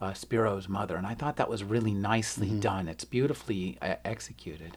uh, 0.00 0.12
Spero's 0.12 0.68
mother, 0.68 0.96
and 0.96 1.06
I 1.06 1.14
thought 1.14 1.36
that 1.36 1.48
was 1.50 1.62
really 1.64 1.94
nicely 1.94 2.48
Mm-hmm. 2.48 2.60
done. 2.70 2.88
It's 2.88 3.04
beautifully 3.04 3.78
uh, 3.82 3.96
executed. 4.04 4.76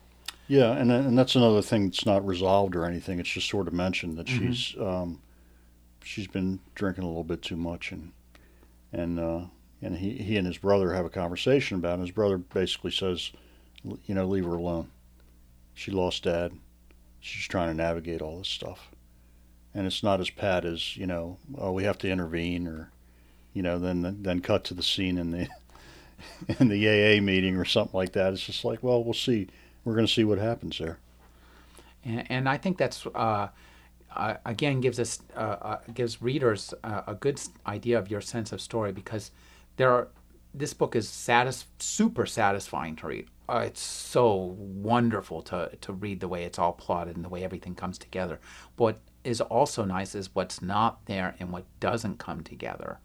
Yeah, 0.52 0.74
and 0.74 0.92
and 0.92 1.18
that's 1.18 1.36
another 1.38 1.62
thing 1.62 1.86
that's 1.86 2.06
not 2.06 2.28
resolved 2.28 2.76
or 2.76 2.84
anything. 2.84 3.20
It's 3.20 3.30
just 3.30 3.48
sort 3.48 3.70
of 3.70 3.74
mentioned 3.74 4.18
that 4.18 4.28
Mhm. 4.28 4.38
she's 4.38 4.76
um, 4.82 5.22
she's 6.04 6.28
been 6.28 6.60
drinking 6.76 7.06
a 7.06 7.08
little 7.08 7.24
bit 7.24 7.42
too 7.42 7.56
much, 7.56 7.94
and 7.94 8.12
and 8.92 9.18
uh, 9.18 9.42
and 9.82 9.96
he 10.00 10.18
he 10.18 10.36
and 10.36 10.46
his 10.46 10.58
brother 10.58 10.94
have 10.94 11.06
a 11.06 11.10
conversation 11.10 11.78
about 11.78 12.00
it. 12.00 12.02
His 12.02 12.12
brother 12.12 12.38
basically 12.38 12.92
says, 12.92 13.32
you 14.06 14.14
know, 14.14 14.26
leave 14.28 14.44
her 14.44 14.56
alone. 14.58 14.92
She 15.74 15.90
lost 15.90 16.24
dad. 16.24 16.52
She's 17.22 17.48
trying 17.48 17.70
to 17.70 17.74
navigate 17.74 18.22
all 18.22 18.40
this 18.40 18.50
stuff, 18.50 18.92
and 19.74 19.88
it's 19.88 20.04
not 20.04 20.20
as 20.20 20.30
pat 20.30 20.66
as 20.66 20.98
you 20.98 21.08
know. 21.08 21.38
Oh, 21.58 21.72
we 21.72 21.86
have 21.86 21.98
to 22.00 22.10
intervene, 22.12 22.68
or 22.68 22.92
you 23.54 23.62
know, 23.62 23.80
then 23.80 24.18
then 24.22 24.42
cut 24.42 24.66
to 24.66 24.74
the 24.74 24.84
scene 24.84 25.18
in 25.18 25.32
the 25.32 25.48
in 26.60 26.68
the 26.68 26.90
AA 26.90 27.22
meeting 27.22 27.56
or 27.56 27.64
something 27.64 27.98
like 27.98 28.12
that. 28.12 28.34
It's 28.34 28.46
just 28.46 28.66
like, 28.66 28.84
well, 28.84 29.02
we'll 29.02 29.14
see. 29.14 29.48
We're 29.84 29.96
going 29.96 30.08
to 30.08 30.14
see 30.14 30.24
what 30.24 30.38
happens 30.38 30.78
there. 30.78 31.00
And, 32.04 32.30
and 32.32 32.50
I 32.50 32.58
think 32.58 32.78
that's 32.78 33.06
uh, 33.08 33.50
uh, 34.16 34.36
again 34.46 34.82
gives 34.82 35.00
us 35.00 35.22
uh, 35.36 35.40
uh, 35.40 35.78
gives 35.94 36.22
readers 36.22 36.74
uh, 36.84 37.02
a 37.08 37.14
good 37.14 37.40
idea 37.66 37.98
of 37.98 38.10
your 38.10 38.22
sense 38.22 38.52
of 38.52 38.62
story 38.62 38.92
because 38.92 39.32
there 39.78 39.92
are 39.92 40.08
this 40.54 40.74
book 40.74 40.96
is 40.96 41.08
satis- 41.08 41.66
super 41.80 42.26
satisfying 42.26 42.96
to 42.98 43.08
read. 43.08 43.28
Uh, 43.48 43.64
it's 43.66 43.82
so 43.82 44.56
wonderful 44.58 45.42
to 45.44 45.72
to 45.82 45.94
read 45.94 46.20
the 46.20 46.28
way 46.28 46.44
it's 46.44 46.60
all 46.60 46.74
plotted 46.74 47.16
and 47.16 47.24
the 47.24 47.30
way 47.30 47.44
everything 47.44 47.76
comes 47.76 47.98
together. 47.98 48.40
What 48.76 49.00
is 49.24 49.40
also 49.40 49.86
nice 49.86 50.16
is 50.16 50.34
what's 50.34 50.62
not 50.62 51.06
there 51.06 51.36
and 51.40 51.52
what 51.52 51.66
doesn't 51.80 52.18
come 52.18 52.44
together. 52.44 53.00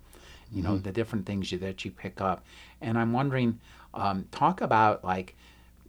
You 0.53 0.63
know 0.63 0.79
the 0.79 0.93
different 0.93 1.27
things 1.27 1.51
you, 1.51 1.59
that 1.59 1.85
you 1.85 1.91
pick 1.91 2.21
up, 2.21 2.45
and 2.81 2.97
I'm 2.97 3.13
wondering, 3.13 3.59
um, 3.95 4.27
talk 4.31 4.61
about 4.61 5.05
like 5.05 5.37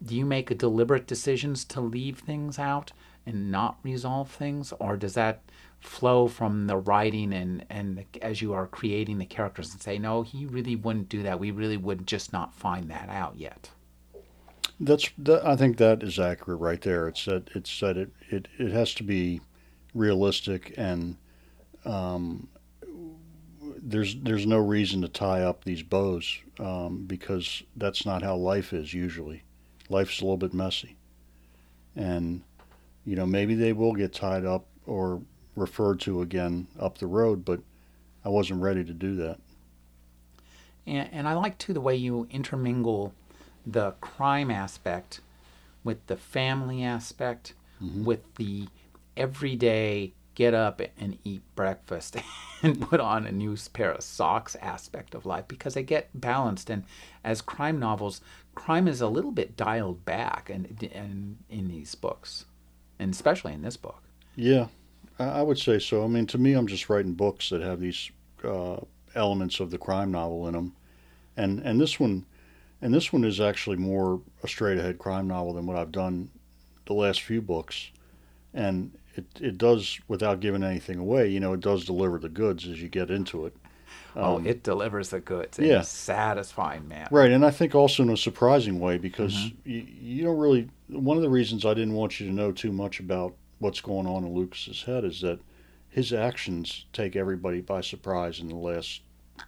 do 0.04 0.16
you 0.16 0.26
make 0.26 0.56
deliberate 0.58 1.08
decisions 1.08 1.66
to 1.66 1.82
leave 1.82 2.20
things 2.20 2.60
out 2.60 2.92
and 3.26 3.52
not 3.52 3.78
resolve 3.84 4.30
things 4.30 4.74
or 4.80 4.96
does 4.98 5.14
that 5.16 5.42
flow 5.80 6.28
from 6.28 6.68
the 6.68 6.78
writing 6.78 7.34
and 7.34 7.66
and 7.70 7.98
the, 7.98 8.24
as 8.24 8.42
you 8.42 8.54
are 8.54 8.68
creating 8.68 9.18
the 9.18 9.26
characters 9.26 9.72
and 9.72 9.82
say 9.82 9.98
no 9.98 10.22
he 10.24 10.46
really 10.46 10.76
wouldn't 10.76 11.10
do 11.10 11.24
that 11.24 11.40
we 11.40 11.52
really 11.52 11.78
would 11.78 12.08
just 12.08 12.34
not 12.34 12.54
find 12.54 12.90
that 12.90 13.10
out 13.10 13.36
yet 13.38 13.70
That's 14.80 15.10
that, 15.20 15.46
I 15.46 15.56
think 15.56 15.78
that 15.78 16.04
is 16.04 16.20
accurate 16.20 16.60
right 16.60 16.82
there. 16.82 17.08
It's 17.08 17.26
that 17.26 17.50
it's 17.56 17.80
that 17.80 17.98
it, 17.98 18.12
it, 18.30 18.48
it 18.60 18.72
has 18.72 18.94
to 18.96 19.04
be 19.04 19.42
realistic 19.94 20.74
and 20.78 21.18
um, 21.86 22.48
there's 23.82 24.16
there's 24.22 24.46
no 24.46 24.58
reason 24.58 25.02
to 25.02 25.08
tie 25.08 25.42
up 25.42 25.64
these 25.64 25.84
bows 25.84 26.40
um, 26.60 27.06
because 27.08 27.64
that's 27.76 28.06
not 28.06 28.22
how 28.24 28.36
life 28.36 28.74
is 28.74 28.94
usually. 28.94 29.44
Life's 29.90 30.20
a 30.20 30.24
little 30.24 30.38
bit 30.38 30.54
messy, 30.54 30.96
and 31.96 32.42
you 33.06 33.16
know 33.16 33.26
maybe 33.26 33.56
they 33.56 33.74
will 33.74 33.94
get 33.94 34.14
tied 34.14 34.46
up 34.46 34.66
or 34.86 35.22
referred 35.56 36.00
to 36.02 36.22
again 36.22 36.68
up 36.80 36.98
the 36.98 37.08
road, 37.08 37.46
but 37.46 37.60
I 38.24 38.30
wasn't 38.30 38.62
ready 38.62 38.84
to 38.84 38.94
do 38.94 39.16
that. 39.18 39.40
and, 40.86 41.10
and 41.12 41.28
i 41.28 41.34
like 41.34 41.58
too 41.58 41.74
the 41.74 41.82
way 41.82 41.96
you 41.96 42.28
intermingle 42.30 43.14
the 43.66 43.92
crime 44.00 44.50
aspect 44.52 45.20
with 45.84 46.06
the 46.08 46.18
family 46.18 46.84
aspect 46.84 47.54
mm-hmm. 47.82 48.04
with 48.06 48.36
the 48.36 48.68
everyday 49.16 50.14
get 50.38 50.54
up 50.54 50.80
and 51.00 51.18
eat 51.24 51.42
breakfast 51.56 52.16
and 52.62 52.80
put 52.80 53.00
on 53.00 53.26
a 53.26 53.32
new 53.32 53.58
pair 53.74 53.92
of 53.92 54.04
socks 54.04 54.56
aspect 54.62 55.16
of 55.16 55.26
life 55.26 55.48
because 55.48 55.74
they 55.74 55.82
get 55.82 56.10
balanced. 56.14 56.70
And 56.70 56.84
as 57.24 57.42
crime 57.42 57.80
novels 57.80 58.22
crime 58.58 58.88
is 58.88 59.02
a 59.02 59.08
little 59.08 59.32
bit 59.32 59.56
dialed 59.56 60.04
back 60.04 60.50
and, 60.50 60.90
and 60.94 61.38
in 61.50 61.68
these 61.68 61.96
books 61.96 62.46
and 63.00 63.14
especially 63.14 63.54
in 63.54 63.62
this 63.62 63.78
book 63.78 64.02
Yeah, 64.36 64.68
I 65.20 65.42
would 65.42 65.58
say 65.58 65.80
so. 65.80 66.04
I 66.04 66.08
mean, 66.08 66.28
to 66.28 66.38
me, 66.38 66.54
I'm 66.54 66.68
just 66.68 66.90
writing 66.90 67.14
books 67.14 67.50
that 67.50 67.62
have 67.62 67.80
these 67.80 68.12
uh, 68.44 68.78
elements 69.16 69.60
of 69.60 69.72
the 69.72 69.78
crime 69.78 70.12
novel 70.12 70.48
in 70.48 70.54
them, 70.54 70.76
and 71.36 71.60
and 71.60 71.82
this 71.82 72.00
one, 72.00 72.26
and 72.82 72.94
this 72.94 73.12
one 73.12 73.24
is 73.24 73.42
actually 73.42 73.78
more 73.78 74.22
a 74.44 74.48
straight 74.48 74.78
ahead 74.78 75.00
crime 75.00 75.28
novel 75.28 75.54
than 75.54 75.66
what 75.66 75.78
I've 75.78 75.92
done 75.92 76.30
the 76.86 76.94
last 76.94 77.22
few 77.22 77.42
books, 77.42 77.90
and 78.54 78.92
it 79.16 79.26
it 79.42 79.58
does 79.58 80.00
without 80.08 80.40
giving 80.40 80.64
anything 80.64 81.00
away. 81.00 81.30
You 81.30 81.40
know, 81.40 81.54
it 81.54 81.62
does 81.62 81.84
deliver 81.86 82.20
the 82.20 82.30
goods 82.30 82.68
as 82.68 82.80
you 82.82 82.88
get 82.88 83.10
into 83.10 83.48
it. 83.48 83.56
Oh 84.16 84.38
Um, 84.38 84.48
it 84.48 84.64
delivers 84.64 85.10
the 85.10 85.20
goods 85.20 85.60
in 85.60 85.66
yeah. 85.66 85.82
satisfying 85.82 86.88
man. 86.88 87.08
Right, 87.12 87.32
and 87.32 87.46
I 87.46 87.52
think 87.52 87.76
also 87.76 88.04
in 88.04 88.10
a 88.10 88.18
surprising 88.18 88.80
way 88.80 88.98
because 88.98 89.52
you, 89.64 89.86
you 90.02 90.24
don't 90.24 90.38
really. 90.38 90.70
One 90.90 91.18
of 91.18 91.24
the 91.24 91.30
reasons 91.30 91.66
I 91.66 91.74
didn't 91.74 91.94
want 91.94 92.20
you 92.20 92.28
to 92.28 92.34
know 92.34 92.52
too 92.52 92.72
much 92.72 93.00
about 93.00 93.36
what's 93.60 93.82
going 93.82 94.08
on 94.08 94.24
in 94.24 94.34
Lucas's 94.34 94.84
head 94.84 95.04
is 95.04 95.22
that 95.22 95.40
his 95.90 96.14
actions 96.14 96.86
take 96.94 97.16
everybody 97.16 97.62
by 97.62 97.82
surprise 97.82 98.40
in 98.40 98.50
the 98.50 98.56
last 98.56 99.02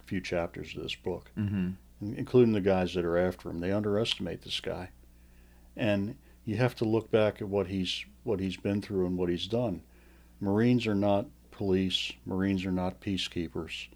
few 0.06 0.22
chapters 0.22 0.76
of 0.76 0.84
this 0.84 0.96
book, 0.96 1.32
mm-hmm. 1.38 1.72
including 2.16 2.54
the 2.54 2.62
guys 2.62 2.94
that 2.94 3.06
are 3.06 3.18
after 3.18 3.50
him. 3.50 3.60
They 3.60 3.72
underestimate 3.72 4.42
this 4.42 4.60
guy, 4.60 4.90
and 5.76 6.16
you 6.46 6.58
have 6.58 6.76
to 6.76 6.86
look 6.86 7.12
back 7.12 7.42
at 7.42 7.48
what 7.48 7.68
he's 7.68 8.06
what 8.24 8.40
he's 8.40 8.58
been 8.58 8.82
through 8.82 9.06
and 9.06 9.18
what 9.18 9.30
he's 9.30 9.48
done. 9.48 9.82
Marines 10.42 10.88
are 10.88 10.96
not 10.96 11.28
police. 11.52 12.14
Marines 12.26 12.66
are 12.66 12.72
not 12.72 13.02
peacekeepers. 13.02 13.88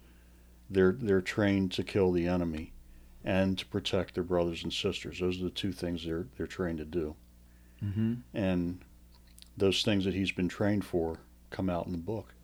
They're 0.70 0.96
they're 0.98 1.20
trained 1.20 1.72
to 1.72 1.82
kill 1.82 2.12
the 2.12 2.26
enemy 2.26 2.72
and 3.24 3.58
to 3.58 3.66
protect 3.66 4.14
their 4.14 4.24
brothers 4.24 4.64
and 4.64 4.72
sisters. 4.72 5.20
Those 5.20 5.40
are 5.40 5.44
the 5.44 5.50
two 5.50 5.72
things 5.72 6.04
they're 6.04 6.26
they're 6.36 6.46
trained 6.46 6.78
to 6.78 6.84
do. 6.84 7.16
Mm-hmm. 7.82 8.14
And 8.34 8.80
those 9.56 9.82
things 9.82 10.04
that 10.04 10.14
he's 10.14 10.32
been 10.32 10.48
trained 10.48 10.84
for 10.84 11.20
come 11.50 11.70
out 11.70 11.86
in 11.86 11.92
the 11.92 11.98
book. 11.98 12.34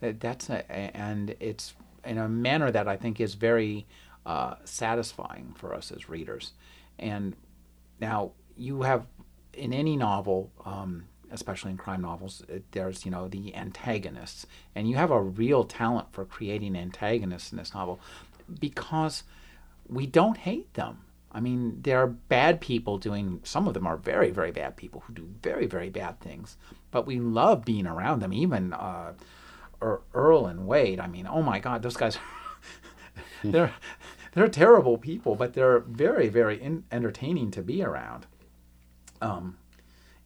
That's 0.00 0.48
a, 0.48 0.70
and 0.70 1.34
it's 1.40 1.74
in 2.04 2.18
a 2.18 2.28
manner 2.28 2.70
that 2.70 2.88
I 2.88 2.96
think 2.96 3.20
is 3.20 3.34
very 3.34 3.86
uh, 4.24 4.54
satisfying 4.64 5.54
for 5.56 5.74
us 5.74 5.92
as 5.92 6.08
readers. 6.08 6.52
And 6.98 7.36
now 8.00 8.32
you 8.56 8.82
have 8.82 9.06
in 9.52 9.72
any 9.72 9.96
novel, 9.96 10.50
um, 10.64 11.06
especially 11.30 11.70
in 11.70 11.76
crime 11.76 12.02
novels, 12.02 12.42
uh, 12.52 12.58
there's 12.72 13.04
you 13.04 13.10
know 13.10 13.28
the 13.28 13.54
antagonists, 13.54 14.46
and 14.74 14.88
you 14.88 14.96
have 14.96 15.10
a 15.10 15.20
real 15.20 15.64
talent 15.64 16.12
for 16.12 16.24
creating 16.24 16.76
antagonists 16.76 17.52
in 17.52 17.58
this 17.58 17.74
novel 17.74 18.00
because 18.58 19.24
we 19.88 20.06
don't 20.06 20.38
hate 20.38 20.72
them. 20.74 20.98
I 21.32 21.40
mean, 21.40 21.80
there 21.82 22.02
are 22.02 22.08
bad 22.08 22.60
people 22.60 22.98
doing. 22.98 23.40
Some 23.44 23.68
of 23.68 23.74
them 23.74 23.86
are 23.86 23.96
very, 23.96 24.30
very 24.30 24.50
bad 24.50 24.76
people 24.76 25.02
who 25.06 25.14
do 25.14 25.28
very, 25.42 25.66
very 25.66 25.88
bad 25.88 26.20
things. 26.20 26.56
But 26.90 27.06
we 27.06 27.20
love 27.20 27.64
being 27.64 27.86
around 27.86 28.20
them. 28.20 28.32
Even 28.32 28.72
uh, 28.72 29.12
Earl 29.80 30.46
and 30.46 30.66
Wade. 30.66 30.98
I 31.00 31.06
mean, 31.06 31.28
oh 31.30 31.42
my 31.42 31.58
God, 31.58 31.82
those 31.82 31.96
guys. 31.96 32.18
they're 33.44 33.72
they're 34.32 34.48
terrible 34.48 34.98
people, 34.98 35.34
but 35.34 35.54
they're 35.54 35.80
very, 35.80 36.28
very 36.28 36.60
in, 36.60 36.84
entertaining 36.90 37.50
to 37.52 37.62
be 37.62 37.82
around. 37.82 38.26
Um, 39.20 39.58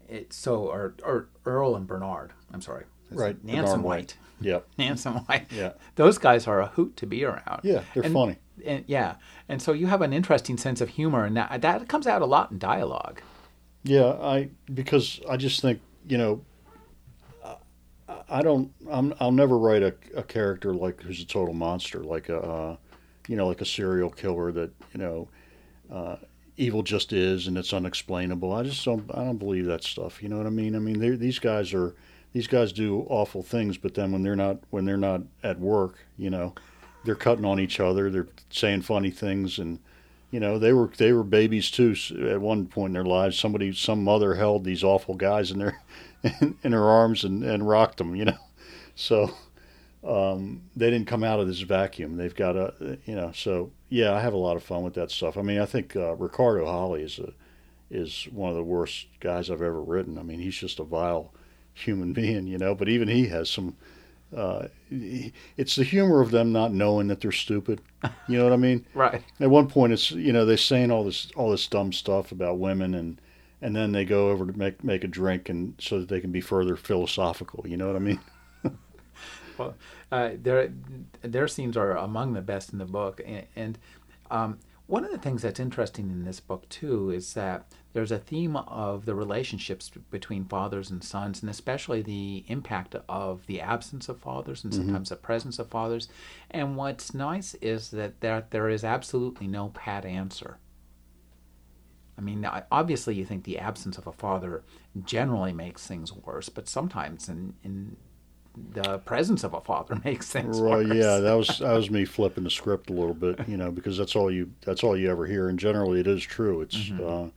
it 0.08 0.32
so 0.32 0.66
or, 0.66 0.94
or 1.02 1.28
Earl 1.44 1.76
and 1.76 1.86
Bernard. 1.86 2.32
I'm 2.52 2.60
sorry, 2.60 2.84
right? 3.10 3.42
Nansen 3.44 3.82
White. 3.82 4.16
White. 4.40 4.46
Yep. 4.46 4.66
Nansen 4.78 5.12
White. 5.14 5.46
Yeah. 5.52 5.72
Those 5.96 6.18
guys 6.18 6.46
are 6.46 6.60
a 6.60 6.66
hoot 6.66 6.96
to 6.98 7.06
be 7.06 7.24
around. 7.24 7.60
Yeah, 7.62 7.82
they're 7.94 8.04
and, 8.04 8.14
funny. 8.14 8.38
And 8.64 8.84
yeah, 8.86 9.16
and 9.48 9.60
so 9.60 9.72
you 9.72 9.86
have 9.86 10.02
an 10.02 10.12
interesting 10.12 10.56
sense 10.56 10.80
of 10.80 10.90
humor, 10.90 11.24
and 11.24 11.36
that 11.36 11.62
that 11.62 11.88
comes 11.88 12.06
out 12.06 12.22
a 12.22 12.26
lot 12.26 12.50
in 12.50 12.58
dialogue. 12.58 13.20
Yeah, 13.82 14.12
I 14.20 14.50
because 14.72 15.20
I 15.28 15.36
just 15.36 15.60
think 15.60 15.80
you 16.08 16.18
know. 16.18 16.44
I 18.28 18.42
don't. 18.42 18.72
I'm. 18.90 19.14
I'll 19.20 19.32
never 19.32 19.58
write 19.58 19.82
a, 19.82 19.94
a 20.16 20.22
character 20.22 20.74
like 20.74 21.02
who's 21.02 21.20
a 21.20 21.26
total 21.26 21.54
monster, 21.54 22.00
like 22.00 22.28
a, 22.28 22.38
uh, 22.38 22.76
you 23.28 23.36
know, 23.36 23.46
like 23.46 23.60
a 23.60 23.66
serial 23.66 24.10
killer 24.10 24.50
that 24.52 24.70
you 24.92 25.00
know, 25.00 25.28
uh, 25.92 26.16
evil 26.56 26.82
just 26.82 27.12
is 27.12 27.46
and 27.46 27.58
it's 27.58 27.72
unexplainable. 27.72 28.52
I 28.52 28.62
just 28.62 28.84
don't 28.84 29.10
I 29.12 29.24
don't 29.24 29.38
believe 29.38 29.66
that 29.66 29.84
stuff. 29.84 30.22
You 30.22 30.28
know 30.28 30.38
what 30.38 30.46
I 30.46 30.50
mean? 30.50 30.76
I 30.76 30.78
mean 30.78 31.18
these 31.18 31.38
guys 31.38 31.74
are 31.74 31.94
these 32.32 32.46
guys 32.46 32.72
do 32.72 33.06
awful 33.08 33.42
things, 33.42 33.78
but 33.78 33.94
then 33.94 34.12
when 34.12 34.22
they're 34.22 34.36
not 34.36 34.58
when 34.70 34.84
they're 34.84 34.96
not 34.96 35.22
at 35.42 35.58
work, 35.58 35.98
you 36.16 36.30
know, 36.30 36.54
they're 37.04 37.14
cutting 37.14 37.44
on 37.44 37.60
each 37.60 37.80
other. 37.80 38.10
They're 38.10 38.28
saying 38.50 38.82
funny 38.82 39.10
things 39.10 39.58
and 39.58 39.78
you 40.30 40.40
know 40.40 40.58
they 40.58 40.72
were 40.72 40.90
they 40.96 41.12
were 41.12 41.22
babies 41.24 41.70
too 41.70 41.94
at 42.28 42.40
one 42.40 42.66
point 42.66 42.90
in 42.90 42.94
their 42.94 43.04
lives. 43.04 43.38
Somebody 43.38 43.72
some 43.72 44.02
mother 44.02 44.34
held 44.34 44.64
these 44.64 44.84
awful 44.84 45.14
guys 45.14 45.50
in 45.50 45.58
their 45.58 45.80
in, 46.22 46.56
in 46.62 46.72
her 46.72 46.88
arms 46.88 47.24
and 47.24 47.44
and 47.44 47.68
rocked 47.68 47.98
them. 47.98 48.14
You 48.14 48.26
know, 48.26 48.38
so 48.94 49.30
um, 50.06 50.62
they 50.76 50.90
didn't 50.90 51.06
come 51.06 51.24
out 51.24 51.40
of 51.40 51.46
this 51.46 51.60
vacuum. 51.60 52.16
They've 52.16 52.34
got 52.34 52.56
a, 52.56 52.98
you 53.06 53.14
know, 53.14 53.32
so 53.32 53.70
yeah, 53.94 54.12
I 54.12 54.20
have 54.20 54.32
a 54.32 54.38
lot 54.38 54.56
of 54.56 54.64
fun 54.64 54.82
with 54.82 54.94
that 54.94 55.12
stuff. 55.12 55.38
I 55.38 55.42
mean, 55.42 55.60
I 55.60 55.66
think 55.66 55.94
uh, 55.94 56.16
Ricardo 56.16 56.66
Holly 56.66 57.02
is 57.02 57.20
a, 57.20 57.32
is 57.92 58.26
one 58.32 58.50
of 58.50 58.56
the 58.56 58.64
worst 58.64 59.06
guys 59.20 59.48
I've 59.48 59.62
ever 59.62 59.80
written. 59.80 60.18
I 60.18 60.24
mean, 60.24 60.40
he's 60.40 60.56
just 60.56 60.80
a 60.80 60.84
vile 60.84 61.32
human 61.74 62.12
being, 62.12 62.48
you 62.48 62.58
know. 62.58 62.74
But 62.74 62.88
even 62.88 63.06
he 63.06 63.28
has 63.28 63.48
some. 63.48 63.76
Uh, 64.36 64.66
it's 64.90 65.76
the 65.76 65.84
humor 65.84 66.20
of 66.20 66.32
them 66.32 66.50
not 66.50 66.72
knowing 66.72 67.06
that 67.06 67.20
they're 67.20 67.30
stupid. 67.30 67.80
You 68.26 68.36
know 68.36 68.42
what 68.42 68.52
I 68.52 68.56
mean? 68.56 68.84
right. 68.94 69.22
At 69.38 69.50
one 69.50 69.68
point, 69.68 69.92
it's 69.92 70.10
you 70.10 70.32
know 70.32 70.44
they're 70.44 70.56
saying 70.56 70.90
all 70.90 71.04
this 71.04 71.30
all 71.36 71.52
this 71.52 71.68
dumb 71.68 71.92
stuff 71.92 72.32
about 72.32 72.58
women 72.58 72.96
and 72.96 73.20
and 73.62 73.76
then 73.76 73.92
they 73.92 74.04
go 74.04 74.30
over 74.30 74.44
to 74.44 74.58
make 74.58 74.82
make 74.82 75.04
a 75.04 75.08
drink 75.08 75.48
and 75.48 75.74
so 75.78 76.00
that 76.00 76.08
they 76.08 76.20
can 76.20 76.32
be 76.32 76.40
further 76.40 76.74
philosophical. 76.74 77.64
You 77.64 77.76
know 77.76 77.86
what 77.86 77.94
I 77.94 78.00
mean? 78.00 78.18
Well, 79.58 79.74
uh, 80.10 80.30
their 80.40 80.72
their 81.22 81.48
scenes 81.48 81.76
are 81.76 81.96
among 81.96 82.32
the 82.32 82.42
best 82.42 82.72
in 82.72 82.78
the 82.78 82.84
book, 82.84 83.20
and, 83.24 83.46
and 83.56 83.78
um, 84.30 84.58
one 84.86 85.04
of 85.04 85.10
the 85.10 85.18
things 85.18 85.42
that's 85.42 85.60
interesting 85.60 86.10
in 86.10 86.24
this 86.24 86.40
book 86.40 86.68
too 86.68 87.10
is 87.10 87.32
that 87.34 87.72
there's 87.94 88.12
a 88.12 88.18
theme 88.18 88.56
of 88.56 89.06
the 89.06 89.14
relationships 89.14 89.90
between 90.10 90.44
fathers 90.44 90.90
and 90.90 91.02
sons, 91.02 91.40
and 91.40 91.48
especially 91.48 92.02
the 92.02 92.44
impact 92.48 92.94
of 93.08 93.46
the 93.46 93.60
absence 93.60 94.08
of 94.08 94.18
fathers 94.18 94.62
and 94.62 94.72
mm-hmm. 94.72 94.82
sometimes 94.82 95.08
mm-hmm. 95.08 95.14
the 95.14 95.20
presence 95.20 95.58
of 95.58 95.68
fathers. 95.68 96.08
And 96.50 96.76
what's 96.76 97.14
nice 97.14 97.54
is 97.54 97.90
that 97.92 98.20
there, 98.20 98.46
there 98.50 98.68
is 98.68 98.84
absolutely 98.84 99.46
no 99.46 99.68
pat 99.68 100.04
answer. 100.04 100.58
I 102.18 102.20
mean, 102.20 102.48
obviously, 102.70 103.14
you 103.14 103.24
think 103.24 103.44
the 103.44 103.58
absence 103.58 103.96
of 103.96 104.06
a 104.06 104.12
father 104.12 104.62
generally 105.04 105.52
makes 105.52 105.86
things 105.86 106.12
worse, 106.12 106.48
but 106.48 106.68
sometimes 106.68 107.28
in, 107.28 107.54
in 107.64 107.96
the 108.56 108.98
presence 108.98 109.44
of 109.44 109.54
a 109.54 109.60
father 109.60 110.00
makes 110.04 110.30
things 110.30 110.60
right, 110.60 110.86
worse. 110.86 110.96
Yeah, 110.96 111.18
that 111.18 111.34
was 111.34 111.48
that 111.58 111.72
was 111.72 111.90
me 111.90 112.04
flipping 112.04 112.44
the 112.44 112.50
script 112.50 112.90
a 112.90 112.92
little 112.92 113.14
bit, 113.14 113.48
you 113.48 113.56
know, 113.56 113.70
because 113.70 113.96
that's 113.98 114.16
all 114.16 114.30
you 114.30 114.50
that's 114.64 114.84
all 114.84 114.96
you 114.96 115.10
ever 115.10 115.26
hear, 115.26 115.48
and 115.48 115.58
generally 115.58 116.00
it 116.00 116.06
is 116.06 116.22
true. 116.22 116.60
It's 116.60 116.76
mm-hmm. 116.76 117.26
uh, 117.26 117.30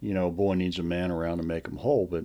you 0.00 0.14
know, 0.14 0.28
a 0.28 0.32
boy 0.32 0.54
needs 0.54 0.78
a 0.78 0.82
man 0.82 1.10
around 1.10 1.38
to 1.38 1.44
make 1.44 1.66
him 1.66 1.78
whole, 1.78 2.06
but 2.06 2.24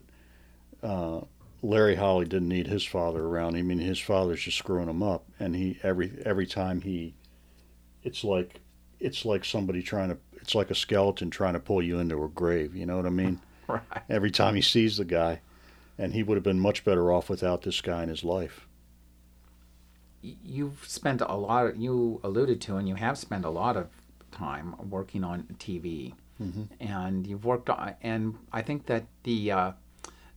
uh, 0.88 1.22
Larry 1.62 1.96
Holly 1.96 2.26
didn't 2.26 2.50
need 2.50 2.68
his 2.68 2.84
father 2.84 3.24
around. 3.24 3.56
I 3.56 3.62
mean, 3.62 3.80
his 3.80 4.00
father's 4.00 4.42
just 4.42 4.58
screwing 4.58 4.90
him 4.90 5.04
up, 5.04 5.26
and 5.40 5.56
he 5.56 5.80
every 5.84 6.12
every 6.26 6.46
time 6.46 6.82
he, 6.82 7.16
it's 8.04 8.24
like 8.24 8.60
it's 9.00 9.26
like 9.26 9.46
somebody 9.46 9.82
trying 9.82 10.10
to 10.10 10.18
it's 10.42 10.56
like 10.56 10.72
a 10.72 10.76
skeleton 10.76 11.30
trying 11.30 11.54
to 11.54 11.60
pull 11.60 11.82
you 11.82 12.00
into 12.00 12.24
a 12.24 12.30
grave. 12.30 12.76
You 12.76 12.86
know 12.86 12.98
what 12.98 13.06
I 13.06 13.10
mean? 13.10 13.42
right. 13.68 13.82
Every 14.10 14.32
time 14.32 14.56
he 14.56 14.62
sees 14.62 14.98
the 14.98 15.06
guy 15.06 15.42
and 16.00 16.14
he 16.14 16.24
would 16.24 16.38
have 16.38 16.44
been 16.44 16.60
much 16.60 16.86
better 16.86 17.12
off 17.12 17.30
without 17.30 17.64
this 17.64 17.82
guy 17.82 18.02
in 18.02 18.10
his 18.10 18.24
life. 18.24 18.66
You've 20.22 20.86
spent 20.88 21.22
a 21.22 21.36
lot. 21.36 21.68
Of, 21.68 21.78
you 21.78 22.22
alluded 22.24 22.62
to, 22.62 22.78
and 22.78 22.88
you 22.88 22.96
have 22.96 23.18
spent 23.18 23.46
a 23.46 23.50
lot 23.50 23.76
of 23.76 23.90
time 24.32 24.76
working 24.90 25.24
on 25.24 25.44
TV, 25.60 26.14
mm-hmm. 26.42 26.64
and 26.80 27.28
you've 27.28 27.46
worked 27.46 27.70
on. 27.70 27.96
And 28.02 28.38
I 28.52 28.62
think 28.62 28.86
that 28.88 29.06
the 29.24 29.52
uh, 29.52 29.72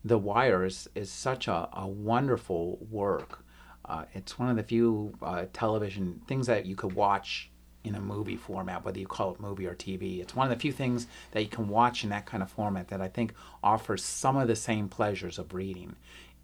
the 0.05 0.19
Wire 0.19 0.65
is, 0.65 0.89
is 0.95 1.11
such 1.11 1.47
a, 1.47 1.69
a 1.73 1.87
wonderful 1.87 2.79
work. 2.91 3.45
Uh, 3.85 4.05
it's 4.15 4.39
one 4.39 4.49
of 4.49 4.57
the 4.57 4.63
few 4.63 5.15
uh, 5.23 5.47
television 5.53 6.23
things 6.27 6.47
that 6.49 6.67
you 6.67 6.75
could 6.75 6.93
watch 6.93 7.52
in 7.85 7.95
a 7.95 8.01
movie 8.01 8.37
format, 8.37 8.85
whether 8.85 8.99
you 8.99 9.07
call 9.07 9.33
it 9.33 9.41
movie 9.41 9.67
or 9.67 9.75
TV. 9.75 10.21
It's 10.21 10.37
one 10.37 10.51
of 10.51 10.57
the 10.57 10.61
few 10.61 10.73
things 10.73 11.07
that 11.33 11.43
you 11.43 11.49
can 11.49 11.69
watch 11.69 12.05
in 12.05 12.11
that 12.11 12.27
kind 12.27 12.43
of 12.43 12.51
format 12.51 12.89
that 12.89 13.01
I 13.01 13.09
think 13.09 13.35
offers 13.63 14.05
some 14.05 14.37
of 14.37 14.49
the 14.49 14.57
same 14.57 14.89
pleasures 14.89 15.39
of 15.39 15.53
reading. 15.53 15.97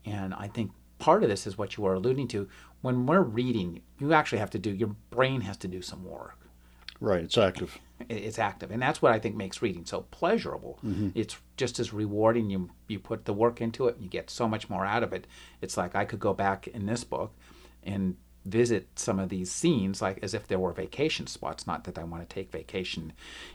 And 0.04 0.34
I 0.34 0.48
think 0.48 0.72
part 0.98 1.22
of 1.22 1.28
this 1.28 1.46
is 1.46 1.56
what 1.56 1.76
you 1.76 1.84
were 1.84 1.94
alluding 1.94 2.28
to. 2.28 2.48
When 2.80 3.06
we're 3.06 3.22
reading, 3.22 3.82
you 3.98 4.12
actually 4.12 4.38
have 4.38 4.50
to 4.50 4.58
do, 4.58 4.70
your 4.70 4.94
brain 5.10 5.42
has 5.42 5.56
to 5.58 5.68
do 5.68 5.82
some 5.82 6.04
work. 6.04 6.38
Right, 7.00 7.22
it's 7.22 7.38
active. 7.38 7.78
It's 8.08 8.38
active, 8.38 8.70
and 8.70 8.80
that's 8.80 9.02
what 9.02 9.10
I 9.10 9.18
think 9.18 9.34
makes 9.34 9.60
reading 9.60 9.84
so 9.84 10.02
pleasurable. 10.12 10.78
Mm-hmm. 10.86 11.08
It's 11.16 11.36
just 11.56 11.80
as 11.80 11.92
rewarding. 11.92 12.48
You 12.48 12.70
you 12.86 13.00
put 13.00 13.24
the 13.24 13.32
work 13.32 13.60
into 13.60 13.88
it, 13.88 13.96
and 13.96 14.04
you 14.04 14.08
get 14.08 14.30
so 14.30 14.46
much 14.46 14.70
more 14.70 14.86
out 14.86 15.02
of 15.02 15.12
it. 15.12 15.26
It's 15.60 15.76
like 15.76 15.96
I 15.96 16.04
could 16.04 16.20
go 16.20 16.32
back 16.32 16.68
in 16.68 16.86
this 16.86 17.02
book 17.02 17.34
and 17.82 18.16
visit 18.44 18.88
some 18.94 19.18
of 19.18 19.28
these 19.28 19.50
scenes 19.50 20.00
like 20.00 20.18
as 20.22 20.34
if 20.34 20.46
there 20.46 20.58
were 20.58 20.72
vacation 20.72 21.26
spots. 21.26 21.66
Not 21.66 21.84
that 21.84 21.98
i 21.98 22.04
want 22.04 22.28
to 22.28 22.34
take 22.34 22.50
vacation 22.50 23.12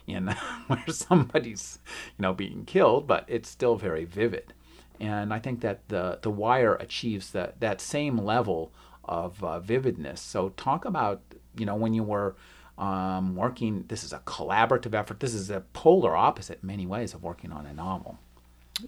in 0.08 0.28
where 0.68 0.88
somebody's 0.88 1.80
you 2.18 2.22
know 2.22 2.34
being 2.34 2.66
killed 2.66 3.08
but 3.08 3.26
it's 3.28 3.50
still 3.50 3.76
very 3.76 4.06
vivid. 4.06 4.54
And 5.00 5.34
i 5.34 5.40
think 5.40 5.62
that 5.62 5.88
the 5.90 6.20
the 6.22 6.30
wire 6.30 6.76
achieves 6.76 7.32
that 7.32 7.60
that 7.60 7.82
same 7.82 8.18
level 8.18 8.72
of 9.06 9.44
uh, 9.44 9.60
vividness. 9.60 10.22
So 10.22 10.50
talk 10.50 10.86
about 10.86 11.22
you 11.58 11.66
know 11.66 11.76
when 11.76 11.94
you 11.94 12.04
were 12.04 12.36
um, 12.78 13.36
working 13.36 13.86
this 13.88 14.04
is 14.04 14.14
a 14.14 14.20
collaborative 14.20 14.94
effort. 14.94 15.20
This 15.20 15.34
is 15.34 15.50
a 15.50 15.62
polar 15.74 16.16
opposite 16.16 16.60
in 16.62 16.68
many 16.68 16.86
ways 16.86 17.14
of 17.14 17.24
working 17.24 17.52
on 17.52 17.66
a 17.66 17.74
novel. 17.74 18.18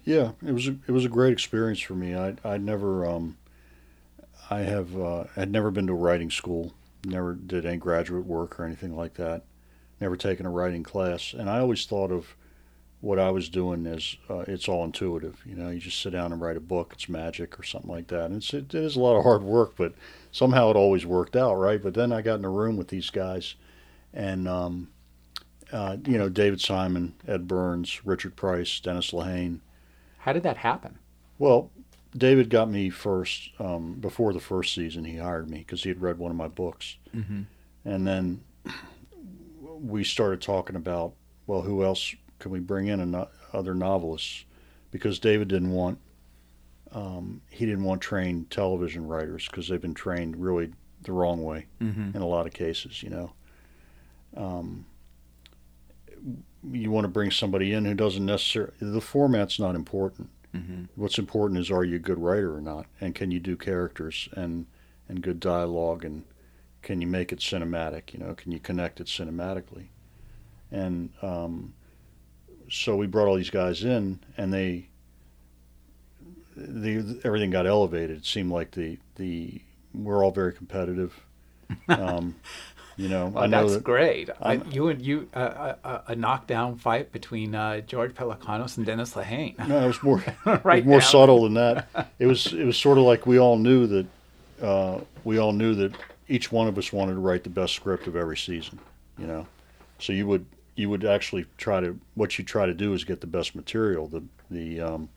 Yeah 0.04 0.32
it 0.44 0.52
was 0.52 0.68
a, 0.68 0.76
it 0.86 0.92
was 0.92 1.04
a 1.04 1.08
great 1.08 1.32
experience 1.32 1.80
for 1.80 1.94
me. 1.94 2.14
I 2.14 2.34
i 2.44 2.56
never 2.58 3.06
um 3.06 3.36
I 4.50 4.60
have 4.60 4.98
uh, 4.98 5.24
had 5.34 5.50
never 5.50 5.70
been 5.70 5.86
to 5.88 5.92
a 5.92 5.96
writing 5.96 6.30
school, 6.30 6.74
never 7.04 7.34
did 7.34 7.66
any 7.66 7.78
graduate 7.78 8.24
work 8.24 8.58
or 8.58 8.64
anything 8.64 8.96
like 8.96 9.14
that, 9.14 9.44
never 10.00 10.16
taken 10.16 10.46
a 10.46 10.50
writing 10.50 10.82
class, 10.82 11.32
and 11.32 11.50
I 11.50 11.58
always 11.58 11.84
thought 11.86 12.12
of 12.12 12.36
what 13.00 13.18
I 13.18 13.30
was 13.30 13.48
doing 13.48 13.86
as 13.86 14.16
uh, 14.28 14.44
it's 14.48 14.68
all 14.68 14.84
intuitive. 14.84 15.40
You 15.44 15.54
know, 15.54 15.68
you 15.68 15.78
just 15.78 16.00
sit 16.00 16.10
down 16.10 16.32
and 16.32 16.40
write 16.40 16.56
a 16.56 16.60
book, 16.60 16.92
it's 16.94 17.08
magic 17.08 17.58
or 17.58 17.62
something 17.62 17.90
like 17.90 18.08
that. 18.08 18.26
And 18.26 18.36
it's, 18.36 18.52
it 18.54 18.74
is 18.74 18.96
a 18.96 19.00
lot 19.00 19.16
of 19.16 19.22
hard 19.22 19.42
work, 19.42 19.74
but 19.76 19.94
somehow 20.32 20.70
it 20.70 20.76
always 20.76 21.04
worked 21.04 21.36
out, 21.36 21.54
right? 21.54 21.82
But 21.82 21.94
then 21.94 22.10
I 22.10 22.22
got 22.22 22.38
in 22.38 22.44
a 22.44 22.50
room 22.50 22.76
with 22.76 22.88
these 22.88 23.10
guys, 23.10 23.54
and 24.14 24.48
um, 24.48 24.88
uh, 25.72 25.98
you 26.06 26.18
know, 26.18 26.28
David 26.28 26.60
Simon, 26.60 27.14
Ed 27.28 27.46
Burns, 27.46 28.04
Richard 28.04 28.34
Price, 28.34 28.80
Dennis 28.80 29.10
Lehane. 29.10 29.60
How 30.18 30.32
did 30.32 30.42
that 30.42 30.56
happen? 30.56 30.98
Well, 31.38 31.70
David 32.16 32.50
got 32.50 32.70
me 32.70 32.90
first 32.90 33.50
um, 33.58 33.94
before 33.94 34.32
the 34.32 34.40
first 34.40 34.74
season. 34.74 35.04
He 35.04 35.16
hired 35.16 35.50
me 35.50 35.58
because 35.58 35.82
he 35.82 35.88
had 35.88 36.00
read 36.00 36.18
one 36.18 36.30
of 36.30 36.36
my 36.36 36.48
books, 36.48 36.96
mm-hmm. 37.14 37.42
and 37.84 38.06
then 38.06 38.40
we 39.64 40.04
started 40.04 40.40
talking 40.40 40.76
about 40.76 41.14
well, 41.46 41.62
who 41.62 41.84
else 41.84 42.14
can 42.38 42.50
we 42.50 42.60
bring 42.60 42.88
in? 42.88 43.10
No- 43.10 43.28
other 43.52 43.74
novelists, 43.74 44.44
because 44.90 45.18
David 45.18 45.48
didn't 45.48 45.70
want 45.70 45.98
um, 46.92 47.42
he 47.50 47.66
didn't 47.66 47.84
want 47.84 48.00
trained 48.00 48.50
television 48.50 49.06
writers 49.06 49.46
because 49.46 49.68
they've 49.68 49.80
been 49.80 49.94
trained 49.94 50.36
really 50.36 50.72
the 51.02 51.12
wrong 51.12 51.42
way 51.42 51.66
mm-hmm. 51.80 52.16
in 52.16 52.22
a 52.22 52.26
lot 52.26 52.46
of 52.46 52.52
cases. 52.52 53.02
You 53.02 53.10
know, 53.10 53.32
um, 54.36 54.86
you 56.70 56.90
want 56.90 57.04
to 57.04 57.08
bring 57.08 57.30
somebody 57.30 57.72
in 57.72 57.84
who 57.84 57.94
doesn't 57.94 58.24
necessarily 58.24 58.72
the 58.80 59.00
format's 59.00 59.58
not 59.58 59.74
important. 59.74 60.30
Mm-hmm. 60.56 60.84
What's 60.94 61.18
important 61.18 61.60
is 61.60 61.70
are 61.70 61.84
you 61.84 61.96
a 61.96 62.00
good 62.00 62.18
writer 62.18 62.54
or 62.54 62.60
not, 62.60 62.86
and 63.00 63.14
can 63.14 63.30
you 63.30 63.40
do 63.40 63.56
characters 63.56 64.28
and 64.32 64.66
and 65.08 65.22
good 65.22 65.40
dialogue, 65.40 66.04
and 66.04 66.24
can 66.82 67.00
you 67.00 67.06
make 67.06 67.32
it 67.32 67.40
cinematic? 67.40 68.12
You 68.12 68.20
know, 68.20 68.34
can 68.34 68.52
you 68.52 68.58
connect 68.58 69.00
it 69.00 69.06
cinematically? 69.06 69.88
And 70.70 71.10
um, 71.22 71.74
so 72.70 72.96
we 72.96 73.06
brought 73.06 73.28
all 73.28 73.36
these 73.36 73.50
guys 73.50 73.84
in, 73.84 74.20
and 74.36 74.52
they 74.52 74.88
the 76.56 77.20
everything 77.24 77.50
got 77.50 77.66
elevated. 77.66 78.18
It 78.18 78.26
seemed 78.26 78.50
like 78.50 78.72
the 78.72 78.98
the 79.16 79.60
we're 79.94 80.24
all 80.24 80.32
very 80.32 80.52
competitive. 80.52 81.20
Um, 81.88 82.36
you 82.96 83.08
know, 83.08 83.26
Well, 83.26 83.46
know 83.48 83.62
that's 83.62 83.74
that 83.74 83.84
great. 83.84 84.30
I, 84.40 84.54
you 84.54 84.88
and 84.88 85.02
you, 85.02 85.28
uh, 85.34 85.74
a, 85.84 86.02
a 86.08 86.16
knockdown 86.16 86.76
fight 86.76 87.12
between 87.12 87.54
uh, 87.54 87.80
George 87.80 88.14
Pelecanos 88.14 88.76
and 88.76 88.86
Dennis 88.86 89.12
Lehane. 89.14 89.56
no, 89.68 89.84
it 89.84 89.86
was 89.86 90.02
more 90.02 90.22
right 90.64 90.78
it 90.78 90.84
was 90.84 90.84
more 90.86 91.00
down. 91.00 91.08
subtle 91.10 91.42
than 91.44 91.54
that. 91.54 91.88
It 92.18 92.26
was 92.26 92.52
it 92.52 92.64
was 92.64 92.76
sort 92.76 92.98
of 92.98 93.04
like 93.04 93.26
we 93.26 93.38
all 93.38 93.58
knew 93.58 93.86
that 93.86 94.06
uh, 94.62 95.00
we 95.24 95.38
all 95.38 95.52
knew 95.52 95.74
that 95.74 95.94
each 96.28 96.50
one 96.50 96.66
of 96.66 96.78
us 96.78 96.92
wanted 96.92 97.14
to 97.14 97.20
write 97.20 97.44
the 97.44 97.50
best 97.50 97.74
script 97.74 98.06
of 98.06 98.16
every 98.16 98.36
season. 98.38 98.78
You 99.18 99.26
know, 99.26 99.46
so 99.98 100.12
you 100.12 100.26
would 100.26 100.46
you 100.76 100.88
would 100.90 101.04
actually 101.04 101.46
try 101.58 101.80
to 101.80 101.98
what 102.14 102.38
you 102.38 102.44
try 102.44 102.66
to 102.66 102.74
do 102.74 102.94
is 102.94 103.04
get 103.04 103.20
the 103.20 103.26
best 103.26 103.54
material. 103.54 104.06
The 104.08 104.22
the 104.50 104.80
um, 104.80 105.08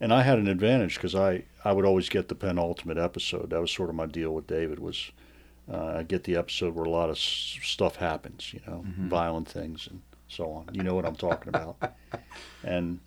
and 0.00 0.12
I 0.12 0.22
had 0.22 0.38
an 0.38 0.46
advantage 0.48 0.94
because 0.94 1.14
I 1.14 1.44
I 1.64 1.72
would 1.72 1.84
always 1.84 2.08
get 2.08 2.28
the 2.28 2.34
penultimate 2.36 2.98
episode. 2.98 3.50
That 3.50 3.60
was 3.60 3.70
sort 3.72 3.88
of 3.88 3.94
my 3.96 4.06
deal 4.06 4.32
with 4.32 4.46
David 4.46 4.78
was. 4.78 5.10
Uh, 5.70 5.96
I 5.98 6.02
get 6.02 6.24
the 6.24 6.36
episode 6.36 6.74
where 6.74 6.84
a 6.84 6.90
lot 6.90 7.08
of 7.10 7.16
s- 7.16 7.58
stuff 7.62 7.96
happens, 7.96 8.52
you 8.52 8.60
know, 8.66 8.84
violent 8.98 9.48
things 9.48 9.86
and 9.88 10.02
so 10.28 10.50
on. 10.50 10.68
You 10.72 10.82
know 10.82 10.94
what 10.94 11.04
I'm 11.06 11.14
talking 11.16 11.48
about. 11.48 11.76
and 12.64 12.98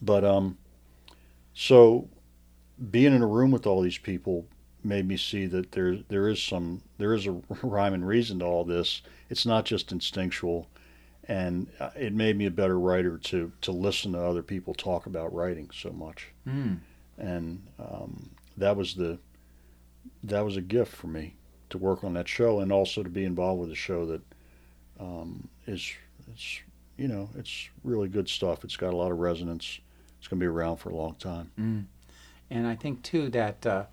but 0.00 0.24
um, 0.24 0.56
so 1.54 2.08
being 2.90 3.14
in 3.14 3.22
a 3.22 3.26
room 3.26 3.50
with 3.50 3.66
all 3.66 3.80
these 3.82 3.98
people 3.98 4.46
made 4.84 5.06
me 5.06 5.16
see 5.16 5.46
that 5.46 5.72
there 5.72 5.96
there 6.08 6.28
is 6.28 6.40
some 6.42 6.82
there 6.98 7.12
is 7.14 7.26
a 7.26 7.32
rhyme 7.62 7.94
and 7.94 8.06
reason 8.06 8.38
to 8.38 8.44
all 8.44 8.64
this. 8.64 9.02
It's 9.28 9.44
not 9.44 9.64
just 9.64 9.90
instinctual, 9.92 10.68
and 11.26 11.66
uh, 11.80 11.90
it 11.96 12.14
made 12.14 12.36
me 12.38 12.46
a 12.46 12.50
better 12.52 12.78
writer 12.78 13.18
to 13.18 13.50
to 13.62 13.72
listen 13.72 14.12
to 14.12 14.22
other 14.22 14.42
people 14.44 14.74
talk 14.74 15.06
about 15.06 15.34
writing 15.34 15.68
so 15.74 15.90
much, 15.90 16.28
Mm. 16.46 16.78
and 17.18 17.66
um, 17.80 18.30
that 18.56 18.76
was 18.76 18.94
the 18.94 19.18
that 20.22 20.44
was 20.44 20.56
a 20.56 20.60
gift 20.62 20.94
for 20.94 21.08
me 21.08 21.34
to 21.70 21.78
work 21.78 22.04
on 22.04 22.14
that 22.14 22.28
show 22.28 22.60
and 22.60 22.72
also 22.72 23.02
to 23.02 23.10
be 23.10 23.24
involved 23.24 23.60
with 23.60 23.70
a 23.70 23.74
show 23.76 24.06
that 24.06 24.22
um, 25.00 25.48
is 25.66 25.92
it's 26.32 26.60
you 26.96 27.08
know 27.08 27.28
it's 27.36 27.68
really 27.84 28.08
good 28.08 28.28
stuff. 28.28 28.64
It's 28.64 28.76
got 28.76 28.92
a 28.92 28.96
lot 28.96 29.12
of 29.12 29.18
resonance. 29.18 29.80
It's 30.18 30.28
going 30.28 30.40
to 30.40 30.44
be 30.44 30.48
around 30.48 30.78
for 30.78 30.90
a 30.90 30.96
long 30.96 31.14
time. 31.14 31.50
Mm. 31.58 31.84
And 32.50 32.66
I 32.66 32.74
think 32.74 33.02
too 33.02 33.28
that 33.30 33.64
uh, 33.66 33.84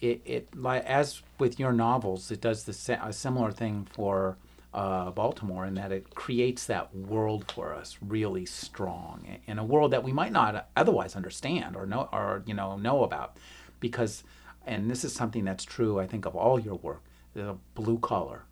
it, 0.00 0.20
it 0.24 0.48
as 0.64 1.22
with 1.38 1.58
your 1.58 1.72
novels, 1.72 2.30
it 2.30 2.40
does 2.40 2.64
the 2.64 2.98
a 3.02 3.12
similar 3.12 3.52
thing 3.52 3.86
for 3.92 4.36
uh, 4.74 5.10
Baltimore 5.10 5.66
in 5.66 5.74
that 5.74 5.92
it 5.92 6.14
creates 6.14 6.66
that 6.66 6.94
world 6.94 7.50
for 7.52 7.74
us 7.74 7.98
really 8.00 8.46
strong 8.46 9.38
in 9.46 9.58
a 9.58 9.64
world 9.64 9.92
that 9.92 10.02
we 10.02 10.12
might 10.12 10.32
not 10.32 10.68
otherwise 10.76 11.14
understand 11.14 11.76
or 11.76 11.84
know 11.84 12.08
or 12.12 12.42
you 12.46 12.54
know 12.54 12.76
know 12.76 13.04
about 13.04 13.36
because 13.80 14.24
and 14.66 14.90
this 14.90 15.04
is 15.04 15.12
something 15.12 15.44
that's 15.44 15.64
true 15.64 15.98
I 15.98 16.06
think 16.06 16.24
of 16.26 16.34
all 16.36 16.58
your 16.58 16.76
work 16.76 17.02
the 17.34 17.56
blue 17.74 17.98
collar 17.98 18.44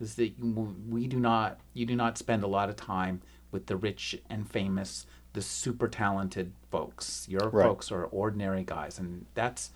is 0.00 0.14
that 0.16 0.28
you- 0.38 0.76
we 0.88 1.06
do 1.06 1.18
not 1.20 1.60
you 1.74 1.86
do 1.86 1.96
not 1.96 2.18
spend 2.18 2.42
a 2.42 2.46
lot 2.48 2.68
of 2.68 2.76
time 2.76 3.20
with 3.50 3.66
the 3.66 3.76
rich 3.76 4.20
and 4.30 4.48
famous 4.50 5.06
the 5.32 5.42
super 5.42 5.88
talented 5.88 6.52
folks 6.70 7.26
your 7.28 7.48
Right. 7.50 7.64
folks 7.64 7.90
are 7.92 8.04
ordinary 8.04 8.64
guys 8.64 8.98
and 8.98 9.26
that's 9.34 9.70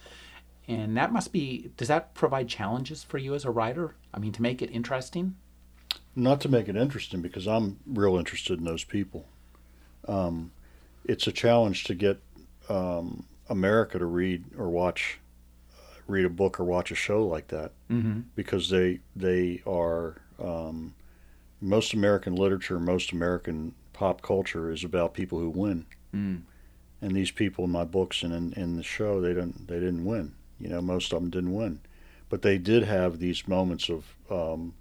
and 0.69 0.97
that 0.97 1.13
must 1.13 1.33
be 1.33 1.71
does 1.77 1.89
that 1.89 2.15
provide 2.15 2.49
challenges 2.49 3.03
for 3.03 3.19
you 3.19 3.35
as 3.35 3.45
a 3.45 3.51
writer 3.51 3.95
i 4.15 4.19
mean 4.19 4.33
to 4.33 4.43
make 4.43 4.63
it 4.63 4.71
interesting 4.71 5.37
Not 6.17 6.41
to 6.43 6.49
make 6.49 6.69
it 6.69 6.77
interesting 6.77 7.21
because 7.23 7.47
I'm 7.47 7.79
real 7.87 8.17
interested 8.17 8.59
in 8.59 8.65
those 8.65 8.83
people. 8.85 9.27
Um, 10.09 10.51
it's 11.05 11.27
a 11.29 11.33
challenge 11.33 11.85
to 11.85 11.95
get 11.95 12.21
um, 12.69 13.27
America 13.49 13.99
to 13.99 14.07
read 14.07 14.45
or 14.57 14.69
watch 14.71 15.19
read 16.11 16.25
a 16.25 16.31
book 16.31 16.61
or 16.61 16.65
watch 16.65 16.91
a 16.91 16.95
show 16.95 17.25
like 17.27 17.49
that 17.49 17.73
mm-hmm. 17.91 18.21
because 18.35 18.69
they 18.69 19.01
they 19.17 19.63
are 19.67 20.21
um, 20.39 20.95
most 21.61 21.93
American 21.93 22.35
literature, 22.35 22.79
most 22.81 23.13
American 23.13 23.75
pop 23.93 24.23
culture 24.23 24.71
is 24.71 24.83
about 24.83 25.13
people 25.15 25.39
who 25.39 25.51
win. 25.51 25.87
mm. 26.15 26.41
and 27.03 27.15
these 27.15 27.31
people 27.31 27.65
in 27.65 27.71
my 27.71 27.85
books 27.85 28.23
and 28.23 28.33
in, 28.33 28.53
in 28.55 28.77
the 28.77 28.83
show 28.83 29.21
they 29.21 29.35
didn't 29.35 29.69
they 29.69 29.79
didn't 29.79 30.05
win 30.05 30.35
you 30.59 30.69
know 30.69 30.81
most 30.81 31.13
of 31.13 31.21
them 31.21 31.31
didn't 31.31 31.53
win 31.53 31.81
but 32.29 32.43
they 32.43 32.59
did 32.59 32.83
have 32.85 33.19
these 33.19 33.47
moments 33.47 33.91
of 33.91 34.17
um, 34.31 34.75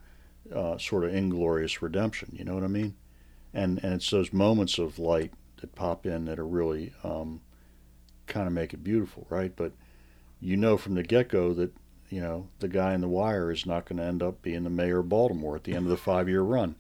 uh, 0.53 0.77
sort 0.77 1.03
of 1.03 1.13
inglorious 1.13 1.81
redemption 1.81 2.33
you 2.33 2.43
know 2.45 2.53
what 2.53 2.63
i 2.63 2.67
mean 2.67 2.95
and 3.53 3.83
and 3.83 3.93
it's 3.93 4.09
those 4.09 4.31
moments 4.31 4.77
of 4.77 4.99
light 4.99 5.33
that 5.57 5.75
pop 5.75 6.05
in 6.05 6.25
that 6.25 6.39
are 6.39 6.47
really 6.47 6.93
um, 7.03 7.41
kind 8.25 8.47
of 8.47 8.53
make 8.53 8.73
it 8.73 8.83
beautiful 8.83 9.27
right 9.29 9.53
but 9.55 9.73
you 10.39 10.57
know 10.57 10.77
from 10.77 10.95
the 10.95 11.03
get-go 11.03 11.53
that 11.53 11.73
you 12.09 12.21
know 12.21 12.47
the 12.59 12.67
guy 12.67 12.93
in 12.93 13.01
the 13.01 13.07
wire 13.07 13.51
is 13.51 13.65
not 13.65 13.85
going 13.85 13.97
to 13.97 14.03
end 14.03 14.23
up 14.23 14.41
being 14.41 14.63
the 14.63 14.69
mayor 14.69 14.99
of 14.99 15.09
baltimore 15.09 15.55
at 15.55 15.63
the 15.63 15.73
end 15.73 15.85
of 15.85 15.89
the 15.89 15.97
five-year 16.11 16.41
run 16.41 16.75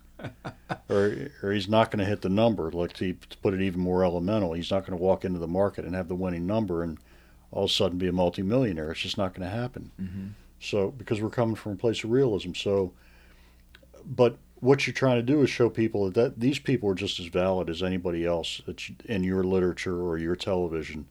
or, 0.89 1.29
or 1.41 1.51
he's 1.51 1.67
not 1.67 1.91
going 1.91 1.99
to 1.99 2.05
hit 2.05 2.21
the 2.21 2.29
number. 2.29 2.71
Like 2.71 2.93
to, 2.93 3.13
to 3.13 3.37
put 3.37 3.53
it 3.53 3.61
even 3.61 3.81
more 3.81 4.03
elemental, 4.03 4.53
he's 4.53 4.71
not 4.71 4.85
going 4.85 4.97
to 4.97 5.03
walk 5.03 5.25
into 5.25 5.39
the 5.39 5.47
market 5.47 5.85
and 5.85 5.95
have 5.95 6.07
the 6.07 6.15
winning 6.15 6.45
number 6.47 6.83
and 6.83 6.97
all 7.51 7.65
of 7.65 7.69
a 7.69 7.73
sudden 7.73 7.97
be 7.97 8.07
a 8.07 8.11
multimillionaire. 8.11 8.91
It's 8.91 9.01
just 9.01 9.17
not 9.17 9.33
going 9.33 9.49
to 9.49 9.55
happen. 9.55 9.91
Mm-hmm. 10.01 10.27
So 10.59 10.91
because 10.91 11.21
we're 11.21 11.29
coming 11.29 11.55
from 11.55 11.73
a 11.73 11.77
place 11.77 12.03
of 12.03 12.11
realism. 12.11 12.53
So, 12.53 12.93
but 14.05 14.37
what 14.55 14.85
you're 14.85 14.93
trying 14.93 15.17
to 15.17 15.23
do 15.23 15.41
is 15.41 15.49
show 15.49 15.69
people 15.69 16.05
that, 16.05 16.15
that 16.15 16.39
these 16.39 16.59
people 16.59 16.89
are 16.89 16.95
just 16.95 17.19
as 17.19 17.27
valid 17.27 17.69
as 17.69 17.81
anybody 17.81 18.25
else 18.25 18.61
that 18.65 18.89
you, 18.89 18.95
in 19.05 19.23
your 19.23 19.43
literature 19.43 20.01
or 20.01 20.17
your 20.17 20.35
television. 20.35 21.07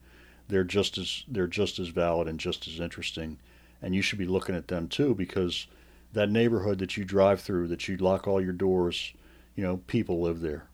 They're 0.49 0.65
just 0.65 0.99
as 0.99 1.25
they're 1.29 1.47
just 1.47 1.79
as 1.79 1.89
valid 1.89 2.29
and 2.29 2.41
just 2.41 2.67
as 2.67 2.81
interesting, 2.81 3.39
and 3.83 3.95
you 3.95 4.03
should 4.03 4.19
be 4.19 4.27
looking 4.27 4.55
at 4.55 4.69
them 4.69 4.89
too 4.89 5.15
because 5.15 5.67
that 6.13 6.31
neighborhood 6.31 6.79
that 6.79 6.97
you 6.97 7.05
drive 7.05 7.41
through, 7.41 7.69
that 7.69 7.87
you 7.87 7.97
lock 7.99 8.27
all 8.27 8.41
your 8.41 8.53
doors, 8.53 9.13
you 9.55 9.63
know, 9.63 9.79
people 9.87 10.21
live 10.21 10.41
there, 10.41 10.69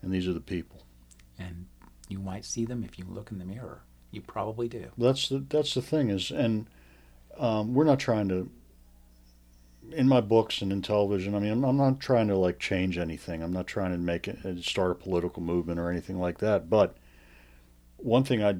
and 0.00 0.12
these 0.12 0.26
are 0.26 0.32
the 0.32 0.40
people. 0.40 0.82
and 1.38 1.66
you 2.08 2.18
might 2.18 2.44
see 2.44 2.64
them 2.66 2.84
if 2.84 2.98
you 2.98 3.06
look 3.08 3.30
in 3.30 3.38
the 3.38 3.44
mirror 3.44 3.82
you 4.12 4.20
probably 4.20 4.68
do 4.68 4.90
That's 4.96 5.28
the 5.28 5.38
that's 5.48 5.74
the 5.74 5.82
thing 5.82 6.10
is, 6.10 6.30
and 6.30 6.66
um, 7.38 7.74
we're 7.74 7.84
not 7.84 7.98
trying 7.98 8.28
to. 8.28 8.50
In 9.90 10.06
my 10.06 10.20
books 10.20 10.62
and 10.62 10.72
in 10.72 10.80
television, 10.80 11.34
I 11.34 11.40
mean, 11.40 11.50
I'm, 11.52 11.64
I'm 11.64 11.76
not 11.76 11.98
trying 11.98 12.28
to 12.28 12.36
like 12.36 12.58
change 12.60 12.98
anything. 12.98 13.42
I'm 13.42 13.52
not 13.52 13.66
trying 13.66 13.90
to 13.90 13.98
make 13.98 14.28
it 14.28 14.38
uh, 14.44 14.60
start 14.62 14.92
a 14.92 14.94
political 14.94 15.42
movement 15.42 15.80
or 15.80 15.90
anything 15.90 16.20
like 16.20 16.38
that. 16.38 16.70
But 16.70 16.96
one 17.96 18.22
thing 18.22 18.44
I 18.44 18.58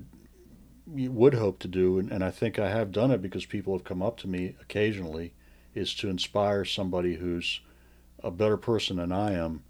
would 0.86 1.34
hope 1.34 1.58
to 1.60 1.68
do, 1.68 1.98
and, 1.98 2.10
and 2.10 2.24
I 2.24 2.30
think 2.30 2.58
I 2.58 2.70
have 2.70 2.92
done 2.92 3.10
it 3.10 3.22
because 3.22 3.46
people 3.46 3.72
have 3.74 3.84
come 3.84 4.02
up 4.02 4.16
to 4.18 4.28
me 4.28 4.56
occasionally, 4.60 5.32
is 5.74 5.94
to 5.94 6.08
inspire 6.08 6.64
somebody 6.64 7.14
who's 7.14 7.60
a 8.22 8.30
better 8.30 8.56
person 8.56 8.96
than 8.96 9.12
I 9.12 9.32
am 9.32 9.62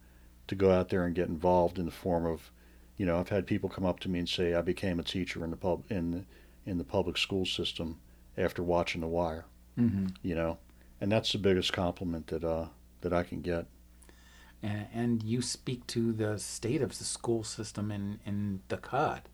to 0.48 0.54
go 0.54 0.70
out 0.70 0.88
there 0.88 1.04
and 1.04 1.14
get 1.14 1.28
involved 1.28 1.78
in 1.78 1.84
the 1.86 1.92
form 1.92 2.26
of, 2.26 2.50
you 2.96 3.06
know, 3.06 3.18
I've 3.18 3.28
had 3.28 3.46
people 3.46 3.68
come 3.68 3.86
up 3.86 4.00
to 4.00 4.08
me 4.08 4.18
and 4.18 4.28
say 4.28 4.54
I 4.54 4.62
became 4.62 4.98
a 4.98 5.04
teacher 5.04 5.44
in 5.44 5.50
the 5.50 5.56
pub 5.56 5.84
in 5.88 6.10
the, 6.10 6.24
in 6.64 6.78
the 6.78 6.84
public 6.84 7.16
school 7.16 7.46
system 7.46 7.98
after 8.36 8.62
watching 8.62 9.00
The 9.00 9.06
Wire, 9.06 9.44
mm-hmm. 9.78 10.06
you 10.22 10.34
know, 10.34 10.58
and 11.00 11.10
that's 11.10 11.32
the 11.32 11.38
biggest 11.38 11.72
compliment 11.72 12.26
that 12.28 12.44
uh 12.44 12.66
that 13.02 13.12
I 13.12 13.22
can 13.22 13.40
get. 13.42 13.66
and, 14.62 14.86
and 14.94 15.22
you 15.22 15.42
speak 15.42 15.86
to 15.88 16.12
the 16.12 16.38
state 16.38 16.82
of 16.82 16.98
the 16.98 17.04
school 17.04 17.44
system 17.44 17.90
in, 17.90 18.20
in 18.24 18.60
cut 18.80 19.26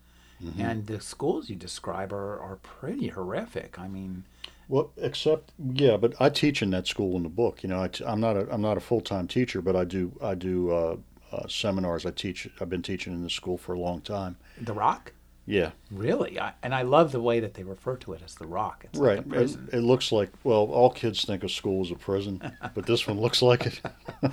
Mm-hmm. 0.43 0.61
and 0.61 0.87
the 0.87 1.01
schools 1.01 1.49
you 1.49 1.55
describe 1.57 2.13
are, 2.13 2.39
are 2.39 2.57
pretty 2.63 3.07
horrific 3.09 3.77
i 3.77 3.87
mean 3.87 4.23
Well, 4.69 4.91
except 4.97 5.51
yeah, 5.57 5.97
but 5.97 6.13
I 6.21 6.29
teach 6.29 6.61
in 6.61 6.69
that 6.71 6.85
school 6.87 7.17
in 7.17 7.23
the 7.23 7.29
book. 7.29 7.63
You 7.63 7.69
know, 7.69 7.81
I 7.81 7.87
t- 7.89 8.05
I'm 8.05 8.21
not 8.21 8.37
a 8.37 8.47
I'm 8.53 8.61
not 8.61 8.77
a 8.77 8.79
full 8.79 9.01
time 9.01 9.27
teacher, 9.27 9.61
but 9.63 9.75
I 9.75 9.83
do 9.83 10.11
I 10.21 10.35
do 10.35 10.71
uh, 10.71 10.95
uh, 11.31 11.47
seminars. 11.47 12.05
I 12.05 12.11
teach. 12.11 12.47
I've 12.61 12.69
been 12.69 12.83
teaching 12.83 13.13
in 13.13 13.23
the 13.23 13.29
school 13.31 13.57
for 13.57 13.73
a 13.73 13.79
long 13.79 14.01
time. 14.01 14.37
the 14.61 14.73
rock 14.73 15.11
Yeah, 15.47 15.71
really 15.91 16.39
I, 16.39 16.53
and 16.61 16.73
i 16.75 16.83
love 16.83 17.11
the 17.11 17.21
way 17.29 17.39
that 17.41 17.53
they 17.55 17.63
refer 17.63 17.95
to 17.97 18.13
it 18.13 18.21
as 18.23 18.35
the 18.35 18.45
rock 18.47 18.85
it's 18.87 18.99
right. 18.99 19.27
like 19.27 19.41
It, 19.49 19.57
it 19.77 19.81
looks 19.91 20.11
like 20.11 20.29
well, 20.43 20.65
all 20.71 20.91
kids 20.91 21.25
think 21.25 21.43
of 21.43 21.49
school 21.51 21.81
as 21.85 21.91
a 21.91 21.95
prison, 21.95 22.35
but 22.75 22.85
this 22.85 23.07
one 23.07 23.19
looks 23.19 23.41
like 23.41 23.65
it. 23.65 23.81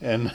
and 0.00 0.32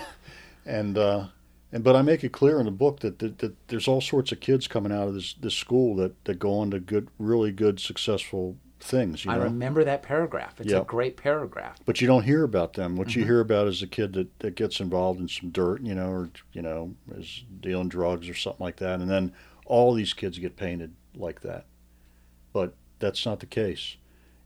and 0.66 0.98
uh, 0.98 1.26
and 1.72 1.84
but 1.84 1.96
I 1.96 2.02
make 2.02 2.24
it 2.24 2.32
clear 2.32 2.60
in 2.60 2.66
the 2.66 2.72
book 2.72 3.00
that, 3.02 3.20
that 3.20 3.40
that 3.40 3.68
there's 3.68 3.88
all 3.88 4.02
sorts 4.02 4.32
of 4.32 4.40
kids 4.40 4.68
coming 4.68 4.92
out 4.92 5.08
of 5.08 5.14
this 5.14 5.34
this 5.34 5.56
school 5.56 5.96
that 5.98 6.24
that 6.26 6.40
go 6.40 6.54
on 6.60 6.72
to 6.72 6.80
good, 6.80 7.08
really 7.18 7.52
good, 7.52 7.80
successful 7.80 8.58
things. 8.80 9.24
You 9.26 9.32
I 9.32 9.38
know? 9.38 9.44
remember 9.44 9.84
that 9.84 10.02
paragraph. 10.02 10.60
It's 10.60 10.74
a 10.74 10.82
great 10.82 11.16
paragraph. 11.16 11.78
But 11.86 12.02
you 12.02 12.08
don't 12.08 12.24
hear 12.24 12.44
about 12.44 12.74
them. 12.74 12.96
What 12.96 13.16
you 13.16 13.22
Mhm. 13.22 13.28
hear 13.28 13.40
about 13.40 13.68
is 13.68 13.84
a 13.84 13.88
kid 13.88 14.14
that, 14.14 14.40
that 14.40 14.56
gets 14.56 14.80
involved 14.80 15.20
in 15.20 15.28
some 15.28 15.52
dirt, 15.52 15.82
you 15.84 15.94
know, 15.94 16.10
or 16.10 16.30
you 16.52 16.62
know, 16.64 16.96
is 17.16 17.44
dealing 17.60 17.90
drugs 17.90 18.28
or 18.28 18.34
something 18.34 18.64
like 18.64 18.78
that, 18.78 19.00
and 19.00 19.10
then 19.10 19.34
all 19.66 19.94
these 19.94 20.14
kids 20.14 20.40
get 20.40 20.56
painted 20.58 20.94
like 21.16 21.42
that. 21.42 21.66
But 22.54 22.74
that's 23.00 23.26
not 23.26 23.40
the 23.40 23.46
case. 23.46 23.98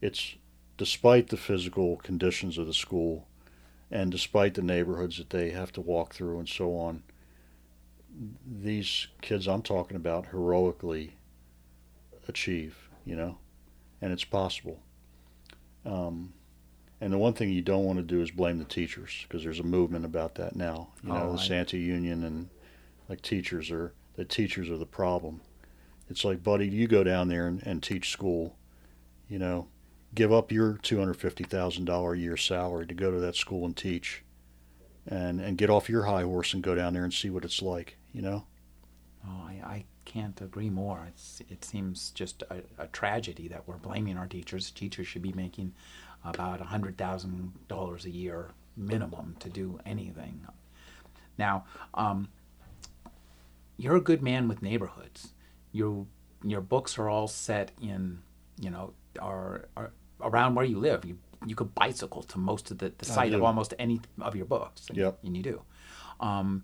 It's 0.01 0.35
despite 0.77 1.29
the 1.29 1.37
physical 1.37 1.95
conditions 1.97 2.57
of 2.57 2.67
the 2.67 2.73
school, 2.73 3.27
and 3.89 4.11
despite 4.11 4.53
the 4.55 4.61
neighborhoods 4.61 5.17
that 5.17 5.29
they 5.29 5.51
have 5.51 5.71
to 5.71 5.81
walk 5.81 6.13
through 6.13 6.37
and 6.39 6.49
so 6.49 6.75
on. 6.75 7.03
These 8.49 9.07
kids 9.21 9.47
I'm 9.47 9.61
talking 9.61 9.97
about 9.97 10.27
heroically 10.27 11.15
achieve, 12.27 12.89
you 13.05 13.15
know, 13.15 13.37
and 14.01 14.11
it's 14.13 14.23
possible. 14.23 14.79
Um, 15.85 16.33
and 17.01 17.11
the 17.11 17.17
one 17.17 17.33
thing 17.33 17.49
you 17.51 17.61
don't 17.61 17.83
want 17.83 17.97
to 17.99 18.03
do 18.03 18.21
is 18.21 18.31
blame 18.31 18.57
the 18.57 18.63
teachers 18.65 19.25
because 19.27 19.43
there's 19.43 19.59
a 19.59 19.63
movement 19.63 20.05
about 20.05 20.35
that 20.35 20.55
now. 20.55 20.89
You 21.03 21.09
know, 21.09 21.23
Oh, 21.23 21.33
the 21.35 21.39
I- 21.41 21.45
Santa 21.47 21.77
Union 21.77 22.23
and 22.23 22.49
like 23.09 23.21
teachers 23.21 23.69
are 23.71 23.93
the 24.15 24.25
teachers 24.25 24.69
are 24.69 24.77
the 24.77 24.85
problem. 24.85 25.41
It's 26.09 26.23
like, 26.23 26.41
buddy, 26.43 26.67
you 26.67 26.87
go 26.87 27.03
down 27.03 27.27
there 27.27 27.47
and, 27.47 27.61
and 27.65 27.83
teach 27.83 28.09
school. 28.11 28.55
You 29.27 29.39
know, 29.39 29.67
give 30.13 30.31
up 30.31 30.51
your 30.51 30.77
two 30.81 30.97
hundred 30.99 31.15
fifty 31.15 31.43
thousand 31.43 31.85
dollar 31.85 32.13
a 32.13 32.17
year 32.17 32.37
salary 32.37 32.87
to 32.87 32.93
go 32.93 33.11
to 33.11 33.19
that 33.19 33.35
school 33.35 33.65
and 33.65 33.75
teach, 33.75 34.23
and 35.05 35.41
and 35.41 35.57
get 35.57 35.69
off 35.69 35.89
your 35.89 36.03
high 36.03 36.23
horse 36.23 36.53
and 36.53 36.63
go 36.63 36.75
down 36.75 36.93
there 36.93 37.03
and 37.03 37.13
see 37.13 37.29
what 37.29 37.43
it's 37.43 37.61
like. 37.61 37.97
You 38.15 38.21
know. 38.21 38.45
Oh, 39.27 39.43
I, 39.45 39.59
I 39.65 39.85
can't 40.05 40.39
agree 40.39 40.69
more. 40.69 41.05
It's 41.09 41.41
it 41.49 41.65
seems 41.65 42.11
just 42.11 42.43
a, 42.43 42.61
a 42.77 42.87
tragedy 42.87 43.49
that 43.49 43.67
we're 43.67 43.75
blaming 43.75 44.17
our 44.17 44.25
teachers. 44.27 44.71
Teachers 44.71 45.05
should 45.05 45.21
be 45.21 45.33
making 45.33 45.73
about 46.23 46.61
a 46.61 46.63
hundred 46.63 46.97
thousand 46.97 47.51
dollars 47.67 48.05
a 48.05 48.09
year 48.09 48.51
minimum 48.77 49.35
to 49.41 49.49
do 49.49 49.79
anything. 49.85 50.47
Now, 51.37 51.65
um, 51.93 52.29
you're 53.77 53.97
a 53.97 54.01
good 54.01 54.21
man 54.21 54.47
with 54.47 54.61
neighborhoods. 54.61 55.33
Your 55.73 56.05
your 56.41 56.61
books 56.61 56.97
are 56.97 57.09
all 57.09 57.27
set 57.27 57.71
in 57.81 58.19
you 58.61 58.69
know 58.69 58.93
are, 59.19 59.67
are 59.75 59.91
around 60.21 60.55
where 60.55 60.63
you 60.65 60.79
live. 60.79 61.03
You 61.03 61.17
you 61.45 61.55
could 61.55 61.75
bicycle 61.75 62.23
to 62.23 62.39
most 62.39 62.71
of 62.71 62.77
the, 62.77 62.93
the 62.97 63.05
site 63.05 63.33
of 63.33 63.43
almost 63.43 63.73
any 63.77 63.99
of 64.21 64.37
your 64.37 64.45
books. 64.45 64.87
And, 64.87 64.97
Yep. 64.97 65.19
and 65.23 65.35
you 65.35 65.43
do. 65.43 65.61
Um, 66.21 66.63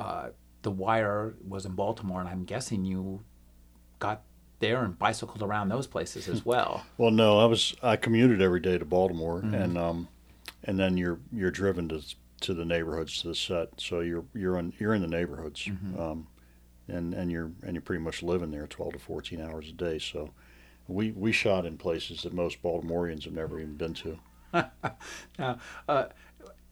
uh, 0.00 0.28
the 0.62 0.70
Wire 0.70 1.34
was 1.46 1.64
in 1.66 1.72
Baltimore, 1.72 2.20
and 2.20 2.28
I'm 2.28 2.44
guessing 2.44 2.84
you 2.84 3.22
got 3.98 4.22
there 4.60 4.82
and 4.84 4.98
bicycled 4.98 5.42
around 5.42 5.68
those 5.68 5.86
places 5.86 6.28
as 6.28 6.44
well. 6.44 6.84
Well, 6.96 7.10
no, 7.12 7.38
I 7.38 7.44
was 7.44 7.74
I 7.82 7.96
commuted 7.96 8.42
every 8.42 8.60
day 8.60 8.76
to 8.78 8.84
Baltimore, 8.84 9.40
Mhm. 9.42 9.54
and 9.54 9.78
um, 9.78 10.08
and 10.64 10.78
then 10.78 10.96
you're 10.96 11.20
you're 11.32 11.50
driven 11.52 11.88
to 11.90 12.02
to 12.40 12.54
the 12.54 12.64
neighborhoods 12.64 13.20
to 13.22 13.28
the 13.28 13.34
set, 13.34 13.68
so 13.80 14.00
you're 14.00 14.24
you're 14.34 14.58
in 14.58 14.72
you're 14.78 14.94
in 14.94 15.02
the 15.02 15.08
neighborhoods, 15.08 15.64
Mhm. 15.66 15.98
um, 15.98 16.26
and 16.88 17.14
and 17.14 17.30
you're 17.30 17.52
and 17.62 17.74
you're 17.74 17.82
pretty 17.82 18.02
much 18.02 18.22
living 18.22 18.50
there 18.50 18.66
twelve 18.66 18.94
to 18.94 18.98
fourteen 18.98 19.40
hours 19.40 19.68
a 19.68 19.72
day. 19.72 19.98
So, 20.00 20.30
we 20.88 21.12
we 21.12 21.30
shot 21.32 21.64
in 21.66 21.76
places 21.78 22.22
that 22.22 22.32
most 22.32 22.60
Baltimoreans 22.62 23.24
have 23.26 23.34
never 23.34 23.60
even 23.60 23.76
been 23.76 23.94
to. 23.94 24.18
now, 25.38 25.58
uh, 25.88 26.06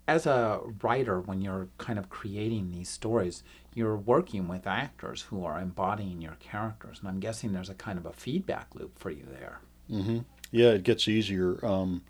as 0.09 0.27
a 0.27 0.61
writer, 0.83 1.21
when 1.21 1.41
you're 1.43 1.69
kind 1.79 1.99
of 1.99 2.09
creating 2.09 2.71
these 2.71 2.89
stories, 2.89 3.43
you're 3.75 3.97
working 3.97 4.49
with 4.49 4.67
actors 4.67 5.23
who 5.23 5.45
are 5.45 5.61
embodying 5.61 6.21
your 6.23 6.37
characters, 6.41 6.99
and 7.01 7.09
I'm 7.09 7.21
guessing 7.21 7.53
there's 7.53 7.69
a 7.71 7.75
kind 7.75 7.99
of 7.99 8.07
a 8.07 8.13
feedback 8.13 8.75
loop 8.75 8.99
for 8.99 9.11
you 9.11 9.25
there. 9.31 9.61
Mm-hmm. 9.91 10.19
Yeah, 10.53 10.69
it 10.71 10.85
gets 10.85 11.09
easier. 11.09 11.65
Um, 11.65 12.03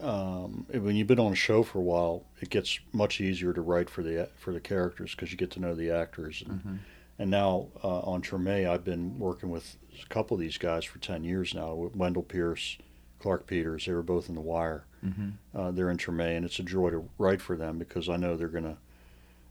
um, 0.00 0.66
when 0.70 0.94
you've 0.94 1.08
been 1.08 1.18
on 1.18 1.32
a 1.32 1.36
show 1.36 1.62
for 1.64 1.78
a 1.78 1.82
while, 1.82 2.24
it 2.40 2.50
gets 2.50 2.78
much 2.92 3.20
easier 3.20 3.52
to 3.52 3.60
write 3.60 3.90
for 3.90 4.02
the 4.02 4.28
for 4.36 4.52
the 4.52 4.60
characters 4.60 5.10
because 5.14 5.32
you 5.32 5.36
get 5.36 5.50
to 5.52 5.60
know 5.60 5.74
the 5.74 5.90
actors. 5.90 6.44
And, 6.46 6.62
Mhm. 6.62 6.78
and 7.18 7.30
now 7.32 7.68
uh, 7.82 8.00
on 8.00 8.22
Treme, 8.22 8.68
I've 8.68 8.84
been 8.84 9.18
working 9.18 9.50
with 9.50 9.76
a 10.00 10.06
couple 10.06 10.36
of 10.36 10.40
these 10.40 10.56
guys 10.56 10.84
for 10.84 10.98
ten 11.00 11.24
years 11.24 11.52
now. 11.52 11.90
Wendell 11.94 12.22
Pierce, 12.22 12.78
Clarke 13.18 13.46
Peters. 13.48 13.86
They 13.86 13.92
were 13.92 14.04
both 14.04 14.28
in 14.28 14.36
The 14.36 14.40
Wire. 14.40 14.84
Mm-hmm. 15.04 15.58
Uh, 15.58 15.70
they're 15.70 15.90
in 15.90 15.96
Treme, 15.96 16.36
and 16.36 16.44
it's 16.44 16.58
a 16.58 16.62
joy 16.62 16.90
to 16.90 17.08
write 17.18 17.40
for 17.40 17.56
them 17.56 17.78
because 17.78 18.08
I 18.08 18.16
know 18.16 18.36
they're 18.36 18.48
gonna 18.48 18.78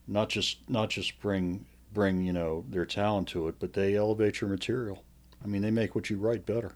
not 0.08 0.30
just 0.30 0.60
not 0.70 0.90
just 0.90 1.20
bring 1.20 1.66
bring 1.94 2.24
you 2.24 2.34
know 2.34 2.66
their 2.70 2.86
talent 2.86 3.28
to 3.30 3.48
it, 3.48 3.56
but 3.60 3.74
they 3.74 3.96
elevate 3.96 4.42
your 4.42 4.50
material. 4.50 5.04
I 5.44 5.48
mean, 5.48 5.62
they 5.62 5.72
make 5.72 5.96
what 5.96 6.10
you 6.10 6.18
write 6.18 6.46
better. 6.46 6.76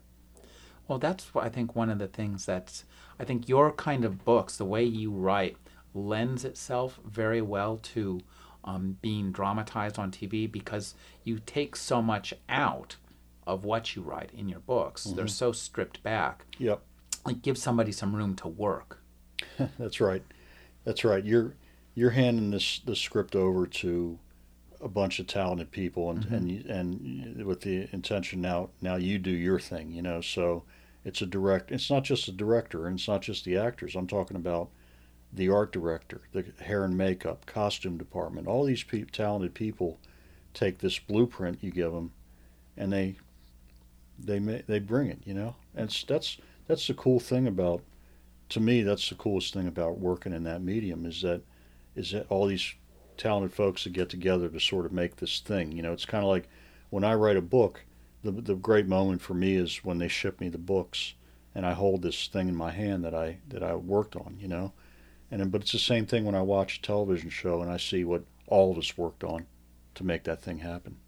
Well, 0.87 0.99
that's 0.99 1.33
what 1.33 1.45
I 1.45 1.49
think 1.49 1.75
one 1.75 1.89
of 1.89 1.99
the 1.99 2.07
things 2.07 2.45
that's 2.45 2.85
I 3.19 3.23
think 3.23 3.47
your 3.47 3.71
kind 3.71 4.03
of 4.05 4.25
books, 4.25 4.57
the 4.57 4.65
way 4.65 4.83
you 4.83 5.11
write, 5.11 5.57
lends 5.93 6.43
itself 6.45 6.99
very 7.05 7.41
well 7.41 7.77
to 7.77 8.21
um, 8.63 8.97
being 9.01 9.31
dramatized 9.31 9.97
on 9.97 10.11
TV 10.11 10.51
because 10.51 10.95
you 11.23 11.39
take 11.39 11.75
so 11.75 12.01
much 12.01 12.33
out 12.49 12.97
of 13.47 13.65
what 13.65 13.95
you 13.95 14.01
write 14.01 14.31
in 14.37 14.47
your 14.47 14.59
books. 14.59 15.05
They're 15.05 15.27
so 15.27 15.51
stripped 15.51 16.03
back. 16.03 16.45
Yep. 16.59 16.81
It 17.27 17.41
give 17.41 17.57
somebody 17.57 17.91
some 17.91 18.15
room 18.15 18.35
to 18.37 18.47
work. 18.47 19.01
That's 19.77 19.99
right. 20.01 20.23
That's 20.83 21.03
right. 21.03 21.23
You're 21.23 21.53
you're 21.93 22.11
handing 22.11 22.51
this 22.51 22.79
the 22.79 22.95
script 22.95 23.35
over 23.35 23.67
to 23.67 24.17
a 24.79 24.87
bunch 24.87 25.19
of 25.19 25.27
talented 25.27 25.71
people, 25.71 26.09
and 26.09 26.25
Mhm. 26.25 26.33
and 26.69 26.69
and 26.69 27.45
with 27.45 27.61
the 27.61 27.87
intention 27.91 28.41
now 28.41 28.69
now 28.81 28.95
you 28.95 29.19
do 29.19 29.31
your 29.31 29.59
thing. 29.59 29.91
You 29.91 30.01
know, 30.01 30.21
so 30.21 30.63
it's 31.05 31.21
a 31.21 31.25
direct. 31.25 31.71
It's 31.71 31.89
not 31.89 32.03
just 32.03 32.25
the 32.25 32.31
director, 32.31 32.87
and 32.87 32.97
it's 32.97 33.07
not 33.07 33.21
just 33.21 33.45
the 33.45 33.57
actors. 33.57 33.95
I'm 33.95 34.07
talking 34.07 34.37
about 34.37 34.69
the 35.33 35.49
art 35.49 35.71
director, 35.71 36.21
the 36.33 36.45
hair 36.61 36.83
and 36.83 36.97
makeup, 36.97 37.45
costume 37.45 37.97
department. 37.97 38.47
All 38.47 38.65
these 38.65 38.83
pe- 38.83 39.03
talented 39.03 39.53
people 39.53 39.99
take 40.53 40.79
this 40.79 40.99
blueprint 40.99 41.59
you 41.63 41.71
give 41.71 41.91
them, 41.93 42.11
and 42.75 42.91
they 42.91 43.15
they 44.17 44.39
ma- 44.39 44.61
they 44.67 44.79
bring 44.79 45.07
it. 45.09 45.19
You 45.25 45.33
know, 45.35 45.55
and 45.75 45.89
that's 46.07 46.37
that's 46.71 46.87
the 46.87 46.93
cool 46.93 47.19
thing 47.19 47.47
about 47.47 47.81
to 48.47 48.61
me, 48.61 48.81
that's 48.81 49.09
the 49.09 49.15
coolest 49.15 49.53
thing 49.53 49.67
about 49.67 49.99
working 49.99 50.31
in 50.31 50.43
that 50.43 50.61
medium 50.61 51.05
is 51.05 51.21
that 51.21 51.41
is 51.95 52.11
that 52.11 52.25
all 52.29 52.45
these 52.45 52.75
talented 53.17 53.53
folks 53.53 53.83
that 53.83 53.91
get 53.91 54.07
together 54.07 54.47
to 54.47 54.59
sort 54.59 54.85
of 54.85 54.93
make 54.93 55.17
this 55.17 55.41
thing. 55.41 55.73
You 55.73 55.81
know, 55.81 55.91
it's 55.91 56.05
kind 56.05 56.23
of 56.23 56.29
like 56.29 56.47
when 56.89 57.03
I 57.03 57.13
write 57.15 57.35
a 57.35 57.41
book. 57.41 57.83
The 58.23 58.31
the 58.31 58.55
great 58.55 58.87
moment 58.87 59.21
for 59.21 59.33
me 59.33 59.57
is 59.57 59.83
when 59.83 59.97
they 59.97 60.07
ship 60.07 60.39
me 60.39 60.47
the 60.47 60.57
books, 60.57 61.15
and 61.53 61.65
I 61.65 61.73
hold 61.73 62.03
this 62.03 62.27
thing 62.27 62.47
in 62.47 62.55
my 62.55 62.71
hand 62.71 63.03
that 63.03 63.13
I 63.13 63.39
that 63.49 63.63
I 63.63 63.75
worked 63.75 64.15
on. 64.15 64.37
You 64.39 64.47
know, 64.47 64.71
and 65.29 65.51
but 65.51 65.63
it's 65.63 65.73
the 65.73 65.79
same 65.79 66.05
thing 66.05 66.23
when 66.23 66.35
I 66.35 66.41
watch 66.41 66.77
a 66.77 66.81
television 66.81 67.29
show 67.29 67.61
and 67.61 67.69
I 67.69 67.75
see 67.75 68.05
what 68.05 68.23
all 68.47 68.71
of 68.71 68.77
us 68.77 68.97
worked 68.97 69.25
on 69.25 69.45
to 69.95 70.05
make 70.05 70.23
that 70.23 70.41
thing 70.41 70.59
happen. 70.59 71.00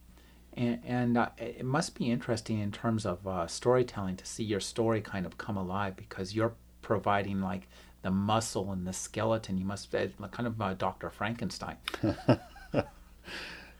And, 0.55 0.79
and 0.85 1.17
uh, 1.17 1.29
it 1.37 1.65
must 1.65 1.95
be 1.95 2.11
interesting 2.11 2.59
in 2.59 2.71
terms 2.71 3.05
of 3.05 3.25
uh, 3.27 3.47
storytelling 3.47 4.17
to 4.17 4.25
see 4.25 4.43
your 4.43 4.59
story 4.59 5.01
kind 5.01 5.25
of 5.25 5.37
come 5.37 5.57
alive 5.57 5.95
because 5.95 6.35
you're 6.35 6.53
providing 6.81 7.41
like 7.41 7.67
the 8.01 8.11
muscle 8.11 8.71
and 8.71 8.85
the 8.85 8.93
skeleton. 8.93 9.57
You 9.57 9.65
must 9.65 9.91
be 9.91 10.13
kind 10.31 10.47
of 10.47 10.61
uh, 10.61 10.73
Dr. 10.73 11.09
Frankenstein. 11.09 11.77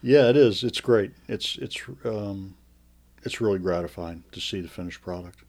Yeah, 0.03 0.29
it 0.29 0.35
is. 0.35 0.63
It's 0.63 0.81
great. 0.81 1.11
It's 1.29 1.57
it's 1.57 1.81
um, 2.03 2.55
it's 3.23 3.39
really 3.39 3.57
gratifying 3.57 4.23
to 4.33 4.41
see 4.41 4.59
the 4.59 4.67
finished 4.67 5.01
product. 5.01 5.39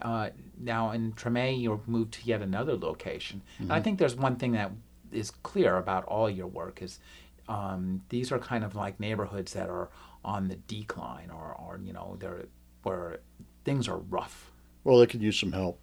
Uh, 0.00 0.30
now 0.58 0.92
in 0.92 1.12
Treme, 1.12 1.60
you're 1.60 1.80
moved 1.86 2.14
to 2.14 2.20
yet 2.24 2.40
another 2.40 2.76
location. 2.76 3.42
And 3.58 3.72
I 3.72 3.80
think 3.80 3.98
there's 3.98 4.14
one 4.14 4.36
thing 4.36 4.52
that 4.52 4.70
is 5.10 5.30
clear 5.30 5.76
about 5.76 6.04
all 6.04 6.30
your 6.30 6.46
work 6.46 6.82
is 6.82 7.00
um, 7.48 8.02
these 8.10 8.30
are 8.30 8.38
kind 8.38 8.62
of 8.62 8.74
like 8.76 9.00
neighborhoods 9.00 9.54
that 9.54 9.68
are 9.68 9.88
on 10.26 10.48
the 10.48 10.56
decline 10.56 11.30
or, 11.30 11.54
or 11.54 11.80
you 11.82 11.92
know, 11.92 12.16
they're 12.18 12.46
where 12.82 13.20
things 13.64 13.88
are 13.88 13.98
rough. 13.98 14.50
Well, 14.84 14.98
they 14.98 15.06
could 15.06 15.22
use 15.22 15.38
some 15.38 15.52
help. 15.52 15.78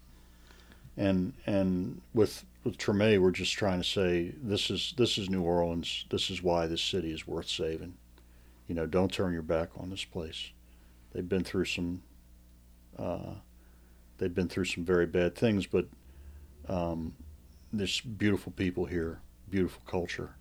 And 0.95 1.33
and 1.47 2.01
with 2.13 2.45
with 2.63 2.77
Treme, 2.77 3.19
we're 3.19 3.31
just 3.31 3.53
trying 3.53 3.81
to 3.81 3.87
say 3.87 4.33
this 4.43 4.69
is 4.69 4.93
this 4.97 5.17
is 5.17 5.29
New 5.29 5.41
Orleans. 5.41 6.05
This 6.09 6.29
is 6.29 6.43
why 6.43 6.67
this 6.67 6.81
city 6.81 7.11
is 7.11 7.25
worth 7.25 7.49
saving. 7.49 7.95
You 8.67 8.75
know, 8.75 8.85
don't 8.85 9.11
turn 9.11 9.33
your 9.33 9.41
back 9.41 9.69
on 9.77 9.89
this 9.89 10.03
place. 10.05 10.51
They've 11.11 11.27
been 11.27 11.43
through 11.43 11.65
some. 11.65 12.03
Uh, 12.97 13.35
they've 14.17 14.33
been 14.33 14.49
through 14.49 14.65
some 14.65 14.85
very 14.85 15.07
bad 15.07 15.35
things, 15.35 15.65
but 15.65 15.87
um, 16.69 17.15
there's 17.71 18.01
beautiful 18.01 18.51
people 18.51 18.85
here, 18.85 19.19
beautiful 19.49 19.81
culture, 19.87 20.35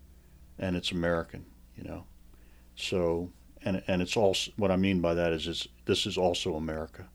and 0.59 0.75
it's 0.75 0.91
American. 0.91 1.45
You 1.75 1.83
know, 1.85 2.03
so 2.75 3.31
and 3.65 3.83
and 3.87 4.01
it's 4.01 4.17
also 4.17 4.51
what 4.57 4.71
I 4.71 4.75
mean 4.75 5.01
by 5.01 5.13
that 5.13 5.31
is 5.31 5.47
it's, 5.47 5.67
this 5.85 6.05
is 6.05 6.17
also 6.17 6.55
America. 6.55 7.07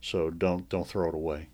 So 0.00 0.30
don't 0.30 0.68
don't 0.68 0.86
throw 0.86 1.08
it 1.08 1.14
away. 1.14 1.48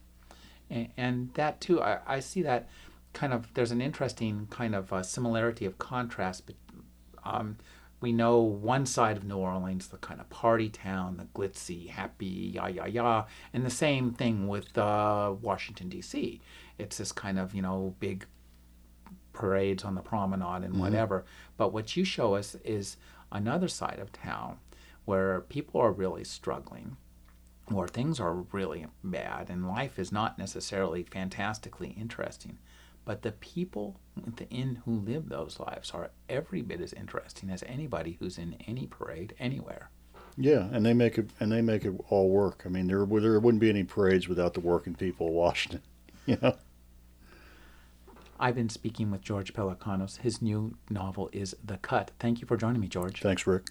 And, 0.71 0.89
and 0.97 1.35
that 1.35 1.61
too, 1.61 1.83
I, 1.83 1.99
I 2.07 2.21
see 2.21 2.43
that 2.43 2.69
kind 3.13 3.33
of. 3.33 3.53
There's 3.55 3.73
an 3.73 3.81
interesting 3.81 4.47
kind 4.51 4.75
of 4.75 4.93
uh, 4.93 5.03
similarity 5.03 5.65
of 5.65 5.79
contrast. 5.79 6.47
But 6.47 6.57
um, 7.25 7.57
we 8.01 8.13
know 8.13 8.41
one 8.41 8.87
side 8.87 9.17
of 9.17 9.25
New 9.25 9.39
Orleans, 9.39 9.89
the 9.89 9.99
kind 9.99 10.21
of 10.21 10.29
party 10.31 10.69
town, 10.69 11.17
the 11.17 11.25
glitzy, 11.39 11.89
happy, 11.89 12.53
yah 12.55 12.67
yah 12.67 12.87
yah, 12.87 13.25
and 13.53 13.65
the 13.65 13.71
same 13.71 14.13
thing 14.13 14.49
with 14.49 14.77
uh, 14.77 15.35
Washington 15.41 15.89
D.C. 15.89 16.41
It's 16.79 16.99
this 16.99 17.13
kind 17.13 17.39
of 17.39 17.55
you 17.55 17.63
know 17.63 17.95
big 18.01 18.27
parades 19.33 19.85
on 19.85 19.95
the 19.95 20.01
promenade 20.01 20.65
and 20.65 20.81
whatever. 20.81 21.25
But 21.57 21.73
what 21.73 21.97
you 21.97 22.05
show 22.05 22.35
us 22.35 22.57
is 22.65 22.97
another 23.33 23.69
side 23.69 23.99
of 23.99 24.13
town 24.13 24.59
where 25.05 25.41
people 25.41 25.81
are 25.81 25.93
really 25.93 26.25
struggling, 26.25 26.97
where 27.69 27.89
things 27.89 28.21
are 28.21 28.35
really 28.35 28.87
bad, 29.03 29.49
and 29.49 29.69
life 29.69 29.99
is 29.99 30.13
not 30.13 30.39
necessarily 30.39 31.03
fantastically 31.03 31.95
interesting. 31.99 32.59
But 33.05 33.23
the 33.23 33.33
people 33.33 34.01
within 34.17 34.83
who 34.85 34.93
live 34.93 35.29
those 35.29 35.61
lives 35.61 35.93
are 35.93 36.11
every 36.29 36.61
bit 36.61 36.81
as 36.81 36.93
interesting 36.93 37.51
as 37.51 37.63
anybody 37.63 38.17
who's 38.19 38.37
in 38.37 38.57
any 38.67 38.87
parade 38.87 39.35
anywhere. 39.39 39.91
Yeah, 40.37 40.69
and 40.73 40.85
they 40.85 40.93
make 40.93 41.17
it 41.17 41.31
and 41.41 41.51
they 41.51 41.63
make 41.63 41.85
it 41.85 41.95
all 42.09 42.29
work. 42.29 42.65
I 42.67 42.69
mean, 42.69 42.89
there 42.89 43.07
there 43.07 43.41
wouldn't 43.41 43.61
be 43.61 43.71
any 43.71 43.85
parades 43.85 44.29
without 44.29 44.55
the 44.55 44.61
working 44.61 44.95
people 44.95 45.29
of 45.29 45.33
Washington. 45.33 45.83
You 46.27 46.37
know. 46.43 46.57
I've 48.39 48.55
been 48.55 48.69
speaking 48.69 49.11
with 49.11 49.23
George 49.23 49.55
Pelecanos. 49.55 50.19
His 50.19 50.43
new 50.43 50.77
novel 50.91 51.31
is 51.33 51.57
The 51.65 51.79
Cut. 51.79 52.11
Thank 52.19 52.41
you 52.41 52.47
for 52.47 52.57
joining 52.57 52.81
me, 52.81 52.89
George. 52.89 53.21
Thanks, 53.21 53.47
Rick. 53.47 53.71